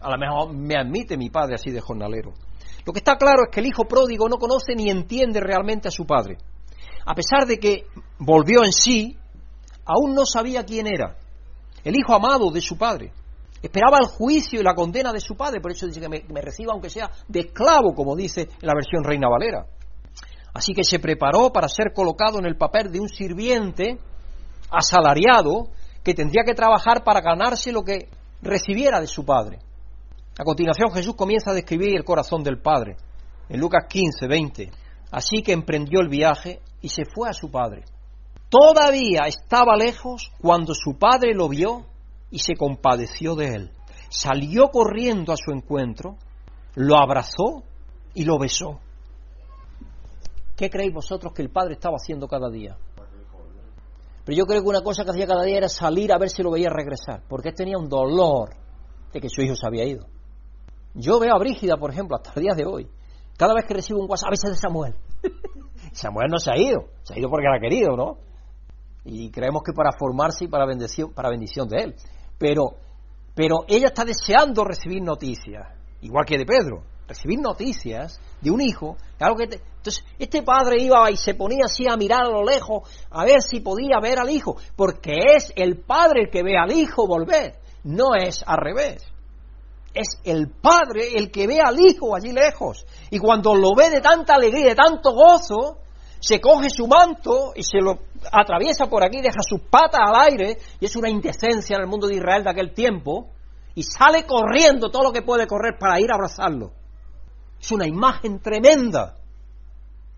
a 0.00 0.10
lo 0.10 0.18
mejor 0.18 0.52
me 0.52 0.74
admite 0.76 1.16
mi 1.16 1.30
padre 1.30 1.54
así 1.54 1.70
de 1.70 1.80
jornalero. 1.80 2.32
Lo 2.84 2.92
que 2.92 2.98
está 2.98 3.16
claro 3.16 3.44
es 3.44 3.54
que 3.54 3.60
el 3.60 3.66
hijo 3.66 3.84
pródigo 3.84 4.28
no 4.28 4.36
conoce 4.36 4.74
ni 4.74 4.90
entiende 4.90 5.38
realmente 5.38 5.86
a 5.86 5.92
su 5.92 6.04
padre. 6.04 6.38
A 7.06 7.14
pesar 7.14 7.46
de 7.46 7.58
que 7.58 7.86
volvió 8.18 8.64
en 8.64 8.72
sí, 8.72 9.16
aún 9.84 10.12
no 10.12 10.26
sabía 10.26 10.64
quién 10.64 10.88
era, 10.88 11.18
el 11.84 11.94
hijo 11.96 12.12
amado 12.12 12.50
de 12.50 12.60
su 12.60 12.76
padre. 12.76 13.12
Esperaba 13.62 13.98
el 13.98 14.06
juicio 14.06 14.60
y 14.60 14.64
la 14.64 14.74
condena 14.74 15.12
de 15.12 15.20
su 15.20 15.36
padre, 15.36 15.60
por 15.60 15.70
eso 15.70 15.86
dice 15.86 16.00
que 16.00 16.08
me, 16.08 16.42
reciba 16.42 16.72
aunque 16.72 16.90
sea 16.90 17.12
de 17.28 17.40
esclavo, 17.40 17.94
como 17.94 18.16
dice 18.16 18.40
en 18.40 18.66
la 18.66 18.74
versión 18.74 19.04
Reina 19.04 19.28
Valera. 19.28 19.66
Así 20.52 20.72
que 20.74 20.82
se 20.82 20.98
preparó 20.98 21.52
para 21.52 21.68
ser 21.68 21.92
colocado 21.94 22.40
en 22.40 22.46
el 22.46 22.56
papel 22.56 22.90
de 22.90 22.98
un 22.98 23.08
sirviente 23.08 23.98
asalariado 24.74 25.68
que 26.02 26.14
tendría 26.14 26.42
que 26.44 26.54
trabajar 26.54 27.02
para 27.04 27.20
ganarse 27.20 27.72
lo 27.72 27.82
que 27.82 28.08
recibiera 28.42 29.00
de 29.00 29.06
su 29.06 29.24
Padre. 29.24 29.58
A 30.38 30.44
continuación 30.44 30.90
Jesús 30.90 31.14
comienza 31.14 31.50
a 31.50 31.54
describir 31.54 31.94
el 31.96 32.04
corazón 32.04 32.42
del 32.42 32.60
Padre. 32.60 32.96
En 33.48 33.60
Lucas 33.60 33.86
15, 33.88 34.26
20. 34.26 34.70
Así 35.12 35.42
que 35.42 35.52
emprendió 35.52 36.00
el 36.00 36.08
viaje 36.08 36.60
y 36.80 36.88
se 36.88 37.04
fue 37.04 37.28
a 37.28 37.32
su 37.32 37.50
Padre. 37.50 37.84
Todavía 38.48 39.26
estaba 39.26 39.76
lejos 39.76 40.32
cuando 40.40 40.74
su 40.74 40.98
Padre 40.98 41.34
lo 41.34 41.48
vio 41.48 41.86
y 42.30 42.40
se 42.40 42.54
compadeció 42.54 43.34
de 43.34 43.54
él. 43.54 43.70
Salió 44.08 44.68
corriendo 44.68 45.32
a 45.32 45.36
su 45.36 45.52
encuentro, 45.52 46.16
lo 46.74 46.96
abrazó 46.96 47.62
y 48.12 48.24
lo 48.24 48.38
besó. 48.38 48.80
¿Qué 50.56 50.70
creéis 50.70 50.94
vosotros 50.94 51.32
que 51.32 51.42
el 51.42 51.50
Padre 51.50 51.74
estaba 51.74 51.96
haciendo 51.96 52.28
cada 52.28 52.48
día? 52.48 52.76
Pero 54.24 54.38
yo 54.38 54.44
creo 54.46 54.62
que 54.62 54.68
una 54.68 54.82
cosa 54.82 55.04
que 55.04 55.10
hacía 55.10 55.26
cada 55.26 55.42
día 55.42 55.58
era 55.58 55.68
salir 55.68 56.12
a 56.12 56.18
ver 56.18 56.30
si 56.30 56.42
lo 56.42 56.50
veía 56.50 56.70
regresar, 56.70 57.22
porque 57.28 57.50
él 57.50 57.54
tenía 57.54 57.76
un 57.76 57.88
dolor 57.88 58.50
de 59.12 59.20
que 59.20 59.28
su 59.28 59.42
hijo 59.42 59.54
se 59.54 59.66
había 59.66 59.84
ido. 59.84 60.06
Yo 60.94 61.18
veo 61.18 61.34
a 61.34 61.38
Brígida, 61.38 61.76
por 61.76 61.90
ejemplo, 61.90 62.16
hasta 62.16 62.32
el 62.36 62.42
día 62.42 62.54
de 62.54 62.64
hoy. 62.64 62.88
Cada 63.36 63.52
vez 63.54 63.64
que 63.66 63.74
recibo 63.74 64.00
un 64.00 64.08
WhatsApp, 64.08 64.28
a 64.28 64.30
veces 64.30 64.50
de 64.50 64.56
Samuel. 64.56 64.94
Samuel 65.92 66.28
no 66.30 66.38
se 66.38 66.50
ha 66.50 66.56
ido, 66.56 66.88
se 67.02 67.14
ha 67.14 67.18
ido 67.18 67.28
porque 67.28 67.46
era 67.46 67.60
querido, 67.60 67.96
¿no? 67.96 68.18
Y 69.04 69.30
creemos 69.30 69.62
que 69.62 69.72
para 69.72 69.90
formarse 69.98 70.44
y 70.44 70.48
para 70.48 70.64
bendición, 70.64 71.12
para 71.12 71.28
bendición 71.28 71.68
de 71.68 71.82
él. 71.82 71.94
Pero, 72.38 72.76
pero 73.34 73.64
ella 73.68 73.88
está 73.88 74.04
deseando 74.04 74.64
recibir 74.64 75.02
noticias, 75.02 75.66
igual 76.00 76.24
que 76.24 76.38
de 76.38 76.46
Pedro 76.46 76.93
recibir 77.06 77.38
noticias 77.40 78.20
de 78.40 78.50
un 78.50 78.60
hijo. 78.60 78.96
Claro 79.18 79.36
que 79.36 79.44
entonces, 79.44 80.04
este 80.18 80.42
padre 80.42 80.82
iba 80.82 81.10
y 81.10 81.16
se 81.16 81.34
ponía 81.34 81.64
así 81.66 81.86
a 81.86 81.96
mirar 81.96 82.24
a 82.24 82.30
lo 82.30 82.42
lejos 82.42 82.88
a 83.10 83.24
ver 83.24 83.42
si 83.42 83.60
podía 83.60 84.00
ver 84.00 84.18
al 84.18 84.30
hijo, 84.30 84.56
porque 84.76 85.18
es 85.36 85.52
el 85.56 85.76
padre 85.82 86.22
el 86.22 86.30
que 86.30 86.42
ve 86.42 86.56
al 86.56 86.72
hijo 86.72 87.06
volver, 87.06 87.56
no 87.82 88.14
es 88.14 88.42
al 88.46 88.58
revés. 88.58 89.02
Es 89.92 90.18
el 90.24 90.48
padre 90.48 91.16
el 91.16 91.30
que 91.30 91.46
ve 91.46 91.60
al 91.60 91.78
hijo 91.78 92.16
allí 92.16 92.32
lejos. 92.32 92.84
Y 93.10 93.18
cuando 93.18 93.54
lo 93.54 93.74
ve 93.74 93.90
de 93.90 94.00
tanta 94.00 94.34
alegría, 94.34 94.70
de 94.70 94.74
tanto 94.74 95.12
gozo, 95.12 95.78
se 96.18 96.40
coge 96.40 96.70
su 96.70 96.88
manto 96.88 97.52
y 97.54 97.62
se 97.62 97.78
lo 97.82 97.98
atraviesa 98.32 98.86
por 98.86 99.04
aquí, 99.04 99.20
deja 99.20 99.42
sus 99.46 99.60
patas 99.68 100.00
al 100.06 100.32
aire, 100.32 100.56
y 100.80 100.86
es 100.86 100.96
una 100.96 101.10
indecencia 101.10 101.76
en 101.76 101.82
el 101.82 101.88
mundo 101.88 102.06
de 102.06 102.16
Israel 102.16 102.42
de 102.42 102.50
aquel 102.50 102.72
tiempo, 102.72 103.28
y 103.74 103.82
sale 103.82 104.24
corriendo 104.24 104.90
todo 104.90 105.02
lo 105.02 105.12
que 105.12 105.20
puede 105.20 105.46
correr 105.46 105.76
para 105.78 106.00
ir 106.00 106.10
a 106.10 106.14
abrazarlo. 106.14 106.72
Es 107.60 107.72
una 107.72 107.86
imagen 107.86 108.40
tremenda. 108.40 109.16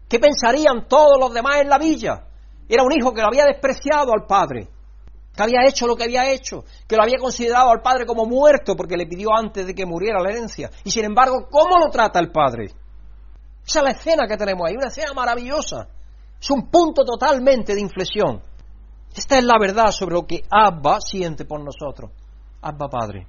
¿Qué 0.09 0.19
pensarían 0.19 0.87
todos 0.89 1.19
los 1.19 1.33
demás 1.33 1.61
en 1.61 1.69
la 1.69 1.79
villa? 1.79 2.25
Era 2.69 2.83
un 2.83 2.93
hijo 2.93 3.13
que 3.13 3.21
lo 3.21 3.29
había 3.29 3.45
despreciado 3.45 4.13
al 4.13 4.27
padre, 4.27 4.69
que 5.35 5.43
había 5.43 5.67
hecho 5.69 5.87
lo 5.87 5.97
que 5.97 6.05
había 6.05 6.31
hecho, 6.31 6.65
que 6.87 6.97
lo 6.97 7.03
había 7.03 7.19
considerado 7.19 7.71
al 7.71 7.83
padre 7.83 8.07
como 8.07 8.25
muerto 8.25 8.75
porque 8.77 8.97
le 8.97 9.07
pidió 9.07 9.29
antes 9.37 9.67
de 9.67 9.75
que 9.75 9.87
muriera 9.87 10.21
la 10.21 10.31
herencia. 10.31 10.71
Y 10.85 10.91
sin 10.91 11.05
embargo, 11.05 11.49
¿cómo 11.51 11.79
lo 11.79 11.91
trata 11.91 12.19
el 12.19 12.31
padre? 12.31 12.73
Esa 13.67 13.81
es 13.81 13.85
la 13.85 13.91
escena 13.91 14.27
que 14.29 14.37
tenemos 14.37 14.69
ahí, 14.69 14.77
una 14.77 14.89
escena 14.89 15.13
maravillosa. 15.13 15.89
Es 16.41 16.51
un 16.51 16.69
punto 16.71 17.05
totalmente 17.05 17.75
de 17.75 17.81
inflexión. 17.81 18.43
Esta 19.15 19.39
es 19.39 19.45
la 19.45 19.59
verdad 19.59 19.91
sobre 19.91 20.15
lo 20.15 20.27
que 20.27 20.45
Abba 20.51 21.01
siente 21.01 21.45
por 21.45 21.61
nosotros. 21.61 22.11
Abba 22.61 22.89
Padre. 22.89 23.27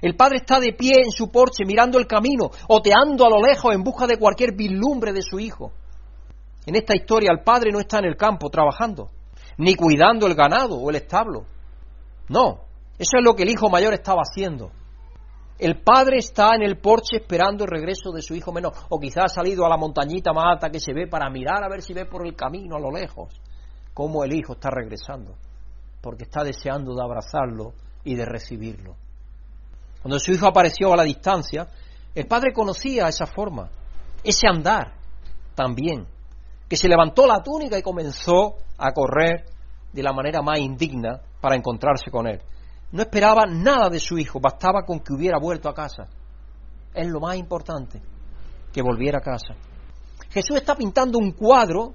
El 0.00 0.16
padre 0.16 0.38
está 0.38 0.60
de 0.60 0.72
pie 0.72 1.02
en 1.04 1.10
su 1.10 1.30
porche 1.30 1.64
mirando 1.66 1.98
el 1.98 2.06
camino, 2.06 2.50
oteando 2.68 3.26
a 3.26 3.30
lo 3.30 3.40
lejos 3.40 3.74
en 3.74 3.82
busca 3.82 4.06
de 4.06 4.18
cualquier 4.18 4.54
vislumbre 4.54 5.12
de 5.12 5.22
su 5.22 5.38
hijo. 5.38 5.72
En 6.66 6.76
esta 6.76 6.94
historia 6.94 7.30
el 7.32 7.42
padre 7.42 7.70
no 7.72 7.80
está 7.80 7.98
en 7.98 8.06
el 8.06 8.16
campo 8.16 8.50
trabajando, 8.50 9.10
ni 9.58 9.74
cuidando 9.74 10.26
el 10.26 10.34
ganado 10.34 10.76
o 10.76 10.90
el 10.90 10.96
establo. 10.96 11.46
No, 12.28 12.60
eso 12.98 13.18
es 13.18 13.24
lo 13.24 13.34
que 13.34 13.42
el 13.42 13.50
hijo 13.50 13.68
mayor 13.68 13.94
estaba 13.94 14.22
haciendo. 14.22 14.70
El 15.58 15.82
padre 15.82 16.18
está 16.18 16.54
en 16.54 16.62
el 16.62 16.78
porche 16.78 17.18
esperando 17.18 17.64
el 17.64 17.70
regreso 17.70 18.10
de 18.10 18.22
su 18.22 18.34
hijo 18.34 18.52
menor, 18.52 18.72
o 18.88 18.98
quizás 18.98 19.24
ha 19.24 19.28
salido 19.28 19.64
a 19.64 19.68
la 19.68 19.76
montañita 19.76 20.32
más 20.32 20.54
alta 20.54 20.70
que 20.70 20.80
se 20.80 20.92
ve 20.92 21.06
para 21.06 21.30
mirar 21.30 21.62
a 21.62 21.68
ver 21.68 21.82
si 21.82 21.92
ve 21.92 22.06
por 22.06 22.26
el 22.26 22.34
camino 22.34 22.76
a 22.76 22.80
lo 22.80 22.90
lejos 22.90 23.40
cómo 23.94 24.24
el 24.24 24.34
hijo 24.34 24.54
está 24.54 24.70
regresando, 24.70 25.36
porque 26.02 26.24
está 26.24 26.42
deseando 26.42 26.94
de 26.94 27.02
abrazarlo 27.02 27.72
y 28.02 28.16
de 28.16 28.26
recibirlo. 28.26 28.96
Cuando 30.04 30.18
su 30.18 30.32
hijo 30.32 30.46
apareció 30.46 30.92
a 30.92 30.98
la 30.98 31.02
distancia, 31.02 31.66
el 32.14 32.26
padre 32.26 32.52
conocía 32.52 33.08
esa 33.08 33.24
forma, 33.24 33.70
ese 34.22 34.46
andar 34.46 34.98
también, 35.54 36.06
que 36.68 36.76
se 36.76 36.90
levantó 36.90 37.26
la 37.26 37.42
túnica 37.42 37.78
y 37.78 37.82
comenzó 37.82 38.56
a 38.76 38.92
correr 38.92 39.46
de 39.90 40.02
la 40.02 40.12
manera 40.12 40.42
más 40.42 40.58
indigna 40.58 41.22
para 41.40 41.56
encontrarse 41.56 42.10
con 42.10 42.26
él. 42.26 42.38
No 42.92 43.00
esperaba 43.00 43.46
nada 43.46 43.88
de 43.88 43.98
su 43.98 44.18
hijo, 44.18 44.40
bastaba 44.40 44.82
con 44.82 45.00
que 45.00 45.14
hubiera 45.14 45.38
vuelto 45.38 45.70
a 45.70 45.74
casa. 45.74 46.02
Es 46.92 47.08
lo 47.08 47.18
más 47.18 47.36
importante, 47.36 48.02
que 48.74 48.82
volviera 48.82 49.20
a 49.20 49.22
casa. 49.22 49.54
Jesús 50.28 50.56
está 50.56 50.76
pintando 50.76 51.18
un 51.18 51.30
cuadro 51.30 51.94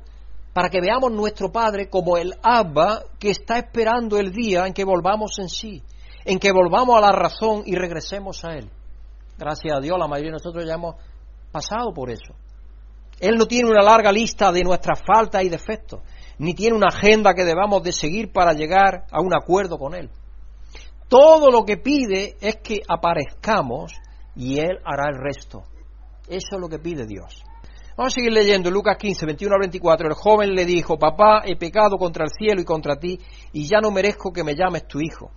para 0.52 0.70
que 0.70 0.82
veamos 0.82 1.12
nuestro 1.12 1.52
Padre 1.52 1.92
como 1.92 2.18
el 2.18 2.34
Abba 2.42 3.04
que 3.20 3.30
está 3.30 3.60
esperando 3.60 4.18
el 4.18 4.32
día 4.32 4.66
en 4.66 4.74
que 4.74 4.84
volvamos 4.84 5.38
en 5.38 5.48
sí, 5.48 5.84
en 6.26 6.40
que 6.40 6.52
volvamos 6.52 6.98
a 6.98 7.02
la 7.02 7.12
razón 7.12 7.64
y 7.66 7.76
regresemos 7.76 8.44
a 8.46 8.54
Él. 8.54 8.70
Gracias 9.38 9.78
a 9.78 9.80
Dios, 9.80 9.98
la 9.98 10.08
mayoría 10.08 10.32
de 10.32 10.38
nosotros 10.38 10.66
ya 10.66 10.74
hemos 10.74 10.96
pasado 11.52 11.94
por 11.94 12.10
eso. 12.10 12.34
Él 13.20 13.38
no 13.38 13.46
tiene 13.46 13.70
una 13.70 13.82
larga 13.84 14.12
lista 14.12 14.52
de 14.52 14.64
nuestras 14.64 15.02
faltas 15.06 15.44
y 15.44 15.50
defectos, 15.50 16.02
ni 16.38 16.54
tiene 16.54 16.76
una 16.76 16.88
agenda 16.88 17.34
que 17.34 17.44
debamos 17.44 17.84
de 17.84 17.92
seguir 17.92 18.32
para 18.32 18.54
llegar 18.54 19.06
a 19.12 19.22
un 19.22 19.34
acuerdo 19.34 19.78
con 19.78 19.94
Él. 19.94 20.10
Todo 21.08 21.50
lo 21.50 21.66
que 21.66 21.78
pide 21.78 22.38
es 22.40 22.58
que 22.58 22.82
aparezcamos 22.88 23.94
y 24.36 24.60
Él 24.60 24.80
hará 24.86 25.10
el 25.10 25.18
resto. 25.18 25.64
Eso 26.28 26.56
es 26.56 26.60
lo 26.60 26.70
que 26.70 26.80
pide 26.80 27.06
Dios. 27.06 27.44
Vamos 27.98 28.14
a 28.14 28.16
seguir 28.16 28.32
leyendo 28.32 28.72
Lucas 28.72 28.96
15, 28.98 29.26
21 29.26 29.56
al 29.56 29.60
24. 29.60 30.08
El 30.08 30.14
joven 30.14 30.54
le 30.54 30.64
dijo, 30.64 30.98
papá, 30.98 31.42
he 31.44 31.58
pecado 31.58 31.98
contra 31.98 32.24
el 32.24 32.32
cielo 32.32 32.62
y 32.62 32.64
contra 32.64 32.96
ti, 32.98 33.20
y 33.52 33.68
ya 33.68 33.82
no 33.82 33.92
merezco 33.92 34.32
que 34.32 34.44
me 34.44 34.56
llames 34.56 34.88
tu 34.88 35.02
hijo. 35.02 35.32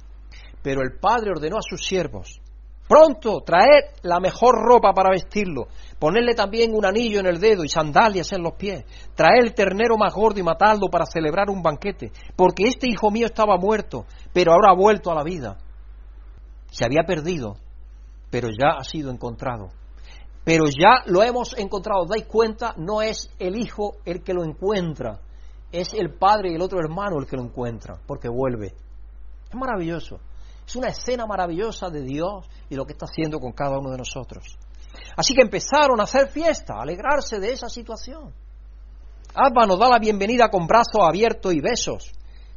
Pero 0.62 0.80
el 0.82 0.98
padre 0.98 1.30
ordenó 1.30 1.56
a 1.58 1.62
sus 1.62 1.84
siervos, 1.84 2.40
pronto, 2.88 3.40
traed 3.40 3.96
la 4.02 4.20
mejor 4.20 4.54
ropa 4.62 4.92
para 4.92 5.10
vestirlo, 5.10 5.68
ponerle 5.98 6.34
también 6.34 6.74
un 6.74 6.84
anillo 6.84 7.20
en 7.20 7.26
el 7.26 7.40
dedo 7.40 7.64
y 7.64 7.68
sandalias 7.68 8.32
en 8.32 8.42
los 8.42 8.54
pies, 8.54 8.84
traed 9.14 9.44
el 9.44 9.54
ternero 9.54 9.96
más 9.96 10.14
gordo 10.14 10.38
y 10.38 10.42
matadlo 10.42 10.88
para 10.88 11.06
celebrar 11.06 11.50
un 11.50 11.62
banquete, 11.62 12.12
porque 12.36 12.64
este 12.64 12.88
hijo 12.88 13.10
mío 13.10 13.26
estaba 13.26 13.56
muerto, 13.56 14.06
pero 14.32 14.52
ahora 14.52 14.70
ha 14.70 14.76
vuelto 14.76 15.10
a 15.10 15.14
la 15.14 15.24
vida. 15.24 15.58
Se 16.70 16.84
había 16.84 17.02
perdido, 17.04 17.56
pero 18.30 18.48
ya 18.48 18.78
ha 18.78 18.84
sido 18.84 19.10
encontrado. 19.10 19.70
Pero 20.44 20.64
ya 20.66 21.02
lo 21.06 21.22
hemos 21.22 21.56
encontrado, 21.56 22.04
dais 22.06 22.26
cuenta, 22.26 22.74
no 22.76 23.00
es 23.00 23.30
el 23.38 23.56
hijo 23.56 23.96
el 24.04 24.22
que 24.22 24.34
lo 24.34 24.44
encuentra, 24.44 25.20
es 25.70 25.94
el 25.94 26.14
padre 26.14 26.50
y 26.50 26.54
el 26.56 26.62
otro 26.62 26.78
hermano 26.80 27.18
el 27.18 27.26
que 27.26 27.36
lo 27.36 27.42
encuentra, 27.42 27.98
porque 28.06 28.28
vuelve. 28.28 28.74
Es 29.48 29.54
maravilloso. 29.54 30.18
Es 30.72 30.76
una 30.76 30.88
escena 30.88 31.26
maravillosa 31.26 31.90
de 31.90 32.00
Dios 32.00 32.46
y 32.70 32.76
lo 32.76 32.86
que 32.86 32.94
está 32.94 33.04
haciendo 33.04 33.38
con 33.38 33.52
cada 33.52 33.78
uno 33.78 33.90
de 33.90 33.98
nosotros. 33.98 34.56
Así 35.14 35.34
que 35.34 35.42
empezaron 35.42 36.00
a 36.00 36.04
hacer 36.04 36.28
fiesta, 36.28 36.76
a 36.76 36.82
alegrarse 36.84 37.38
de 37.38 37.52
esa 37.52 37.68
situación. 37.68 38.32
Abba 39.34 39.66
nos 39.66 39.78
da 39.78 39.90
la 39.90 39.98
bienvenida 39.98 40.48
con 40.48 40.66
brazos 40.66 41.02
abiertos 41.06 41.52
y 41.52 41.60
besos 41.60 42.10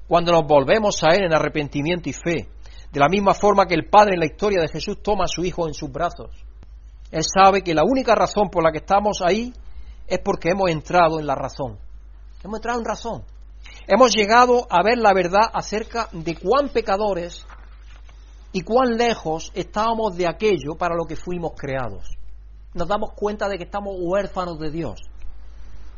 cuando 0.07 0.31
nos 0.31 0.47
volvemos 0.47 1.03
a 1.03 1.13
Él 1.13 1.25
en 1.25 1.33
arrepentimiento 1.33 2.07
y 2.07 2.13
fe, 2.13 2.47
de 2.89 2.99
la 3.01 3.09
misma 3.09 3.33
forma 3.33 3.65
que 3.65 3.75
el 3.75 3.89
Padre 3.89 4.13
en 4.13 4.21
la 4.21 4.27
historia 4.27 4.61
de 4.61 4.69
Jesús 4.69 5.03
toma 5.03 5.25
a 5.25 5.27
su 5.27 5.43
Hijo 5.43 5.67
en 5.67 5.73
sus 5.73 5.91
brazos. 5.91 6.29
Él 7.11 7.23
sabe 7.25 7.63
que 7.63 7.73
la 7.73 7.83
única 7.83 8.15
razón 8.15 8.49
por 8.49 8.63
la 8.63 8.71
que 8.71 8.77
estamos 8.77 9.21
ahí 9.21 9.51
es 10.07 10.19
porque 10.23 10.51
hemos 10.51 10.69
entrado 10.69 11.19
en 11.19 11.27
la 11.27 11.35
razón. 11.35 11.77
Hemos 12.41 12.59
entrado 12.59 12.79
en 12.79 12.85
razón. 12.85 13.25
Hemos 13.87 14.15
llegado 14.15 14.67
a 14.69 14.81
ver 14.83 14.99
la 14.99 15.13
verdad 15.13 15.51
acerca 15.51 16.07
de 16.13 16.37
cuán 16.37 16.69
pecadores 16.69 17.45
y 18.55 18.61
cuán 18.61 18.95
lejos 18.95 19.51
estábamos 19.53 20.15
de 20.15 20.29
aquello 20.29 20.75
para 20.77 20.95
lo 20.95 21.03
que 21.03 21.17
fuimos 21.17 21.51
creados. 21.57 22.05
Nos 22.73 22.87
damos 22.87 23.11
cuenta 23.11 23.49
de 23.49 23.57
que 23.57 23.65
estamos 23.65 23.97
huérfanos 23.99 24.57
de 24.57 24.71
Dios. 24.71 25.01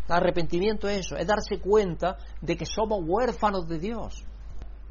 El 0.07 0.15
arrepentimiento 0.15 0.89
es 0.89 1.05
eso, 1.05 1.17
es 1.17 1.27
darse 1.27 1.59
cuenta 1.59 2.17
de 2.41 2.57
que 2.57 2.65
somos 2.65 3.01
huérfanos 3.05 3.67
de 3.67 3.77
Dios. 3.77 4.25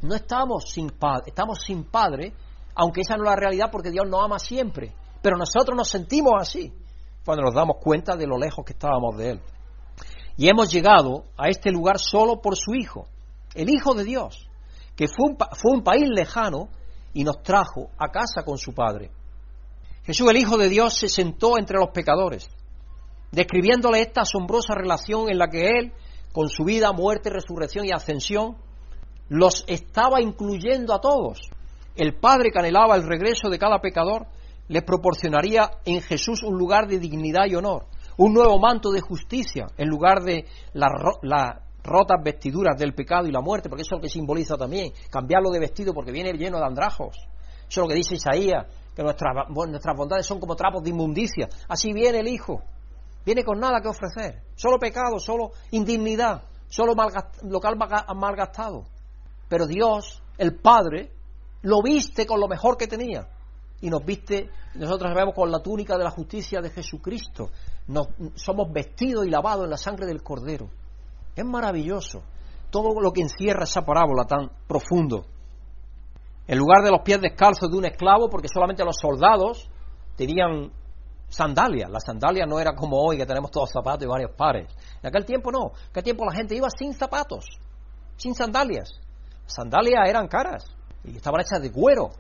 No 0.00 0.14
estamos 0.14 0.70
sin 0.70 0.90
padre, 0.90 1.24
estamos 1.26 1.58
sin 1.66 1.82
padre, 1.82 2.34
aunque 2.76 3.00
esa 3.00 3.16
no 3.16 3.24
es 3.24 3.30
la 3.30 3.34
realidad 3.36 3.70
porque 3.72 3.90
Dios 3.90 4.06
nos 4.08 4.24
ama 4.24 4.38
siempre. 4.38 4.94
Pero 5.20 5.36
nosotros 5.36 5.76
nos 5.76 5.88
sentimos 5.88 6.34
así 6.38 6.72
cuando 7.24 7.42
nos 7.42 7.54
damos 7.56 7.78
cuenta 7.82 8.14
de 8.14 8.28
lo 8.28 8.38
lejos 8.38 8.64
que 8.64 8.74
estábamos 8.74 9.16
de 9.16 9.30
Él. 9.30 9.40
Y 10.36 10.48
hemos 10.48 10.70
llegado 10.70 11.24
a 11.36 11.48
este 11.48 11.72
lugar 11.72 11.98
solo 11.98 12.40
por 12.40 12.54
su 12.54 12.76
Hijo, 12.76 13.08
el 13.56 13.68
Hijo 13.70 13.92
de 13.94 14.04
Dios, 14.04 14.48
que 14.94 15.08
fue 15.08 15.30
un, 15.30 15.36
fue 15.36 15.72
un 15.72 15.82
país 15.82 16.04
lejano 16.08 16.68
y 17.16 17.24
nos 17.24 17.42
trajo 17.42 17.88
a 17.96 18.10
casa 18.10 18.42
con 18.44 18.58
su 18.58 18.74
Padre. 18.74 19.10
Jesús, 20.04 20.28
el 20.28 20.36
Hijo 20.36 20.58
de 20.58 20.68
Dios, 20.68 20.98
se 20.98 21.08
sentó 21.08 21.58
entre 21.58 21.78
los 21.78 21.88
pecadores, 21.88 22.50
describiéndole 23.32 24.02
esta 24.02 24.20
asombrosa 24.20 24.74
relación 24.74 25.30
en 25.30 25.38
la 25.38 25.48
que 25.48 25.70
Él, 25.70 25.94
con 26.34 26.50
su 26.50 26.64
vida, 26.64 26.92
muerte, 26.92 27.30
resurrección 27.30 27.86
y 27.86 27.90
ascensión, 27.90 28.58
los 29.30 29.64
estaba 29.66 30.20
incluyendo 30.20 30.92
a 30.92 31.00
todos, 31.00 31.40
el 31.94 32.14
Padre 32.16 32.50
que 32.50 32.58
anhelaba 32.58 32.96
el 32.96 33.08
regreso 33.08 33.48
de 33.48 33.58
cada 33.58 33.80
pecador, 33.80 34.26
les 34.68 34.82
proporcionaría 34.82 35.70
en 35.86 36.02
Jesús 36.02 36.42
un 36.42 36.58
lugar 36.58 36.86
de 36.86 36.98
dignidad 36.98 37.46
y 37.46 37.54
honor, 37.54 37.86
un 38.18 38.34
nuevo 38.34 38.58
manto 38.58 38.90
de 38.92 39.00
justicia 39.00 39.68
en 39.78 39.88
lugar 39.88 40.22
de 40.22 40.44
las 40.74 40.92
rotas 41.86 42.22
vestiduras 42.22 42.78
del 42.78 42.94
pecado 42.94 43.26
y 43.26 43.32
la 43.32 43.40
muerte, 43.40 43.68
porque 43.68 43.82
eso 43.82 43.94
es 43.94 43.98
lo 43.98 44.02
que 44.02 44.08
simboliza 44.08 44.56
también, 44.56 44.92
cambiarlo 45.10 45.50
de 45.50 45.60
vestido 45.60 45.94
porque 45.94 46.12
viene 46.12 46.32
lleno 46.32 46.58
de 46.58 46.66
andrajos. 46.66 47.16
Eso 47.68 47.80
es 47.80 47.84
lo 47.84 47.88
que 47.88 47.94
dice 47.94 48.14
Isaías, 48.14 48.66
que 48.94 49.02
nuestras, 49.02 49.48
nuestras 49.48 49.96
bondades 49.96 50.26
son 50.26 50.40
como 50.40 50.56
trapos 50.56 50.82
de 50.82 50.90
inmundicia. 50.90 51.48
Así 51.68 51.92
viene 51.92 52.20
el 52.20 52.28
Hijo, 52.28 52.62
viene 53.24 53.44
con 53.44 53.58
nada 53.58 53.80
que 53.80 53.88
ofrecer, 53.88 54.42
solo 54.54 54.78
pecado, 54.78 55.18
solo 55.18 55.50
indignidad, 55.70 56.42
solo 56.68 56.94
local 57.42 57.76
malgastado. 58.14 58.84
Pero 59.48 59.66
Dios, 59.66 60.22
el 60.38 60.56
Padre, 60.56 61.10
lo 61.62 61.82
viste 61.82 62.26
con 62.26 62.40
lo 62.40 62.48
mejor 62.48 62.76
que 62.76 62.86
tenía 62.86 63.28
y 63.80 63.90
nos 63.90 64.04
viste, 64.04 64.48
nosotros 64.74 65.14
vemos 65.14 65.34
con 65.34 65.50
la 65.50 65.60
túnica 65.60 65.98
de 65.98 66.04
la 66.04 66.10
justicia 66.10 66.60
de 66.60 66.70
Jesucristo. 66.70 67.50
Nos, 67.88 68.08
somos 68.34 68.72
vestidos 68.72 69.26
y 69.26 69.30
lavados 69.30 69.64
en 69.64 69.70
la 69.70 69.76
sangre 69.76 70.06
del 70.06 70.22
Cordero. 70.22 70.70
Es 71.36 71.44
maravilloso 71.44 72.22
todo 72.70 73.00
lo 73.00 73.12
que 73.12 73.20
encierra 73.20 73.64
esa 73.64 73.82
parábola 73.82 74.24
tan 74.24 74.50
profundo. 74.66 75.26
En 76.48 76.58
lugar 76.58 76.82
de 76.82 76.90
los 76.90 77.02
pies 77.02 77.20
descalzos 77.20 77.70
de 77.70 77.76
un 77.76 77.84
esclavo, 77.84 78.28
porque 78.28 78.48
solamente 78.48 78.84
los 78.84 78.96
soldados 79.00 79.68
tenían 80.16 80.72
sandalias. 81.28 81.90
Las 81.90 82.04
sandalias 82.04 82.48
no 82.48 82.58
era 82.58 82.74
como 82.74 82.98
hoy 82.98 83.18
que 83.18 83.26
tenemos 83.26 83.50
todos 83.50 83.70
zapatos 83.70 84.04
y 84.04 84.06
varios 84.06 84.32
pares. 84.36 84.68
En 85.02 85.08
aquel 85.08 85.24
tiempo 85.24 85.50
no. 85.50 85.72
En 85.74 85.90
aquel 85.90 86.04
tiempo 86.04 86.24
la 86.24 86.32
gente 86.32 86.54
iba 86.56 86.68
sin 86.70 86.94
zapatos, 86.94 87.44
sin 88.16 88.34
sandalias. 88.34 89.00
sandalias 89.46 90.08
eran 90.08 90.28
caras 90.28 90.64
y 91.04 91.16
estaban 91.16 91.40
hechas 91.40 91.60
de 91.60 91.70
cuero. 91.70 92.10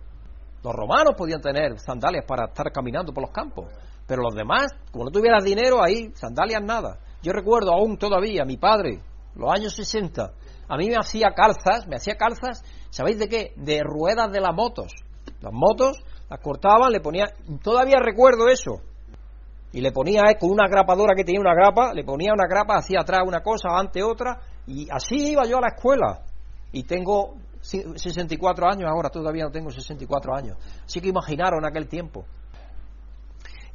Los 0.62 0.74
romanos 0.74 1.14
podían 1.16 1.40
tener 1.40 1.78
sandalias 1.78 2.24
para 2.26 2.46
estar 2.46 2.72
caminando 2.72 3.12
por 3.12 3.22
los 3.22 3.30
campos, 3.30 3.66
pero 4.06 4.22
los 4.22 4.34
demás, 4.34 4.72
como 4.90 5.04
no 5.04 5.10
tuvieras 5.10 5.44
dinero, 5.44 5.82
ahí 5.82 6.10
sandalias 6.14 6.62
nada. 6.62 6.98
Yo 7.26 7.32
recuerdo 7.32 7.72
aún 7.72 7.98
todavía, 7.98 8.44
mi 8.44 8.56
padre, 8.56 9.00
los 9.34 9.50
años 9.50 9.74
60, 9.74 10.32
a 10.68 10.76
mí 10.76 10.88
me 10.88 10.94
hacía 10.94 11.30
calzas, 11.34 11.88
me 11.88 11.96
hacía 11.96 12.14
calzas, 12.14 12.62
¿sabéis 12.90 13.18
de 13.18 13.28
qué? 13.28 13.52
De 13.56 13.80
ruedas 13.82 14.30
de 14.30 14.40
las 14.40 14.54
motos. 14.54 14.92
Las 15.40 15.52
motos 15.52 15.98
las 16.30 16.38
cortaban, 16.38 16.92
le 16.92 17.00
ponía, 17.00 17.26
todavía 17.64 17.96
recuerdo 17.98 18.46
eso, 18.46 18.80
y 19.72 19.80
le 19.80 19.90
ponía 19.90 20.20
eh, 20.30 20.38
con 20.38 20.52
una 20.52 20.68
grapadora 20.68 21.16
que 21.16 21.24
tenía 21.24 21.40
una 21.40 21.52
grapa, 21.52 21.92
le 21.92 22.04
ponía 22.04 22.32
una 22.32 22.46
grapa 22.48 22.76
hacia 22.76 23.00
atrás 23.00 23.22
una 23.26 23.40
cosa, 23.40 23.70
ante 23.76 24.04
otra, 24.04 24.38
y 24.68 24.86
así 24.88 25.32
iba 25.32 25.44
yo 25.46 25.58
a 25.58 25.62
la 25.62 25.74
escuela. 25.74 26.20
Y 26.70 26.84
tengo 26.84 27.38
64 27.60 28.70
años 28.70 28.88
ahora, 28.88 29.10
todavía 29.10 29.42
no 29.42 29.50
tengo 29.50 29.72
64 29.72 30.32
años. 30.32 30.58
Así 30.84 31.00
que 31.00 31.08
imaginaron 31.08 31.66
aquel 31.66 31.88
tiempo. 31.88 32.24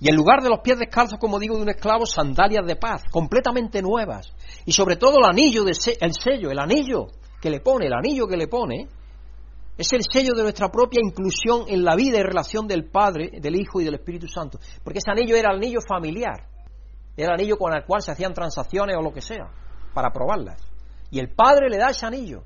Y 0.01 0.09
en 0.09 0.15
lugar 0.15 0.41
de 0.41 0.49
los 0.49 0.61
pies 0.61 0.79
descalzos, 0.79 1.19
como 1.19 1.37
digo, 1.37 1.55
de 1.55 1.61
un 1.61 1.69
esclavo, 1.69 2.07
sandalias 2.07 2.65
de 2.65 2.75
paz, 2.75 3.03
completamente 3.11 3.83
nuevas. 3.83 4.33
Y 4.65 4.71
sobre 4.71 4.95
todo 4.95 5.19
el 5.19 5.25
anillo, 5.25 5.63
el 5.67 5.75
sello, 5.75 6.49
el 6.49 6.57
anillo 6.57 7.05
que 7.39 7.51
le 7.51 7.59
pone, 7.59 7.85
el 7.85 7.93
anillo 7.93 8.27
que 8.27 8.35
le 8.35 8.47
pone, 8.47 8.87
es 9.77 9.93
el 9.93 10.01
sello 10.11 10.33
de 10.35 10.41
nuestra 10.41 10.69
propia 10.69 11.01
inclusión 11.03 11.65
en 11.67 11.83
la 11.83 11.95
vida 11.95 12.17
y 12.17 12.23
relación 12.23 12.67
del 12.67 12.89
Padre, 12.89 13.29
del 13.39 13.55
Hijo 13.55 13.79
y 13.79 13.85
del 13.85 13.93
Espíritu 13.93 14.27
Santo. 14.27 14.59
Porque 14.83 14.97
ese 14.97 15.11
anillo 15.11 15.35
era 15.35 15.51
el 15.51 15.57
anillo 15.57 15.81
familiar. 15.87 16.47
Era 17.15 17.35
el 17.35 17.39
anillo 17.39 17.57
con 17.57 17.71
el 17.71 17.85
cual 17.85 18.01
se 18.01 18.11
hacían 18.11 18.33
transacciones 18.33 18.95
o 18.97 19.03
lo 19.03 19.13
que 19.13 19.21
sea, 19.21 19.51
para 19.93 20.09
probarlas. 20.11 20.59
Y 21.11 21.19
el 21.19 21.29
Padre 21.29 21.69
le 21.69 21.77
da 21.77 21.91
ese 21.91 22.07
anillo. 22.07 22.41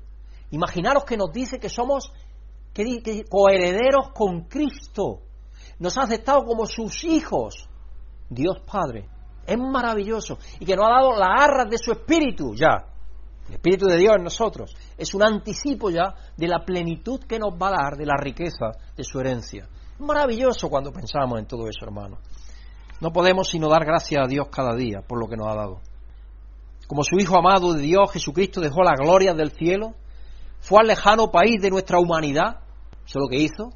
Imaginaros 0.50 1.04
que 1.04 1.16
nos 1.16 1.32
dice 1.32 1.58
que 1.58 1.70
somos 1.70 2.12
coherederos 3.30 4.10
con 4.14 4.42
Cristo. 4.42 5.22
Nos 5.78 5.96
ha 5.98 6.02
aceptado 6.02 6.44
como 6.44 6.66
sus 6.66 7.04
hijos. 7.04 7.68
Dios 8.28 8.58
Padre. 8.70 9.08
Es 9.46 9.58
maravilloso. 9.58 10.38
Y 10.58 10.64
que 10.64 10.76
nos 10.76 10.86
ha 10.86 10.90
dado 10.90 11.18
las 11.18 11.28
arras 11.42 11.70
de 11.70 11.78
su 11.78 11.92
espíritu 11.92 12.54
ya. 12.54 12.86
El 13.48 13.54
espíritu 13.54 13.86
de 13.86 13.96
Dios 13.96 14.16
en 14.16 14.24
nosotros. 14.24 14.74
Es 14.96 15.14
un 15.14 15.22
anticipo 15.22 15.90
ya 15.90 16.14
de 16.36 16.48
la 16.48 16.64
plenitud 16.64 17.20
que 17.20 17.38
nos 17.38 17.52
va 17.52 17.68
a 17.68 17.82
dar 17.82 17.96
de 17.96 18.06
la 18.06 18.16
riqueza 18.16 18.72
de 18.96 19.04
su 19.04 19.20
herencia. 19.20 19.68
Es 19.94 20.00
maravilloso 20.00 20.68
cuando 20.68 20.92
pensamos 20.92 21.38
en 21.38 21.46
todo 21.46 21.68
eso, 21.68 21.84
hermano. 21.84 22.18
No 23.00 23.12
podemos 23.12 23.48
sino 23.48 23.68
dar 23.68 23.84
gracias 23.84 24.24
a 24.24 24.26
Dios 24.28 24.48
cada 24.50 24.74
día 24.74 25.02
por 25.06 25.20
lo 25.20 25.28
que 25.28 25.36
nos 25.36 25.46
ha 25.48 25.54
dado. 25.54 25.80
Como 26.88 27.02
su 27.02 27.16
Hijo 27.16 27.36
amado 27.36 27.74
de 27.74 27.82
Dios, 27.82 28.10
Jesucristo 28.12 28.60
dejó 28.60 28.82
la 28.82 28.94
gloria 28.94 29.34
del 29.34 29.50
cielo 29.50 29.94
fue 30.66 30.80
al 30.80 30.88
lejano 30.88 31.30
país 31.30 31.60
de 31.60 31.70
nuestra 31.70 32.00
humanidad, 32.00 32.60
eso 33.06 33.18
es 33.18 33.22
lo 33.22 33.28
que 33.28 33.36
hizo, 33.36 33.70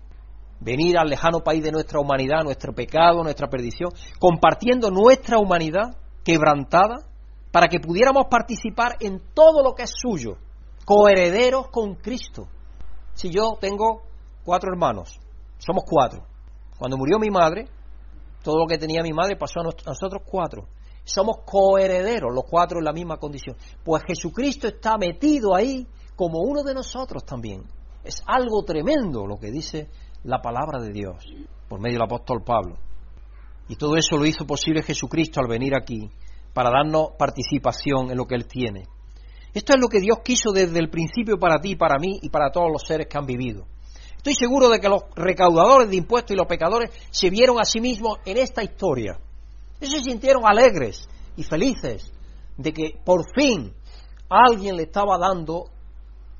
venir 0.60 0.98
al 0.98 1.08
lejano 1.08 1.40
país 1.40 1.62
de 1.62 1.72
nuestra 1.72 1.98
humanidad, 1.98 2.44
nuestro 2.44 2.72
pecado, 2.72 3.22
nuestra 3.22 3.48
perdición, 3.48 3.90
compartiendo 4.18 4.90
nuestra 4.90 5.38
humanidad 5.38 5.96
quebrantada, 6.22 7.06
para 7.50 7.66
que 7.66 7.80
pudiéramos 7.80 8.26
participar 8.30 8.96
en 9.00 9.20
todo 9.34 9.62
lo 9.62 9.74
que 9.74 9.82
es 9.82 9.90
suyo, 9.92 10.36
coherederos 10.84 11.68
con 11.68 11.96
Cristo. 11.96 12.46
Si 13.14 13.30
yo 13.30 13.56
tengo 13.60 14.02
cuatro 14.44 14.70
hermanos, 14.72 15.18
somos 15.58 15.82
cuatro. 15.84 16.24
Cuando 16.78 16.96
murió 16.96 17.18
mi 17.18 17.28
madre, 17.28 17.66
todo 18.42 18.58
lo 18.58 18.66
que 18.66 18.78
tenía 18.78 19.02
mi 19.02 19.12
madre 19.12 19.36
pasó 19.36 19.60
a 19.60 19.64
nosotros 19.64 20.22
cuatro. 20.24 20.68
Somos 21.04 21.38
coherederos, 21.44 22.32
los 22.32 22.44
cuatro 22.44 22.78
en 22.78 22.84
la 22.84 22.92
misma 22.92 23.16
condición. 23.16 23.56
Pues 23.82 24.04
Jesucristo 24.04 24.68
está 24.68 24.96
metido 24.96 25.54
ahí 25.54 25.86
como 26.14 26.38
uno 26.40 26.62
de 26.62 26.74
nosotros 26.74 27.24
también. 27.24 27.64
Es 28.04 28.22
algo 28.26 28.62
tremendo 28.62 29.26
lo 29.26 29.36
que 29.38 29.50
dice 29.50 29.88
la 30.24 30.40
palabra 30.40 30.80
de 30.80 30.92
Dios 30.92 31.24
por 31.68 31.80
medio 31.80 31.94
del 31.94 32.06
apóstol 32.06 32.42
Pablo. 32.44 32.76
Y 33.68 33.76
todo 33.76 33.96
eso 33.96 34.16
lo 34.16 34.26
hizo 34.26 34.46
posible 34.46 34.82
Jesucristo 34.82 35.40
al 35.40 35.48
venir 35.48 35.74
aquí 35.74 36.10
para 36.52 36.70
darnos 36.70 37.10
participación 37.18 38.10
en 38.10 38.16
lo 38.16 38.26
que 38.26 38.34
Él 38.34 38.46
tiene. 38.46 38.88
Esto 39.54 39.74
es 39.74 39.80
lo 39.80 39.88
que 39.88 40.00
Dios 40.00 40.18
quiso 40.24 40.52
desde 40.52 40.78
el 40.78 40.90
principio 40.90 41.38
para 41.38 41.60
ti, 41.60 41.76
para 41.76 41.98
mí 41.98 42.18
y 42.22 42.28
para 42.28 42.50
todos 42.50 42.70
los 42.70 42.82
seres 42.86 43.06
que 43.08 43.18
han 43.18 43.26
vivido. 43.26 43.66
Estoy 44.16 44.34
seguro 44.34 44.68
de 44.68 44.80
que 44.80 44.88
los 44.88 45.02
recaudadores 45.14 45.88
de 45.88 45.96
impuestos 45.96 46.32
y 46.32 46.36
los 46.36 46.46
pecadores 46.46 46.90
se 47.10 47.30
vieron 47.30 47.58
a 47.58 47.64
sí 47.64 47.80
mismos 47.80 48.18
en 48.24 48.38
esta 48.38 48.62
historia. 48.62 49.18
Ellos 49.80 49.94
se 49.94 50.10
sintieron 50.10 50.42
alegres 50.46 51.08
y 51.36 51.42
felices 51.42 52.12
de 52.56 52.72
que 52.72 52.98
por 53.04 53.24
fin 53.34 53.72
alguien 54.28 54.76
le 54.76 54.82
estaba 54.82 55.16
dando 55.16 55.70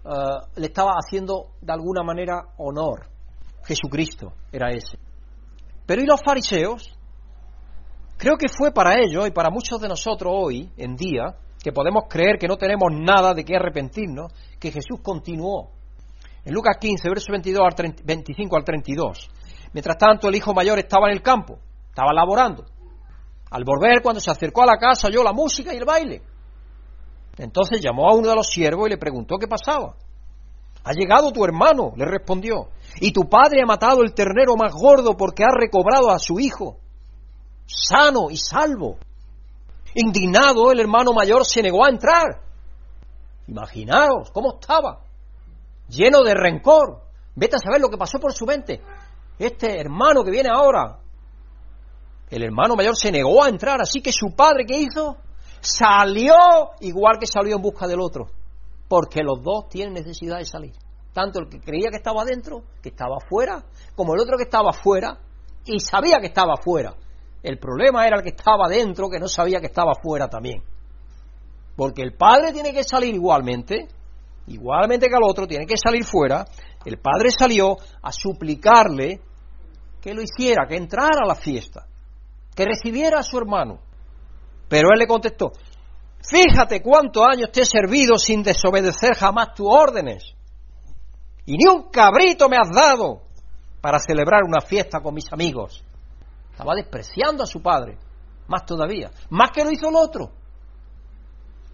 eh, 0.05 0.09
le 0.57 0.66
estaba 0.66 0.93
haciendo 0.93 1.53
de 1.61 1.72
alguna 1.72 2.03
manera 2.03 2.55
honor. 2.59 3.07
Jesucristo 3.65 4.33
era 4.53 4.71
ese. 4.71 4.99
Pero 5.87 6.03
¿y 6.03 6.07
los 6.07 6.21
fariseos? 6.23 6.97
Creo 8.17 8.37
que 8.37 8.49
fue 8.49 8.73
para 8.73 9.01
ellos 9.01 9.27
y 9.27 9.31
para 9.31 9.51
muchos 9.51 9.81
de 9.81 9.89
nosotros 9.89 10.33
hoy 10.35 10.71
en 10.77 10.95
día, 10.95 11.37
que 11.63 11.73
podemos 11.73 12.05
creer 12.09 12.37
que 12.39 12.47
no 12.47 12.57
tenemos 12.57 12.91
nada 12.93 13.35
de 13.35 13.45
qué 13.45 13.57
arrepentirnos, 13.57 14.33
que 14.59 14.71
Jesús 14.71 15.01
continuó. 15.03 15.71
En 16.45 16.55
Lucas 16.55 16.77
15, 16.81 17.09
verso 17.09 17.33
22 17.33 17.61
al 17.63 17.95
25 18.05 18.57
al 18.57 18.65
32. 18.65 19.31
Mientras 19.73 19.99
tanto, 19.99 20.29
el 20.29 20.35
hijo 20.35 20.53
mayor 20.53 20.79
estaba 20.79 21.09
en 21.09 21.15
el 21.15 21.23
campo, 21.23 21.59
estaba 21.89 22.13
laborando. 22.13 22.65
Al 23.51 23.65
volver, 23.65 24.01
cuando 24.03 24.21
se 24.21 24.31
acercó 24.31 24.63
a 24.63 24.67
la 24.67 24.79
casa, 24.79 25.09
oyó 25.09 25.23
la 25.23 25.33
música 25.33 25.75
y 25.75 25.77
el 25.77 25.85
baile. 25.85 26.23
Entonces 27.37 27.81
llamó 27.81 28.09
a 28.09 28.15
uno 28.15 28.29
de 28.29 28.35
los 28.35 28.49
siervos 28.49 28.87
y 28.87 28.91
le 28.91 28.99
preguntó 28.99 29.37
qué 29.39 29.49
pasaba. 29.49 29.97
Ha 30.85 30.93
llegado 30.93 31.33
tu 31.33 31.45
hermano, 31.45 31.93
le 31.97 32.05
respondió, 32.05 32.68
y 33.01 33.12
tu 33.12 33.28
padre 33.28 33.62
ha 33.62 33.66
matado 33.66 34.03
el 34.03 34.14
ternero 34.14 34.57
más 34.57 34.72
gordo 34.72 35.16
porque 35.16 35.45
ha 35.45 35.55
recobrado 35.55 36.11
a 36.11 36.18
su 36.18 36.41
hijo, 36.41 36.78
sano 37.66 38.31
y 38.31 38.37
salvo. 38.37 38.99
Indignado, 39.95 40.70
el 40.70 40.81
hermano 40.81 41.12
mayor 41.12 41.45
se 41.45 41.62
negó 41.62 41.85
a 41.85 41.91
entrar. 41.91 42.41
Imaginaos 43.47 44.31
cómo 44.33 44.55
estaba, 44.55 45.01
lleno 45.89 46.22
de 46.22 46.35
rencor. 46.35 47.03
Vete 47.35 47.57
a 47.57 47.59
saber 47.59 47.81
lo 47.81 47.89
que 47.89 47.99
pasó 47.99 48.18
por 48.18 48.33
su 48.33 48.47
mente. 48.47 48.81
Este 49.39 49.81
hermano 49.81 50.22
que 50.22 50.31
viene 50.31 50.49
ahora, 50.49 50.99
el 52.31 52.43
hermano 52.43 52.76
mayor 52.76 52.97
se 52.97 53.11
negó 53.11 53.43
a 53.43 53.49
entrar, 53.49 53.81
así 53.81 54.01
que 54.01 54.12
su 54.12 54.35
padre, 54.35 54.64
¿qué 54.66 54.78
hizo? 54.78 55.16
salió 55.61 56.35
igual 56.81 57.18
que 57.18 57.26
salió 57.26 57.57
en 57.57 57.62
busca 57.62 57.87
del 57.87 58.01
otro, 58.01 58.28
porque 58.91 59.22
los 59.22 59.41
dos 59.41 59.68
tienen 59.68 59.95
necesidad 59.95 60.38
de 60.38 60.45
salir. 60.45 60.72
Tanto 61.12 61.38
el 61.38 61.49
que 61.49 61.61
creía 61.61 61.91
que 61.91 61.99
estaba 61.99 62.24
dentro, 62.24 62.64
que 62.82 62.88
estaba 62.88 63.18
afuera, 63.24 63.64
como 63.95 64.14
el 64.14 64.20
otro 64.20 64.36
que 64.36 64.43
estaba 64.43 64.70
afuera 64.70 65.16
y 65.64 65.78
sabía 65.78 66.18
que 66.20 66.26
estaba 66.26 66.55
afuera. 66.59 66.97
El 67.41 67.61
problema 67.61 68.05
era 68.05 68.16
el 68.16 68.24
que 68.24 68.30
estaba 68.30 68.66
dentro, 68.68 69.09
que 69.09 69.20
no 69.20 69.28
sabía 69.28 69.61
que 69.61 69.68
estaba 69.68 69.93
afuera 69.93 70.26
también. 70.28 70.64
Porque 71.76 72.03
el 72.03 72.14
padre 72.14 72.53
tiene 72.53 72.72
que 72.72 72.82
salir 72.82 73.14
igualmente, 73.14 73.86
igualmente 74.49 75.07
que 75.07 75.14
el 75.14 75.22
otro, 75.22 75.47
tiene 75.47 75.66
que 75.66 75.76
salir 75.76 76.05
fuera. 76.05 76.45
El 76.84 76.99
padre 76.99 77.30
salió 77.30 77.76
a 78.03 78.11
suplicarle 78.11 79.20
que 80.01 80.12
lo 80.12 80.20
hiciera, 80.20 80.66
que 80.66 80.76
entrara 80.76 81.20
a 81.22 81.28
la 81.28 81.36
fiesta, 81.36 81.86
que 82.57 82.64
recibiera 82.64 83.20
a 83.20 83.22
su 83.22 83.38
hermano. 83.38 83.78
Pero 84.68 84.88
él 84.93 84.99
le 84.99 85.07
contestó, 85.07 85.53
fíjate 86.23 86.83
cuántos 86.83 87.27
años 87.27 87.51
te 87.53 87.62
he 87.62 87.64
servido 87.64 88.16
sin 88.18 88.43
desobedecer 88.43 89.14
jamás 89.14 89.55
tus 89.55 89.66
órdenes. 89.68 90.35
Y 91.47 91.57
ni 91.57 91.66
un 91.66 91.91
cabrito 91.91 92.49
me 92.49 92.57
has 92.57 92.71
dado 92.71 93.23
para 93.81 93.99
celebrar 93.99 94.43
una 94.45 94.61
fiesta 94.61 95.01
con 95.01 95.14
mis 95.14 95.33
amigos. 95.33 95.85
Estaba 96.53 96.75
despreciando 96.75 97.43
a 97.45 97.47
su 97.47 97.62
padre, 97.62 97.99
más 98.47 98.66
todavía, 98.66 99.11
más 99.31 99.51
que 99.51 99.64
lo 99.64 99.71
hizo 99.71 99.89
el 99.89 99.97
otro. 99.97 100.31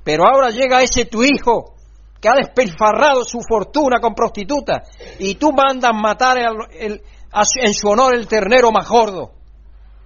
Pero 0.04 0.24
ahora 0.24 0.50
llega 0.50 0.82
ese 0.82 1.06
tu 1.06 1.24
hijo 1.24 1.74
que 2.20 2.28
ha 2.28 2.34
despilfarrado 2.34 3.24
su 3.24 3.40
fortuna 3.40 4.00
con 4.00 4.14
prostitutas 4.14 4.88
y 5.18 5.34
tú 5.34 5.52
mandas 5.52 5.92
matar 5.94 6.38
en 6.38 7.74
su 7.74 7.88
honor 7.88 8.14
el 8.14 8.28
ternero 8.28 8.70
más 8.70 8.88
gordo. 8.88 9.32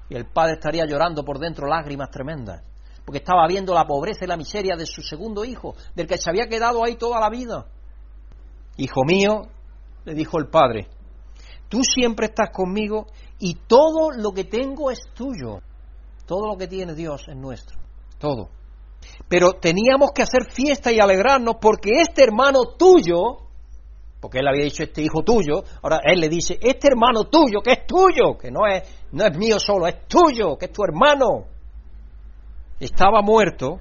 Y 0.09 0.17
el 0.17 0.27
padre 0.27 0.55
estaría 0.55 0.87
llorando 0.87 1.23
por 1.23 1.39
dentro 1.39 1.69
lágrimas 1.69 2.11
tremendas, 2.11 2.63
porque 3.11 3.19
estaba 3.19 3.45
viendo 3.49 3.75
la 3.75 3.89
pobreza 3.89 4.25
y 4.25 4.29
la 4.29 4.37
miseria 4.37 4.77
de 4.77 4.87
su 4.87 5.03
segundo 5.03 5.45
hijo, 5.45 5.75
del 5.97 6.07
que 6.07 6.17
se 6.17 6.31
había 6.31 6.47
quedado 6.47 6.85
ahí 6.85 6.95
toda 6.95 7.19
la 7.19 7.29
vida. 7.29 7.67
Hijo 8.77 9.03
mío, 9.05 9.49
le 10.05 10.15
dijo 10.15 10.39
el 10.39 10.47
padre, 10.47 10.87
tú 11.69 11.83
siempre 11.83 12.27
estás 12.27 12.51
conmigo 12.51 13.09
y 13.41 13.55
todo 13.67 14.13
lo 14.13 14.31
que 14.31 14.45
tengo 14.45 14.93
es 14.93 15.01
tuyo. 15.13 15.59
Todo 16.25 16.47
lo 16.47 16.57
que 16.57 16.69
tiene 16.69 16.95
Dios 16.95 17.27
es 17.27 17.35
nuestro. 17.35 17.81
Todo. 18.21 18.51
Pero 19.29 19.55
teníamos 19.55 20.13
que 20.15 20.23
hacer 20.23 20.53
fiesta 20.53 20.93
y 20.93 21.01
alegrarnos 21.01 21.57
porque 21.61 21.91
este 22.03 22.23
hermano 22.23 22.77
tuyo, 22.79 23.39
porque 24.21 24.39
él 24.39 24.47
había 24.47 24.67
dicho 24.67 24.85
este 24.85 25.03
hijo 25.03 25.25
tuyo, 25.25 25.65
ahora 25.83 26.01
él 26.05 26.21
le 26.21 26.29
dice, 26.29 26.61
este 26.63 26.87
hermano 26.87 27.25
tuyo, 27.25 27.61
que 27.61 27.73
es 27.73 27.87
tuyo, 27.89 28.39
que 28.39 28.53
no 28.53 28.69
es, 28.69 28.85
no 29.11 29.27
es 29.27 29.37
mío 29.37 29.59
solo, 29.59 29.89
es 29.89 30.07
tuyo, 30.07 30.57
que 30.57 30.67
es 30.67 30.73
tu 30.73 30.85
hermano. 30.85 31.59
Estaba 32.81 33.23
muerto, 33.23 33.79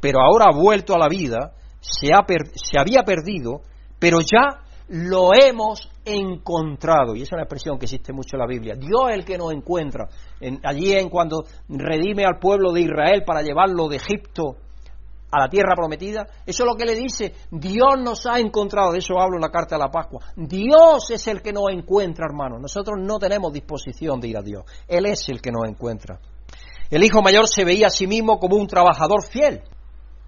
pero 0.00 0.20
ahora 0.20 0.46
ha 0.50 0.56
vuelto 0.56 0.94
a 0.94 0.98
la 0.98 1.08
vida, 1.08 1.52
se, 1.80 2.12
ha 2.14 2.24
se 2.54 2.78
había 2.78 3.02
perdido, 3.02 3.60
pero 3.98 4.20
ya 4.20 4.62
lo 4.88 5.30
hemos 5.34 5.90
encontrado. 6.04 7.14
Y 7.14 7.22
esa 7.22 7.30
es 7.30 7.32
una 7.32 7.42
expresión 7.42 7.78
que 7.78 7.86
existe 7.86 8.12
mucho 8.12 8.36
en 8.36 8.40
la 8.40 8.46
Biblia. 8.46 8.74
Dios 8.74 9.10
es 9.10 9.16
el 9.16 9.24
que 9.24 9.38
nos 9.38 9.52
encuentra. 9.52 10.08
allí 10.64 10.92
en 10.92 11.08
cuando 11.08 11.44
redime 11.68 12.24
al 12.24 12.38
pueblo 12.38 12.72
de 12.72 12.82
Israel 12.82 13.22
para 13.24 13.42
llevarlo 13.42 13.88
de 13.88 13.96
Egipto 13.96 14.56
a 15.30 15.40
la 15.40 15.48
tierra 15.48 15.74
prometida. 15.74 16.26
Eso 16.44 16.64
es 16.64 16.68
lo 16.68 16.76
que 16.76 16.84
le 16.84 16.94
dice. 16.94 17.32
Dios 17.50 17.94
nos 17.98 18.26
ha 18.26 18.38
encontrado. 18.38 18.92
De 18.92 18.98
eso 18.98 19.18
hablo 19.18 19.36
en 19.36 19.42
la 19.42 19.50
carta 19.50 19.76
de 19.76 19.82
la 19.82 19.90
Pascua. 19.90 20.20
Dios 20.36 21.10
es 21.10 21.26
el 21.26 21.40
que 21.40 21.52
nos 21.52 21.70
encuentra, 21.70 22.26
hermano. 22.26 22.58
Nosotros 22.58 22.98
no 23.00 23.18
tenemos 23.18 23.52
disposición 23.52 24.20
de 24.20 24.28
ir 24.28 24.36
a 24.36 24.42
Dios. 24.42 24.64
Él 24.86 25.06
es 25.06 25.26
el 25.28 25.40
que 25.40 25.50
nos 25.50 25.66
encuentra. 25.66 26.20
El 26.92 27.02
hijo 27.02 27.22
mayor 27.22 27.48
se 27.48 27.64
veía 27.64 27.86
a 27.86 27.90
sí 27.90 28.06
mismo 28.06 28.38
como 28.38 28.56
un 28.56 28.66
trabajador 28.66 29.24
fiel. 29.24 29.62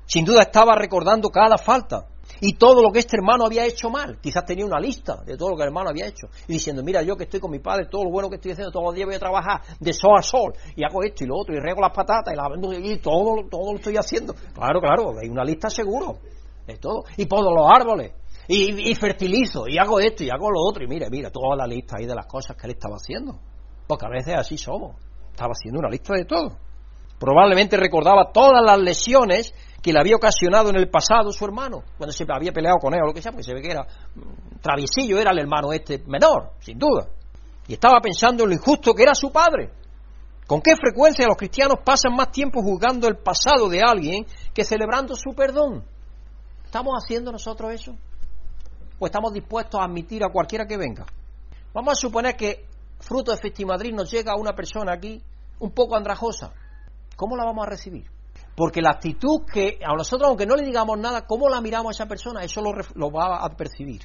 Sin 0.07 0.25
duda 0.25 0.45
estaba 0.45 0.75
recordando 0.75 1.29
cada 1.29 1.59
falta 1.59 2.07
y 2.41 2.55
todo 2.55 2.83
lo 2.83 2.91
que 2.91 3.01
este 3.01 3.19
hermano 3.19 3.45
había 3.45 3.67
hecho 3.67 3.91
mal. 3.91 4.19
Quizás 4.19 4.47
tenía 4.47 4.65
una 4.65 4.81
lista 4.81 5.23
de 5.27 5.37
todo 5.37 5.51
lo 5.51 5.57
que 5.57 5.63
el 5.65 5.69
hermano 5.69 5.91
había 5.91 6.07
hecho. 6.07 6.29
Y 6.49 6.55
diciendo, 6.55 6.83
mira, 6.83 7.03
yo 7.03 7.19
que 7.19 7.25
estoy 7.25 7.39
con 7.39 7.51
mi 7.51 7.59
padre, 7.59 7.89
todo 7.91 8.05
lo 8.05 8.11
bueno 8.11 8.31
que 8.31 8.37
estoy 8.37 8.53
haciendo, 8.53 8.73
todos 8.73 8.87
los 8.87 8.95
días 8.95 9.05
voy 9.05 9.15
a 9.15 9.19
trabajar 9.19 9.61
de 9.79 9.93
sol 9.93 10.13
a 10.19 10.23
sol, 10.23 10.55
y 10.75 10.83
hago 10.85 11.03
esto 11.03 11.25
y 11.25 11.27
lo 11.27 11.37
otro, 11.37 11.55
y 11.55 11.61
rego 11.61 11.83
las 11.83 11.93
patatas, 11.95 12.33
y, 12.33 12.37
la, 12.37 12.49
y 12.79 12.97
todo, 12.97 13.47
todo 13.51 13.73
lo 13.73 13.77
estoy 13.77 13.99
haciendo. 13.99 14.35
Claro, 14.55 14.81
claro, 14.81 15.19
hay 15.21 15.29
una 15.29 15.45
lista 15.45 15.69
seguro 15.69 16.17
de 16.67 16.79
todo. 16.79 17.05
Y 17.19 17.27
podo 17.27 17.55
los 17.55 17.67
árboles, 17.71 18.13
y, 18.49 18.95
fertilizo, 18.95 19.69
y 19.69 19.77
hago 19.77 20.01
esto, 20.01 20.25
y 20.25 20.31
hago 20.31 20.51
lo 20.51 20.63
otro, 20.63 20.83
y 20.83 20.89
mira, 20.89 21.09
mira, 21.11 21.31
toda 21.31 21.57
la 21.57 21.67
lista 21.67 21.97
ahí 21.99 22.07
de 22.07 22.15
las 22.15 22.27
cosas 22.27 22.57
que 22.57 22.67
él 22.67 22.73
estaba 22.73 22.97
haciendo. 22.97 23.39
Porque 23.87 24.07
a 24.07 24.09
veces 24.09 24.35
así 24.39 24.57
somos. 24.57 24.97
Estaba 25.35 25.51
haciendo 25.51 25.81
una 25.81 25.91
lista 25.91 26.15
de 26.15 26.25
todo. 26.25 26.57
Probablemente 27.19 27.77
recordaba 27.77 28.31
todas 28.33 28.63
las 28.65 28.79
lesiones 28.79 29.53
que 29.83 29.93
le 29.93 29.99
había 29.99 30.15
ocasionado 30.15 30.71
en 30.71 30.77
el 30.77 30.89
pasado 30.89 31.33
su 31.33 31.45
hermano, 31.45 31.83
cuando 31.99 32.13
se 32.13 32.25
había 32.29 32.53
peleado 32.53 32.79
con 32.79 32.95
él 32.95 33.01
o 33.03 33.07
lo 33.09 33.13
que 33.13 33.21
sea, 33.21 33.33
porque 33.33 33.43
se 33.43 33.53
ve 33.53 33.61
que 33.61 33.73
era 33.73 33.83
mm, 33.83 34.61
traviesillo, 34.61 35.19
era 35.19 35.33
el 35.33 35.41
hermano 35.41 35.73
este 35.73 35.99
menor, 36.07 36.53
sin 36.61 36.79
duda. 36.79 37.09
Y 37.67 37.73
estaba 37.73 38.01
pensando 38.01 38.45
en 38.45 38.51
lo 38.51 38.55
injusto 38.55 38.95
que 38.95 39.03
era 39.03 39.15
su 39.15 39.33
padre. 39.33 39.73
¿Con 40.47 40.61
qué 40.61 40.77
frecuencia 40.77 41.27
los 41.27 41.37
cristianos 41.37 41.79
pasan 41.85 42.15
más 42.15 42.31
tiempo 42.31 42.63
juzgando 42.63 43.09
el 43.09 43.17
pasado 43.17 43.69
de 43.69 43.81
alguien 43.83 44.25
que 44.55 44.63
celebrando 44.63 45.17
su 45.17 45.35
perdón? 45.35 45.85
¿Estamos 46.65 46.95
haciendo 46.97 47.33
nosotros 47.33 47.73
eso? 47.73 47.97
¿O 49.01 49.07
estamos 49.07 49.33
dispuestos 49.33 49.81
a 49.81 49.85
admitir 49.85 50.23
a 50.23 50.29
cualquiera 50.29 50.65
que 50.65 50.77
venga? 50.77 51.05
Vamos 51.73 51.93
a 51.93 52.01
suponer 52.01 52.37
que 52.37 52.67
fruto 53.05 53.33
de 53.33 53.37
Festimadrid 53.37 53.95
nos 53.95 54.11
llega 54.11 54.35
una 54.37 54.55
persona 54.55 54.95
aquí 54.95 55.23
un 55.61 55.71
poco 55.71 55.95
andrajosa. 55.97 56.53
¿Cómo 57.17 57.37
la 57.37 57.45
vamos 57.45 57.67
a 57.67 57.71
recibir? 57.71 58.11
Porque 58.57 58.81
la 58.81 58.93
actitud 58.93 59.45
que 59.45 59.79
a 59.85 59.95
nosotros, 59.95 60.29
aunque 60.29 60.47
no 60.47 60.57
le 60.57 60.65
digamos 60.65 60.99
nada, 60.99 61.27
cómo 61.27 61.49
la 61.49 61.61
miramos 61.61 61.89
a 61.89 62.03
esa 62.03 62.09
persona, 62.09 62.43
eso 62.43 62.63
lo, 62.63 63.11
va 63.11 63.45
a 63.45 63.49
percibir. 63.51 64.03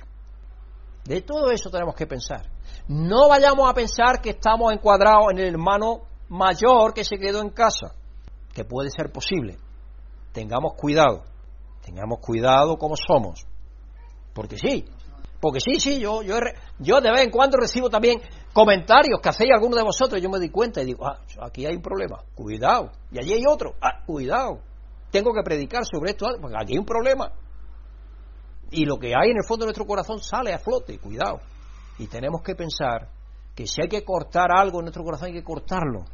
De 1.06 1.22
todo 1.22 1.50
eso 1.52 1.70
tenemos 1.70 1.96
que 1.96 2.08
pensar. 2.08 2.50
No 2.88 3.30
vayamos 3.30 3.70
a 3.70 3.74
pensar 3.74 4.22
que 4.22 4.32
estamos 4.32 4.74
encuadrados 4.74 5.28
en 5.32 5.40
el 5.40 5.54
hermano 5.54 6.02
mayor 6.30 6.94
que 6.94 7.04
se 7.04 7.18
quedó 7.18 7.42
en 7.42 7.50
casa, 7.50 7.96
que 8.54 8.66
puede 8.66 8.90
ser 8.90 9.12
posible. 9.12 9.58
Tengamos 10.34 10.74
cuidado, 10.74 11.24
tengamos 11.84 12.20
cuidado 12.20 12.78
como 12.78 12.96
somos. 12.96 13.46
Porque 14.34 14.58
sí, 14.58 14.86
porque 15.40 15.60
sí, 15.62 15.80
sí, 15.80 16.00
yo, 16.00 16.22
yo, 16.22 16.36
yo 16.80 17.00
de 17.00 17.12
vez 17.12 17.22
en 17.22 17.32
cuando 17.32 17.58
recibo 17.58 17.90
también 17.90 18.22
comentarios 18.52 19.22
que 19.22 19.30
hacéis 19.30 19.52
algunos 19.54 19.78
de 19.78 19.84
vosotros 19.84 20.22
yo 20.22 20.30
me 20.30 20.40
di 20.40 20.50
cuenta 20.50 20.82
y 20.82 20.86
digo, 20.86 21.08
ah, 21.08 21.20
aquí 21.42 21.66
hay 21.66 21.76
un 21.76 21.82
problema, 21.82 22.18
cuidado. 22.36 22.92
Y 23.12 23.20
allí 23.20 23.34
hay 23.34 23.44
otro, 23.48 23.76
ah, 23.82 24.04
cuidado. 24.06 24.60
Tengo 25.12 25.32
que 25.34 25.42
predicar 25.44 25.84
sobre 25.86 26.12
esto, 26.12 26.28
porque 26.42 26.56
aquí 26.60 26.74
hay 26.74 26.80
un 26.80 26.86
problema. 26.86 27.32
Y 28.72 28.86
lo 28.86 28.98
que 29.00 29.08
hay 29.16 29.32
en 29.32 29.38
el 29.38 29.48
fondo 29.48 29.64
de 29.64 29.68
nuestro 29.68 29.86
corazón 29.86 30.20
sale 30.20 30.54
a 30.54 30.60
flote, 30.60 31.00
cuidado. 31.00 31.40
Y 31.98 32.08
tenemos 32.08 32.42
que 32.44 32.56
pensar 32.56 33.08
que 33.56 33.66
si 33.66 33.82
hay 33.82 33.88
que 33.88 34.04
cortar 34.04 34.52
algo 34.52 34.80
en 34.80 34.86
nuestro 34.86 35.04
corazón, 35.04 35.28
hay 35.28 35.34
que 35.34 35.44
cortarlo 35.44 36.06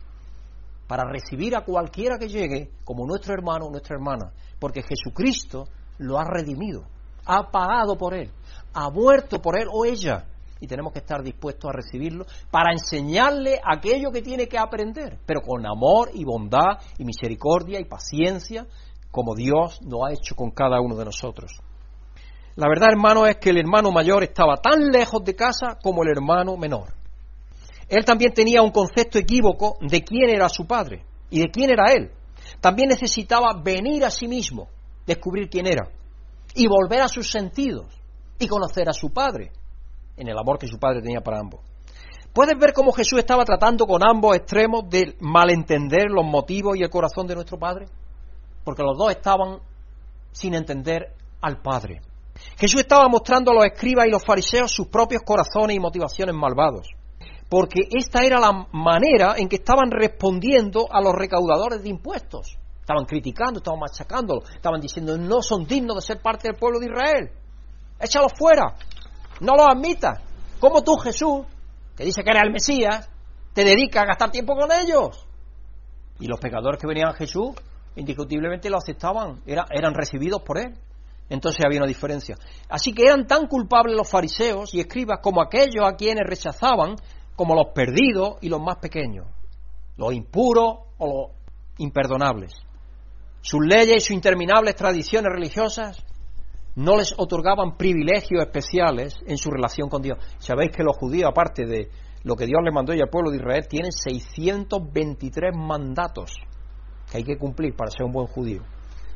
para 0.87 1.03
recibir 1.03 1.55
a 1.55 1.65
cualquiera 1.65 2.17
que 2.19 2.27
llegue 2.27 2.69
como 2.83 3.05
nuestro 3.05 3.33
hermano 3.33 3.65
o 3.65 3.71
nuestra 3.71 3.95
hermana, 3.95 4.31
porque 4.59 4.83
Jesucristo 4.83 5.67
lo 5.97 6.19
ha 6.19 6.23
redimido, 6.23 6.83
ha 7.25 7.49
pagado 7.49 7.97
por 7.97 8.13
él, 8.13 8.31
ha 8.73 8.89
muerto 8.89 9.41
por 9.41 9.59
él 9.59 9.67
o 9.71 9.85
ella. 9.85 10.25
Y 10.59 10.67
tenemos 10.67 10.93
que 10.93 10.99
estar 10.99 11.21
dispuestos 11.21 11.69
a 11.69 11.73
recibirlo 11.73 12.25
para 12.49 12.71
enseñarle 12.71 13.59
aquello 13.63 14.11
que 14.11 14.21
tiene 14.21 14.47
que 14.47 14.57
aprender, 14.57 15.19
pero 15.25 15.41
con 15.41 15.65
amor 15.65 16.11
y 16.13 16.23
bondad 16.23 16.79
y 16.97 17.03
misericordia 17.03 17.79
y 17.79 17.85
paciencia, 17.85 18.65
como 19.11 19.35
Dios 19.35 19.79
lo 19.85 20.05
ha 20.05 20.13
hecho 20.13 20.35
con 20.35 20.51
cada 20.51 20.79
uno 20.79 20.95
de 20.95 21.05
nosotros. 21.05 21.51
La 22.55 22.69
verdad, 22.69 22.89
hermano, 22.91 23.27
es 23.27 23.35
que 23.35 23.49
el 23.49 23.57
hermano 23.57 23.91
mayor 23.91 24.23
estaba 24.23 24.55
tan 24.55 24.89
lejos 24.89 25.23
de 25.25 25.35
casa 25.35 25.77
como 25.81 26.03
el 26.03 26.09
hermano 26.09 26.55
menor. 26.55 26.93
Él 27.89 28.05
también 28.05 28.33
tenía 28.33 28.61
un 28.61 28.71
concepto 28.71 29.19
equívoco 29.19 29.77
de 29.81 30.01
quién 30.03 30.29
era 30.29 30.47
su 30.47 30.65
padre 30.65 31.03
y 31.29 31.41
de 31.41 31.49
quién 31.51 31.69
era 31.69 31.91
él. 31.91 32.11
También 32.61 32.89
necesitaba 32.89 33.61
venir 33.61 34.05
a 34.05 34.09
sí 34.09 34.27
mismo, 34.27 34.69
descubrir 35.05 35.49
quién 35.49 35.67
era 35.67 35.89
y 36.55 36.67
volver 36.67 37.01
a 37.01 37.07
sus 37.07 37.29
sentidos 37.29 37.87
y 38.39 38.47
conocer 38.47 38.89
a 38.89 38.93
su 38.93 39.11
Padre, 39.11 39.51
en 40.17 40.27
el 40.27 40.37
amor 40.37 40.57
que 40.57 40.67
su 40.67 40.79
Padre 40.79 41.01
tenía 41.01 41.21
para 41.21 41.39
ambos. 41.39 41.61
Puedes 42.33 42.57
ver 42.59 42.73
cómo 42.73 42.91
Jesús 42.91 43.19
estaba 43.19 43.45
tratando 43.45 43.85
con 43.85 44.01
ambos 44.05 44.35
extremos 44.35 44.89
de 44.89 45.15
malentender 45.19 46.09
los 46.09 46.25
motivos 46.25 46.75
y 46.75 46.83
el 46.83 46.89
corazón 46.89 47.27
de 47.27 47.35
nuestro 47.35 47.57
Padre, 47.57 47.87
porque 48.63 48.83
los 48.83 48.97
dos 48.97 49.11
estaban 49.11 49.59
sin 50.31 50.53
entender 50.53 51.13
al 51.41 51.61
Padre. 51.61 52.01
Jesús 52.57 52.81
estaba 52.81 53.07
mostrando 53.07 53.51
a 53.51 53.53
los 53.53 53.65
escribas 53.65 54.07
y 54.07 54.11
los 54.11 54.25
fariseos 54.25 54.71
sus 54.71 54.87
propios 54.87 55.21
corazones 55.23 55.77
y 55.77 55.79
motivaciones 55.79 56.35
malvados, 56.35 56.89
porque 57.49 57.87
esta 57.91 58.25
era 58.25 58.39
la 58.39 58.67
manera 58.71 59.35
en 59.37 59.47
que 59.47 59.57
estaban 59.57 59.89
respondiendo 59.91 60.87
a 60.91 61.01
los 61.01 61.13
recaudadores 61.13 61.83
de 61.83 61.89
impuestos. 61.89 62.57
Estaban 62.85 63.05
criticando, 63.05 63.57
estaban 63.57 63.79
machacándolo, 63.79 64.43
estaban 64.43 64.79
diciendo 64.79 65.17
no 65.17 65.41
son 65.41 65.65
dignos 65.65 65.95
de 65.95 66.01
ser 66.03 66.21
parte 66.21 66.49
del 66.49 66.55
pueblo 66.55 66.77
de 66.77 66.85
Israel. 66.85 67.31
Échalo 67.99 68.27
fuera. 68.29 68.75
No 69.39 69.53
lo 69.55 69.67
admitas. 69.67 70.21
Como 70.59 70.83
tú, 70.83 70.95
Jesús, 70.97 71.47
que 71.97 72.05
dice 72.05 72.23
que 72.23 72.29
eres 72.29 72.43
el 72.43 72.51
Mesías, 72.51 73.09
te 73.53 73.63
dedicas 73.63 74.03
a 74.03 74.05
gastar 74.05 74.29
tiempo 74.29 74.55
con 74.55 74.69
ellos. 74.71 75.25
Y 76.19 76.27
los 76.27 76.39
pecadores 76.39 76.79
que 76.79 76.85
venían 76.85 77.09
a 77.09 77.13
Jesús, 77.13 77.55
indiscutiblemente 77.95 78.69
lo 78.69 78.77
aceptaban, 78.77 79.41
eran 79.47 79.95
recibidos 79.95 80.43
por 80.43 80.59
él. 80.59 80.77
Entonces 81.27 81.65
había 81.65 81.79
una 81.79 81.87
diferencia. 81.87 82.35
Así 82.69 82.93
que 82.93 83.01
eran 83.07 83.25
tan 83.25 83.47
culpables 83.47 83.97
los 83.97 84.07
fariseos 84.07 84.75
y 84.75 84.79
escribas 84.79 85.21
como 85.23 85.41
aquellos 85.41 85.83
a 85.83 85.95
quienes 85.95 86.23
rechazaban, 86.23 86.97
como 87.35 87.55
los 87.55 87.73
perdidos 87.73 88.35
y 88.41 88.49
los 88.49 88.61
más 88.61 88.77
pequeños, 88.77 89.25
los 89.97 90.13
impuros 90.13 90.81
o 90.99 91.07
los 91.07 91.31
imperdonables. 91.79 92.53
Sus 93.45 93.61
leyes 93.63 93.97
y 93.97 93.99
sus 93.99 94.15
interminables 94.15 94.73
tradiciones 94.73 95.31
religiosas 95.31 96.03
no 96.73 96.97
les 96.97 97.13
otorgaban 97.15 97.77
privilegios 97.77 98.43
especiales 98.43 99.15
en 99.27 99.37
su 99.37 99.51
relación 99.51 99.87
con 99.87 100.01
Dios. 100.01 100.17
Sabéis 100.39 100.71
que 100.75 100.81
los 100.81 100.97
judíos, 100.97 101.29
aparte 101.29 101.67
de 101.67 101.91
lo 102.23 102.35
que 102.35 102.47
Dios 102.47 102.59
le 102.63 102.71
mandó 102.71 102.95
y 102.95 103.01
al 103.01 103.09
pueblo 103.09 103.29
de 103.29 103.37
Israel, 103.37 103.67
tienen 103.69 103.91
623 103.91 105.55
mandatos 105.55 106.33
que 107.11 107.17
hay 107.17 107.23
que 107.23 107.37
cumplir 107.37 107.75
para 107.75 107.91
ser 107.91 108.07
un 108.07 108.13
buen 108.13 108.25
judío. 108.25 108.63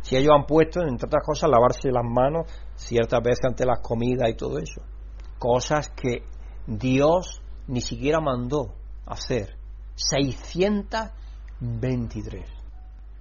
Si 0.02 0.16
ellos 0.16 0.34
han 0.38 0.46
puesto, 0.46 0.82
entre 0.82 1.08
otras 1.08 1.26
cosas, 1.26 1.50
lavarse 1.50 1.90
las 1.92 2.06
manos 2.06 2.46
ciertas 2.76 3.24
veces 3.24 3.46
ante 3.46 3.66
las 3.66 3.80
comidas 3.80 4.30
y 4.30 4.36
todo 4.36 4.60
eso. 4.60 4.84
Cosas 5.40 5.90
que 5.90 6.22
Dios 6.68 7.42
ni 7.66 7.82
siquiera 7.82 8.20
mandó 8.20 8.76
hacer 9.08 9.56
623. 9.96 12.59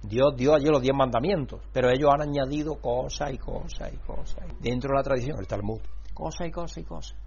Dios 0.01 0.35
dio 0.35 0.55
allí 0.55 0.67
los 0.67 0.81
diez 0.81 0.95
mandamientos, 0.95 1.61
pero 1.73 1.89
ellos 1.89 2.09
han 2.13 2.21
añadido 2.21 2.75
cosas 2.75 3.33
y 3.33 3.37
cosas 3.37 3.91
y 3.93 3.97
cosas. 3.97 4.45
Dentro 4.59 4.91
de 4.91 4.95
la 4.95 5.03
tradición, 5.03 5.37
el 5.39 5.47
Talmud, 5.47 5.79
cosas 6.13 6.47
y 6.47 6.51
cosas 6.51 6.77
y 6.77 6.83
cosas. 6.83 7.17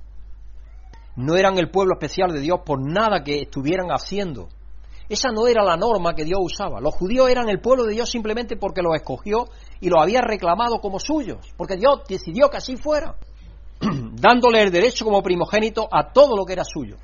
No 1.16 1.36
eran 1.36 1.58
el 1.58 1.70
pueblo 1.70 1.94
especial 1.94 2.32
de 2.32 2.40
Dios 2.40 2.60
por 2.64 2.80
nada 2.80 3.22
que 3.22 3.42
estuvieran 3.42 3.88
haciendo. 3.88 4.48
Esa 5.08 5.30
no 5.30 5.46
era 5.46 5.62
la 5.62 5.76
norma 5.76 6.14
que 6.14 6.24
Dios 6.24 6.38
usaba. 6.40 6.80
Los 6.80 6.94
judíos 6.94 7.28
eran 7.28 7.50
el 7.50 7.60
pueblo 7.60 7.84
de 7.84 7.92
Dios 7.92 8.08
simplemente 8.08 8.56
porque 8.56 8.80
los 8.80 8.94
escogió 8.94 9.44
y 9.80 9.90
los 9.90 10.00
había 10.00 10.22
reclamado 10.22 10.80
como 10.80 10.98
suyos, 10.98 11.52
porque 11.58 11.76
Dios 11.76 12.00
decidió 12.08 12.48
que 12.48 12.56
así 12.56 12.76
fuera, 12.78 13.16
dándole 13.80 14.62
el 14.62 14.70
derecho 14.70 15.04
como 15.04 15.22
primogénito 15.22 15.86
a 15.90 16.10
todo 16.12 16.34
lo 16.34 16.46
que 16.46 16.54
era 16.54 16.64
suyo 16.64 16.96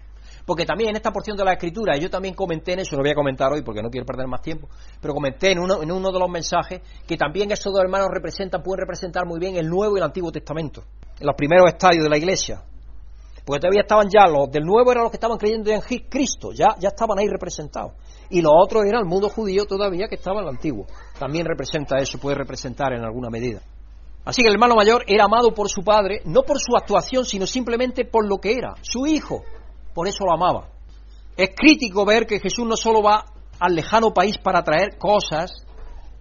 porque 0.49 0.65
también 0.65 0.89
en 0.89 0.97
esta 0.97 1.13
porción 1.13 1.37
de 1.37 1.45
la 1.45 1.53
escritura, 1.53 1.95
yo 1.99 2.09
también 2.09 2.33
comenté 2.33 2.73
en 2.73 2.79
eso, 2.79 2.97
lo 2.97 3.03
voy 3.03 3.11
a 3.11 3.15
comentar 3.15 3.53
hoy 3.53 3.61
porque 3.61 3.83
no 3.83 3.91
quiero 3.91 4.07
perder 4.07 4.27
más 4.29 4.41
tiempo, 4.41 4.67
pero 4.99 5.13
comenté 5.13 5.53
en 5.53 5.59
uno, 5.59 5.83
en 5.83 5.93
uno 5.93 6.11
de 6.11 6.19
los 6.19 6.31
mensajes 6.31 6.81
que 7.07 7.19
también 7.19 7.53
esos 7.53 7.71
dos 7.71 7.83
hermanos 7.83 8.09
representan, 8.11 8.63
pueden 8.63 8.81
representar 8.81 9.27
muy 9.27 9.39
bien 9.39 9.57
el 9.57 9.69
Nuevo 9.69 9.97
y 9.97 9.99
el 9.99 10.05
Antiguo 10.05 10.33
Testamento, 10.33 10.85
en 11.21 11.27
los 11.27 11.37
primeros 11.37 11.69
estadios 11.69 12.03
de 12.03 12.09
la 12.09 12.17
iglesia. 12.17 12.63
Porque 13.45 13.61
todavía 13.61 13.83
estaban 13.83 14.09
ya, 14.09 14.27
los 14.27 14.51
del 14.51 14.65
Nuevo 14.65 14.91
eran 14.91 15.03
los 15.03 15.11
que 15.11 15.19
estaban 15.19 15.37
creyendo 15.37 15.71
en 15.71 15.83
Cristo, 16.09 16.53
ya, 16.53 16.69
ya 16.81 16.89
estaban 16.89 17.19
ahí 17.19 17.27
representados. 17.29 17.93
Y 18.31 18.41
los 18.41 18.53
otros 18.55 18.87
eran 18.87 19.03
el 19.03 19.07
mundo 19.07 19.29
judío 19.29 19.67
todavía 19.67 20.09
que 20.09 20.15
estaba 20.15 20.41
en 20.41 20.45
el 20.45 20.55
Antiguo. 20.55 20.87
También 21.19 21.45
representa 21.45 21.99
eso, 21.99 22.17
puede 22.19 22.37
representar 22.37 22.95
en 22.95 23.05
alguna 23.05 23.29
medida. 23.29 23.61
Así 24.25 24.41
que 24.41 24.49
el 24.49 24.55
hermano 24.55 24.77
mayor 24.77 25.05
era 25.07 25.25
amado 25.25 25.53
por 25.53 25.69
su 25.69 25.83
padre, 25.83 26.23
no 26.25 26.43
por 26.43 26.59
su 26.59 26.75
actuación, 26.75 27.27
sino 27.27 27.47
simplemente 27.47 28.07
por 28.07 28.27
lo 28.27 28.39
que 28.39 28.53
era, 28.53 28.75
su 28.81 29.07
hijo, 29.07 29.43
por 29.99 30.07
eso 30.07 30.25
lo 30.25 30.33
amaba. 30.33 30.69
Es 31.37 31.51
crítico 31.57 32.05
ver 32.05 32.25
que 32.25 32.39
Jesús 32.39 32.65
no 32.65 32.77
solo 32.77 33.03
va 33.03 33.25
al 33.59 33.75
lejano 33.75 34.15
país 34.15 34.39
para 34.39 34.63
traer 34.63 34.97
cosas, 34.97 35.51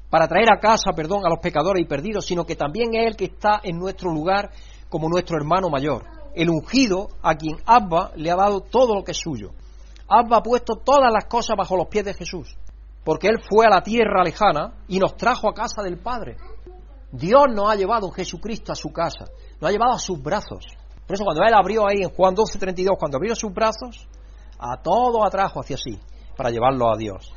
para 0.10 0.28
traer 0.28 0.52
a 0.52 0.60
casa, 0.60 0.94
perdón, 0.96 1.24
a 1.24 1.30
los 1.30 1.38
pecadores 1.38 1.84
y 1.84 1.88
perdidos, 1.88 2.26
sino 2.26 2.44
que 2.44 2.56
también 2.56 2.96
es 2.96 3.06
el 3.06 3.16
que 3.16 3.26
está 3.26 3.62
en 3.62 3.78
nuestro 3.78 4.12
lugar 4.12 4.50
como 4.90 5.08
nuestro 5.08 5.38
hermano 5.38 5.70
mayor, 5.70 6.06
el 6.34 6.50
ungido 6.50 7.10
a 7.22 7.36
quien 7.36 7.58
Abba 7.68 8.14
le 8.16 8.32
ha 8.32 8.36
dado 8.36 8.62
todo 8.62 8.96
lo 8.96 9.04
que 9.04 9.12
es 9.12 9.20
suyo. 9.20 9.52
Abba 10.08 10.38
ha 10.38 10.42
puesto 10.42 10.78
todas 10.78 11.14
las 11.14 11.26
cosas 11.26 11.56
bajo 11.56 11.78
los 11.78 11.86
pies 11.86 12.06
de 12.06 12.16
Jesús, 12.16 12.58
porque 13.04 13.28
Él 13.28 13.38
fue 13.48 13.68
a 13.68 13.70
la 13.70 13.84
tierra 13.84 14.24
lejana 14.24 14.74
y 14.88 14.98
nos 14.98 15.16
trajo 15.18 15.52
a 15.52 15.54
casa 15.54 15.84
del 15.84 16.00
Padre. 16.00 16.36
Dios 17.12 17.46
nos 17.54 17.70
ha 17.70 17.76
llevado 17.76 18.10
Jesucristo 18.10 18.72
a 18.72 18.76
su 18.76 18.92
casa, 18.92 19.26
nos 19.62 19.70
ha 19.70 19.72
llevado 19.72 19.94
a 19.94 20.00
sus 20.00 20.20
brazos. 20.20 20.66
Por 21.08 21.16
eso 21.16 21.24
cuando 21.24 21.42
él 21.44 21.54
abrió 21.54 21.88
ahí 21.88 22.04
en 22.04 22.10
Juan 22.10 22.36
12, 22.36 22.60
32, 22.60 22.98
cuando 23.00 23.18
abrió 23.18 23.34
sus 23.34 23.54
brazos, 23.54 24.08
a 24.60 24.82
todo 24.82 25.26
atrajo 25.26 25.62
hacia 25.62 25.78
sí, 25.78 25.98
para 26.36 26.50
llevarlo 26.50 26.92
a 26.92 26.98
Dios. 26.98 27.34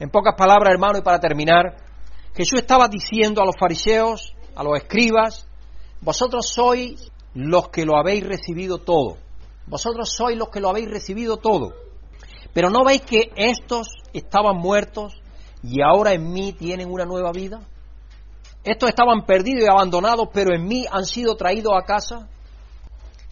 En 0.00 0.10
pocas 0.10 0.34
palabras, 0.36 0.72
hermano, 0.72 0.98
y 0.98 1.02
para 1.02 1.20
terminar, 1.20 1.76
Jesús 2.34 2.60
estaba 2.60 2.88
diciendo 2.88 3.42
a 3.42 3.44
los 3.44 3.56
fariseos, 3.60 4.34
a 4.56 4.64
los 4.64 4.76
escribas, 4.78 5.46
vosotros 6.00 6.48
sois 6.48 7.12
los 7.34 7.68
que 7.68 7.84
lo 7.84 7.96
habéis 7.96 8.26
recibido 8.26 8.78
todo. 8.78 9.18
Vosotros 9.66 10.10
sois 10.10 10.36
los 10.36 10.48
que 10.48 10.60
lo 10.60 10.68
habéis 10.70 10.90
recibido 10.90 11.36
todo. 11.36 11.74
Pero 12.52 12.70
¿no 12.70 12.84
veis 12.84 13.02
que 13.02 13.32
estos 13.36 13.88
estaban 14.12 14.56
muertos 14.56 15.20
y 15.62 15.82
ahora 15.82 16.12
en 16.12 16.32
mí 16.32 16.52
tienen 16.52 16.90
una 16.90 17.04
nueva 17.04 17.32
vida? 17.32 17.60
Estos 18.62 18.88
estaban 18.88 19.26
perdidos 19.26 19.64
y 19.64 19.68
abandonados, 19.68 20.28
pero 20.32 20.54
en 20.54 20.64
mí 20.66 20.86
han 20.90 21.04
sido 21.04 21.36
traídos 21.36 21.74
a 21.76 21.84
casa. 21.84 22.28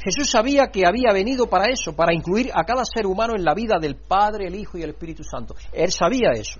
Jesús 0.02 0.30
sabía 0.30 0.66
que 0.72 0.84
había 0.84 1.12
venido 1.12 1.46
para 1.46 1.66
eso, 1.70 1.94
para 1.94 2.12
incluir 2.12 2.50
a 2.52 2.64
cada 2.64 2.84
ser 2.84 3.06
humano 3.06 3.34
en 3.36 3.44
la 3.44 3.54
vida 3.54 3.78
del 3.80 3.94
Padre, 3.94 4.48
el 4.48 4.56
Hijo 4.56 4.76
y 4.76 4.82
el 4.82 4.90
Espíritu 4.90 5.22
Santo. 5.22 5.54
Él 5.72 5.92
sabía 5.92 6.30
eso, 6.34 6.58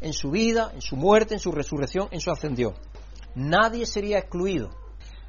en 0.00 0.12
su 0.12 0.30
vida, 0.30 0.70
en 0.72 0.80
su 0.80 0.94
muerte, 0.94 1.34
en 1.34 1.40
su 1.40 1.50
resurrección, 1.50 2.08
en 2.12 2.20
su 2.20 2.30
ascendión. 2.30 2.74
Nadie 3.34 3.84
sería 3.84 4.18
excluido. 4.18 4.70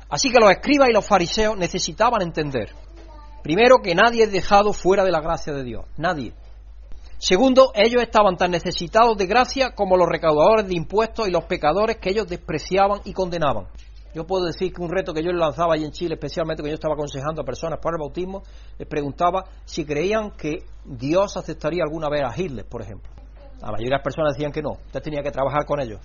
Así 0.10 0.30
que 0.30 0.40
los 0.40 0.52
escribas 0.52 0.90
y 0.90 0.94
los 0.94 1.08
fariseos 1.08 1.58
necesitaban 1.58 2.22
entender, 2.22 2.72
primero, 3.42 3.78
que 3.84 3.96
nadie 3.96 4.26
es 4.26 4.32
dejado 4.32 4.72
fuera 4.72 5.04
de 5.04 5.12
la 5.12 5.22
gracia 5.22 5.52
de 5.52 5.64
Dios, 5.64 5.86
nadie. 5.98 6.34
Segundo, 7.18 7.72
ellos 7.74 8.02
estaban 8.02 8.38
tan 8.38 8.52
necesitados 8.52 9.18
de 9.18 9.26
gracia 9.26 9.72
como 9.76 9.98
los 9.98 10.08
recaudadores 10.08 10.68
de 10.68 10.76
impuestos 10.76 11.28
y 11.28 11.32
los 11.32 11.46
pecadores 11.46 11.98
que 11.98 12.12
ellos 12.12 12.28
despreciaban 12.28 13.02
y 13.06 13.14
condenaban. 13.14 13.68
Yo 14.14 14.26
puedo 14.26 14.46
decir 14.46 14.74
que 14.74 14.82
un 14.82 14.90
reto 14.90 15.14
que 15.14 15.24
yo 15.24 15.32
lanzaba 15.32 15.76
ahí 15.76 15.84
en 15.84 15.92
Chile, 15.92 16.16
especialmente 16.16 16.64
cuando 16.64 16.72
yo 16.72 16.76
estaba 16.76 16.96
aconsejando 16.96 17.42
a 17.42 17.46
personas 17.46 17.80
para 17.80 17.96
el 17.96 18.00
bautismo, 18.00 18.42
les 18.78 18.88
preguntaba 18.88 19.44
si 19.66 19.86
creían 19.86 20.32
que 20.32 20.66
Dios 20.84 21.38
aceptaría 21.38 21.84
alguna 21.84 22.10
vez 22.10 22.24
a 22.24 22.34
Hitler, 22.36 22.66
por 22.66 22.82
ejemplo. 22.82 23.12
La 23.62 23.68
mayoría 23.68 23.90
de 23.90 23.96
las 23.98 24.04
personas 24.04 24.34
decían 24.34 24.52
que 24.52 24.62
no, 24.62 24.72
usted 24.72 25.02
tenía 25.02 25.22
que 25.22 25.32
trabajar 25.32 25.66
con 25.66 25.80
ellos. 25.80 26.02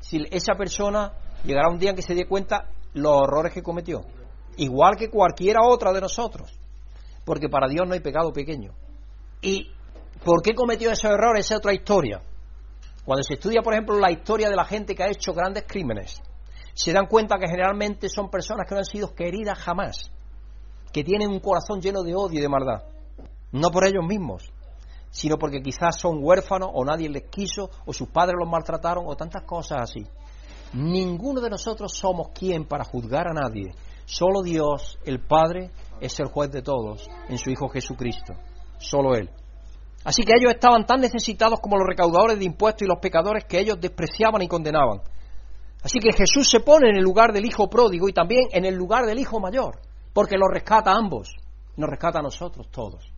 Si 0.00 0.24
esa 0.30 0.54
persona 0.54 1.12
llegará 1.44 1.68
un 1.68 1.78
día 1.78 1.90
en 1.90 1.96
que 1.96 2.02
se 2.02 2.14
dé 2.14 2.26
cuenta 2.26 2.70
los 2.94 3.12
horrores 3.12 3.52
que 3.52 3.62
cometió, 3.62 4.00
igual 4.56 4.96
que 4.96 5.08
cualquiera 5.08 5.60
otra 5.64 5.92
de 5.92 6.00
nosotros, 6.00 6.58
porque 7.24 7.48
para 7.48 7.68
Dios 7.68 7.86
no 7.86 7.94
hay 7.94 8.00
pecado 8.00 8.32
pequeño. 8.32 8.72
¿Y 9.42 9.70
por 10.24 10.42
qué 10.42 10.54
cometió 10.54 10.90
esos 10.90 11.10
errores? 11.10 11.44
Esa 11.44 11.54
es 11.54 11.58
otra 11.58 11.72
historia. 11.72 12.20
Cuando 13.04 13.22
se 13.22 13.34
estudia, 13.34 13.60
por 13.62 13.74
ejemplo, 13.74 13.98
la 13.98 14.10
historia 14.10 14.48
de 14.48 14.56
la 14.56 14.64
gente 14.64 14.94
que 14.94 15.02
ha 15.02 15.08
hecho 15.08 15.34
grandes 15.34 15.64
crímenes, 15.66 16.20
se 16.74 16.92
dan 16.92 17.06
cuenta 17.06 17.38
que 17.38 17.48
generalmente 17.48 18.08
son 18.08 18.30
personas 18.30 18.66
que 18.68 18.74
no 18.74 18.80
han 18.80 18.84
sido 18.84 19.14
queridas 19.14 19.58
jamás, 19.58 20.10
que 20.92 21.04
tienen 21.04 21.30
un 21.30 21.40
corazón 21.40 21.80
lleno 21.80 22.02
de 22.02 22.14
odio 22.14 22.38
y 22.38 22.42
de 22.42 22.48
maldad, 22.48 22.84
no 23.52 23.70
por 23.70 23.84
ellos 23.84 24.04
mismos, 24.06 24.52
sino 25.10 25.38
porque 25.38 25.62
quizás 25.62 25.98
son 25.98 26.18
huérfanos 26.20 26.70
o 26.72 26.84
nadie 26.84 27.08
les 27.08 27.30
quiso 27.30 27.70
o 27.86 27.92
sus 27.92 28.08
padres 28.08 28.34
los 28.38 28.50
maltrataron 28.50 29.04
o 29.06 29.16
tantas 29.16 29.44
cosas 29.44 29.82
así. 29.82 30.04
Ninguno 30.72 31.40
de 31.40 31.50
nosotros 31.50 31.92
somos 31.96 32.30
quien 32.34 32.64
para 32.66 32.82
juzgar 32.82 33.28
a 33.28 33.32
nadie. 33.32 33.72
Solo 34.06 34.42
Dios, 34.42 34.98
el 35.04 35.20
Padre, 35.20 35.70
es 36.00 36.18
el 36.18 36.26
juez 36.26 36.50
de 36.50 36.62
todos 36.62 37.08
en 37.28 37.38
su 37.38 37.50
Hijo 37.50 37.68
Jesucristo. 37.68 38.34
Solo 38.78 39.14
Él. 39.14 39.30
Así 40.04 40.24
que 40.24 40.32
ellos 40.36 40.52
estaban 40.52 40.84
tan 40.84 41.00
necesitados 41.00 41.60
como 41.60 41.78
los 41.78 41.86
recaudadores 41.86 42.38
de 42.38 42.44
impuestos 42.44 42.82
y 42.82 42.88
los 42.88 42.98
pecadores 43.00 43.44
que 43.44 43.60
ellos 43.60 43.80
despreciaban 43.80 44.42
y 44.42 44.48
condenaban. 44.48 45.00
Así 45.84 45.98
que 45.98 46.14
Jesús 46.14 46.48
se 46.50 46.60
pone 46.60 46.88
en 46.88 46.96
el 46.96 47.02
lugar 47.04 47.34
del 47.34 47.44
hijo 47.44 47.68
pródigo 47.68 48.08
y 48.08 48.14
también 48.14 48.48
en 48.52 48.64
el 48.64 48.74
lugar 48.74 49.04
del 49.04 49.18
hijo 49.18 49.38
mayor, 49.38 49.80
porque 50.14 50.38
lo 50.38 50.48
rescata 50.48 50.90
a 50.90 50.96
ambos, 50.96 51.36
nos 51.76 51.90
rescata 51.90 52.20
a 52.20 52.22
nosotros 52.22 52.68
todos. 52.70 53.12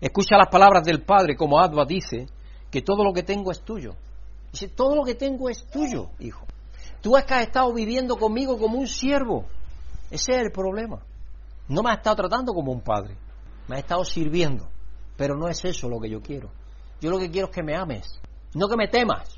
Escucha 0.00 0.38
las 0.38 0.48
palabras 0.48 0.84
del 0.84 1.02
Padre, 1.02 1.36
como 1.36 1.60
Adva 1.60 1.84
dice, 1.84 2.26
que 2.70 2.80
todo 2.80 3.04
lo 3.04 3.12
que 3.12 3.24
tengo 3.24 3.50
es 3.50 3.60
tuyo. 3.60 3.94
Dice, 4.50 4.68
todo 4.68 4.96
lo 4.96 5.04
que 5.04 5.16
tengo 5.16 5.50
es 5.50 5.66
tuyo, 5.66 6.08
hijo. 6.18 6.46
Tú 7.02 7.14
has 7.14 7.30
estado 7.30 7.74
viviendo 7.74 8.16
conmigo 8.16 8.58
como 8.58 8.78
un 8.78 8.86
siervo. 8.86 9.44
Ese 10.10 10.32
es 10.32 10.38
el 10.38 10.50
problema. 10.50 11.02
No 11.68 11.82
me 11.82 11.90
has 11.90 11.98
estado 11.98 12.16
tratando 12.16 12.54
como 12.54 12.72
un 12.72 12.80
padre, 12.80 13.18
me 13.68 13.76
has 13.76 13.82
estado 13.82 14.02
sirviendo. 14.06 14.66
Pero 15.18 15.36
no 15.36 15.46
es 15.48 15.62
eso 15.62 15.90
lo 15.90 16.00
que 16.00 16.08
yo 16.08 16.22
quiero. 16.22 16.48
Yo 17.02 17.10
lo 17.10 17.18
que 17.18 17.30
quiero 17.30 17.48
es 17.48 17.54
que 17.54 17.62
me 17.62 17.76
ames. 17.76 18.18
No 18.54 18.66
que 18.66 18.76
me 18.76 18.88
temas, 18.88 19.28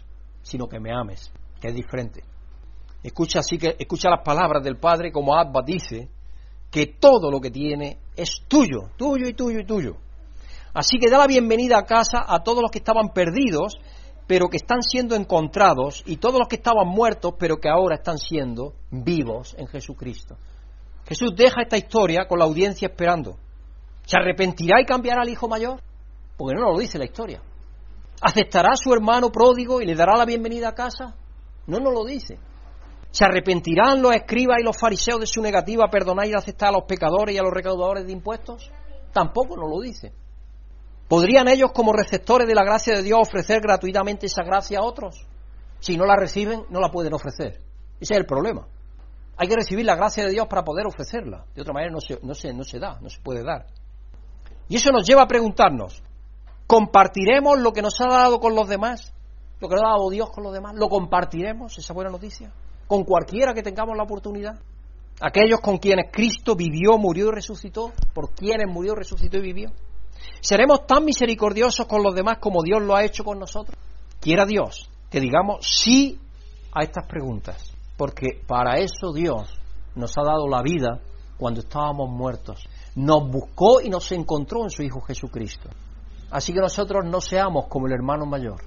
sino 0.42 0.68
que 0.68 0.78
me 0.78 0.92
ames, 0.94 1.32
que 1.60 1.68
es 1.68 1.74
diferente. 1.74 2.22
Escucha 3.03 3.40
así 3.40 3.57
que 3.57 3.76
escucha 3.78 4.11
las 4.11 4.22
palabras 4.22 4.62
del 4.62 4.76
Padre 4.76 5.11
como 5.11 5.34
Abba 5.34 5.62
dice 5.64 6.09
que 6.70 6.86
todo 6.86 7.30
lo 7.30 7.40
que 7.40 7.51
tiene 7.51 7.98
es 8.14 8.42
tuyo, 8.46 8.90
tuyo 8.96 9.26
y 9.26 9.32
tuyo 9.32 9.61
y 9.61 9.64
tuyo. 9.64 9.96
Así 10.72 10.98
que 10.98 11.11
da 11.11 11.18
la 11.18 11.26
bienvenida 11.26 11.78
a 11.78 11.84
casa 11.84 12.24
a 12.26 12.42
todos 12.42 12.62
los 12.62 12.70
que 12.70 12.78
estaban 12.78 13.09
perdidos, 13.12 13.78
pero 14.26 14.48
que 14.48 14.59
están 14.59 14.82
siendo 14.82 15.16
encontrados, 15.16 16.05
y 16.07 16.18
todos 16.18 16.38
los 16.38 16.46
que 16.46 16.57
estaban 16.57 16.86
muertos, 16.86 17.34
pero 17.38 17.57
que 17.57 17.68
ahora 17.68 17.96
están 17.96 18.18
siendo 18.18 18.74
vivos 18.90 19.57
en 19.59 19.66
Jesucristo. 19.66 20.36
Jesús 21.09 21.34
deja 21.34 21.62
esta 21.62 21.76
historia 21.76 22.28
con 22.28 22.38
la 22.38 22.44
audiencia 22.44 22.86
esperando. 22.86 23.36
¿Se 24.05 24.16
arrepentirá 24.16 24.80
y 24.80 24.84
cambiará 24.84 25.22
al 25.22 25.28
hijo 25.28 25.48
mayor? 25.48 25.80
Porque 26.36 26.55
no 26.55 26.70
lo 26.70 26.78
dice 26.78 26.98
la 26.98 27.07
historia. 27.07 27.42
¿Aceptará 28.20 28.72
a 28.72 28.76
su 28.76 28.92
hermano 28.92 29.32
pródigo 29.32 29.80
y 29.80 29.86
le 29.86 29.96
dará 29.96 30.16
la 30.16 30.24
bienvenida 30.24 30.68
a 30.68 30.74
casa? 30.74 31.16
No 31.66 31.78
nos 31.78 31.92
lo 31.92 32.05
dice. 32.05 32.38
¿Se 33.11 33.24
arrepentirán 33.24 34.00
los 34.02 34.14
escribas 34.14 34.58
y 34.61 34.64
los 34.64 34.78
fariseos 34.78 35.20
de 35.20 35.26
su 35.26 35.42
negativa 35.42 35.84
a 35.86 35.90
perdonar 35.90 36.26
y 36.26 36.34
aceptar 36.34 36.68
a 36.68 36.72
los 36.72 36.84
pecadores 36.84 37.34
y 37.34 37.38
a 37.38 37.42
los 37.42 37.52
recaudadores 37.52 38.06
de 38.06 38.12
impuestos? 38.12 38.70
Tampoco 39.12 39.56
nos 39.56 39.68
lo 39.68 39.80
dice. 39.80 40.12
¿Podrían 41.08 41.48
ellos 41.48 41.72
como 41.72 41.92
receptores 41.92 42.46
de 42.46 42.54
la 42.54 42.62
gracia 42.62 42.94
de 42.94 43.02
Dios 43.02 43.18
ofrecer 43.20 43.61
gratuitamente 43.61 44.26
esa 44.26 44.44
gracia 44.44 44.78
a 44.78 44.84
otros? 44.84 45.26
Si 45.80 45.96
no 45.96 46.06
la 46.06 46.14
reciben, 46.14 46.64
no 46.70 46.78
la 46.78 46.90
pueden 46.90 47.12
ofrecer. 47.12 47.58
Ese 48.00 48.14
es 48.14 48.20
el 48.20 48.26
problema. 48.26 48.68
Hay 49.36 49.48
que 49.48 49.56
recibir 49.56 49.84
la 49.84 49.96
gracia 49.96 50.24
de 50.24 50.30
Dios 50.30 50.46
para 50.46 50.62
poder 50.62 50.86
ofrecerla. 50.86 51.46
De 51.54 51.62
otra 51.62 51.72
manera 51.72 51.90
no 51.90 52.00
se, 52.00 52.20
no 52.22 52.34
se, 52.34 52.52
no 52.52 52.62
se 52.62 52.78
da, 52.78 53.00
no 53.00 53.08
se 53.08 53.20
puede 53.20 53.42
dar. 53.42 53.66
Y 54.68 54.76
eso 54.76 54.92
nos 54.92 55.04
lleva 55.04 55.22
a 55.22 55.26
preguntarnos, 55.26 56.00
¿compartiremos 56.68 57.58
lo 57.58 57.72
que 57.72 57.82
nos 57.82 58.00
ha 58.00 58.06
dado 58.06 58.38
con 58.38 58.54
los 58.54 58.68
demás? 58.68 59.12
¿Lo 59.58 59.68
que 59.68 59.74
nos 59.74 59.84
ha 59.84 59.88
dado 59.96 60.11
Dios 60.11 60.30
con 60.30 60.44
los 60.44 60.52
demás? 60.52 60.76
¿Lo 60.76 60.88
compartiremos, 60.88 61.76
esa 61.76 61.92
buena 61.92 62.11
noticia? 62.11 62.52
Con 62.91 63.05
cualquiera 63.05 63.55
que 63.55 63.62
tengamos 63.62 63.97
la 63.97 64.03
oportunidad. 64.03 64.59
Aquellos 65.20 65.61
con 65.61 65.78
quienes 65.78 66.11
Cristo 66.11 66.57
vivió, 66.57 66.99
murió 66.99 67.28
y 67.28 67.30
resucitó, 67.30 67.93
por 68.12 68.32
quienes 68.32 68.66
murió, 68.66 68.97
resucitó 68.97 69.38
y 69.38 69.43
vivió. 69.43 69.70
¿Seremos 70.41 70.88
tan 70.88 71.05
misericordiosos 71.05 71.86
con 71.86 72.03
los 72.03 72.16
demás 72.16 72.38
como 72.41 72.64
Dios 72.64 72.82
lo 72.82 72.97
ha 72.97 73.05
hecho 73.05 73.22
con 73.22 73.38
nosotros? 73.38 73.78
Quiera 74.18 74.45
Dios 74.45 74.91
que 75.09 75.20
digamos 75.20 75.64
sí 75.64 76.18
a 76.72 76.82
estas 76.82 77.07
preguntas, 77.07 77.72
porque 77.97 78.43
para 78.45 78.80
eso 78.80 79.12
Dios 79.12 79.57
nos 79.95 80.18
ha 80.18 80.22
dado 80.22 80.49
la 80.49 80.61
vida 80.61 80.99
cuando 81.36 81.61
estábamos 81.61 82.11
muertos. 82.11 82.68
Nos 82.97 83.30
buscó 83.30 83.80
y 83.80 83.88
nos 83.88 84.11
encontró 84.11 84.64
en 84.64 84.70
su 84.70 84.82
Hijo 84.82 85.01
Jesucristo. 85.01 85.68
Así 86.32 86.53
que 86.53 86.59
nosotros 86.59 87.05
no 87.05 87.20
seamos 87.20 87.66
como 87.68 87.86
el 87.86 87.93
hermano 87.93 88.26
mayor. 88.26 88.64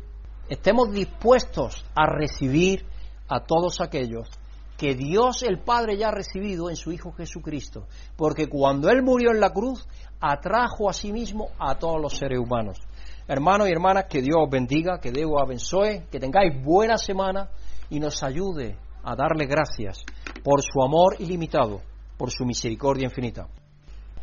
Estemos 0.47 0.93
dispuestos 0.93 1.83
a 1.93 2.05
recibir 2.05 2.85
a 3.27 3.41
todos 3.41 3.81
aquellos 3.81 4.29
que 4.77 4.95
Dios 4.95 5.43
el 5.43 5.59
Padre 5.59 5.97
ya 5.97 6.09
ha 6.09 6.11
recibido 6.11 6.69
en 6.69 6.75
su 6.75 6.91
Hijo 6.91 7.11
Jesucristo, 7.13 7.87
porque 8.17 8.47
cuando 8.47 8.89
Él 8.89 9.03
murió 9.03 9.31
en 9.31 9.39
la 9.39 9.51
cruz, 9.51 9.87
atrajo 10.19 10.89
a 10.89 10.93
sí 10.93 11.11
mismo 11.11 11.49
a 11.59 11.75
todos 11.75 12.01
los 12.01 12.17
seres 12.17 12.39
humanos. 12.39 12.79
Hermanos 13.27 13.69
y 13.69 13.71
hermanas, 13.71 14.05
que 14.09 14.21
Dios 14.21 14.37
os 14.43 14.49
bendiga, 14.49 14.99
que 14.99 15.11
Dios 15.11 15.29
os 15.31 15.41
abençoe, 15.41 16.07
que 16.11 16.19
tengáis 16.19 16.61
buena 16.63 16.97
semana 16.97 17.49
y 17.89 17.99
nos 17.99 18.21
ayude 18.23 18.77
a 19.03 19.15
darle 19.15 19.45
gracias 19.45 20.03
por 20.43 20.61
su 20.61 20.81
amor 20.81 21.15
ilimitado, 21.19 21.81
por 22.17 22.31
su 22.31 22.45
misericordia 22.45 23.05
infinita. 23.05 23.47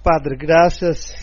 Padre, 0.03 0.37
gracias 0.39 1.15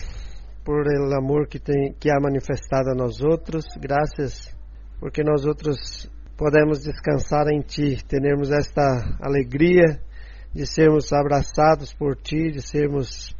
por 0.64 0.86
el 0.86 1.12
amor 1.12 1.48
que, 1.48 1.60
tem, 1.60 1.94
que 1.98 2.10
ha 2.10 2.20
manifestado 2.20 2.90
a 2.90 2.94
nós 2.94 3.20
outros, 3.22 3.64
graças 3.80 4.56
porque 5.00 5.22
nós 5.22 5.44
outros 5.46 6.10
podemos 6.38 6.84
descansar 6.84 7.48
em 7.48 7.60
Ti, 7.60 7.98
termos 8.06 8.52
esta 8.52 9.18
alegria 9.20 10.00
de 10.54 10.64
sermos 10.64 11.12
abraçados 11.12 11.92
por 11.92 12.14
Ti, 12.14 12.52
de 12.52 12.62
sermos 12.62 13.30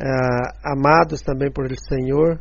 uh, 0.00 0.52
amados 0.62 1.22
também 1.22 1.50
por 1.50 1.66
el 1.66 1.76
Senhor. 1.76 2.38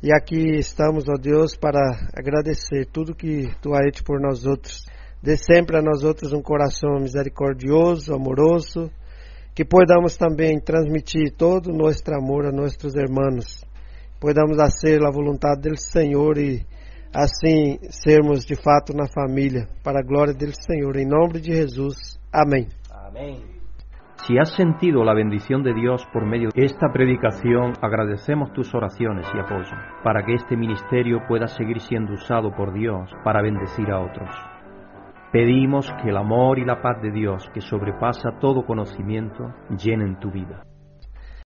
E 0.00 0.14
aqui 0.14 0.56
estamos, 0.56 1.08
ó 1.08 1.18
Deus, 1.20 1.56
para 1.56 1.80
agradecer 2.16 2.86
tudo 2.86 3.12
que 3.12 3.50
Tu 3.60 3.74
has 3.74 3.88
hecho 3.88 4.04
por 4.04 4.20
nós 4.20 4.46
outros. 4.46 4.86
Dê 5.20 5.36
sempre 5.36 5.76
a 5.76 5.82
nós 5.82 6.04
outros 6.04 6.32
um 6.32 6.40
coração 6.40 7.00
misericordioso, 7.00 8.14
amoroso, 8.14 8.88
que 9.56 9.64
podamos 9.64 10.16
também 10.16 10.60
transmitir 10.60 11.32
todo 11.36 11.72
o 11.72 11.76
nosso 11.76 12.04
amor 12.14 12.46
a 12.46 12.52
nossos 12.52 12.94
irmãos. 12.94 13.64
Podamos 14.20 14.56
fazer 14.56 15.04
a 15.04 15.10
vontade 15.10 15.68
do 15.68 15.76
Senhor 15.76 16.38
e 16.38 16.64
assim 17.14 17.78
sermos 17.90 18.44
de 18.44 18.56
fato 18.56 18.92
na 18.94 19.06
família, 19.08 19.66
para 19.82 20.00
a 20.00 20.02
glória 20.02 20.34
do 20.34 20.46
Senhor. 20.62 20.96
Em 20.96 21.06
nome 21.06 21.40
de 21.40 21.52
Jesus. 21.52 22.18
Amém. 22.32 22.68
Amém. 22.90 23.60
Si 24.26 24.38
has 24.38 24.54
sentido 24.54 25.02
la 25.02 25.14
bendición 25.14 25.62
de 25.62 25.72
Dios 25.72 26.04
por 26.12 26.26
medio 26.26 26.50
de 26.54 26.64
esta 26.64 26.92
predicación, 26.92 27.72
agradecemos 27.80 28.52
tus 28.52 28.74
oraciones 28.74 29.26
y 29.34 29.38
apoyo 29.38 29.74
para 30.04 30.24
que 30.24 30.34
este 30.34 30.56
ministerio 30.56 31.22
pueda 31.26 31.48
seguir 31.48 31.80
siendo 31.80 32.12
usado 32.12 32.52
por 32.52 32.72
Dios 32.74 33.10
para 33.24 33.40
bendecir 33.40 33.90
a 33.90 33.98
otros. 33.98 34.30
Pedimos 35.32 35.90
que 36.02 36.10
el 36.10 36.16
amor 36.16 36.58
y 36.58 36.64
la 36.64 36.82
paz 36.82 37.00
de 37.00 37.10
Dios, 37.10 37.48
que 37.54 37.60
sobrepasa 37.60 38.38
todo 38.40 38.66
conocimiento, 38.66 39.54
llenen 39.70 40.18
tu 40.20 40.30
vida. 40.30 40.64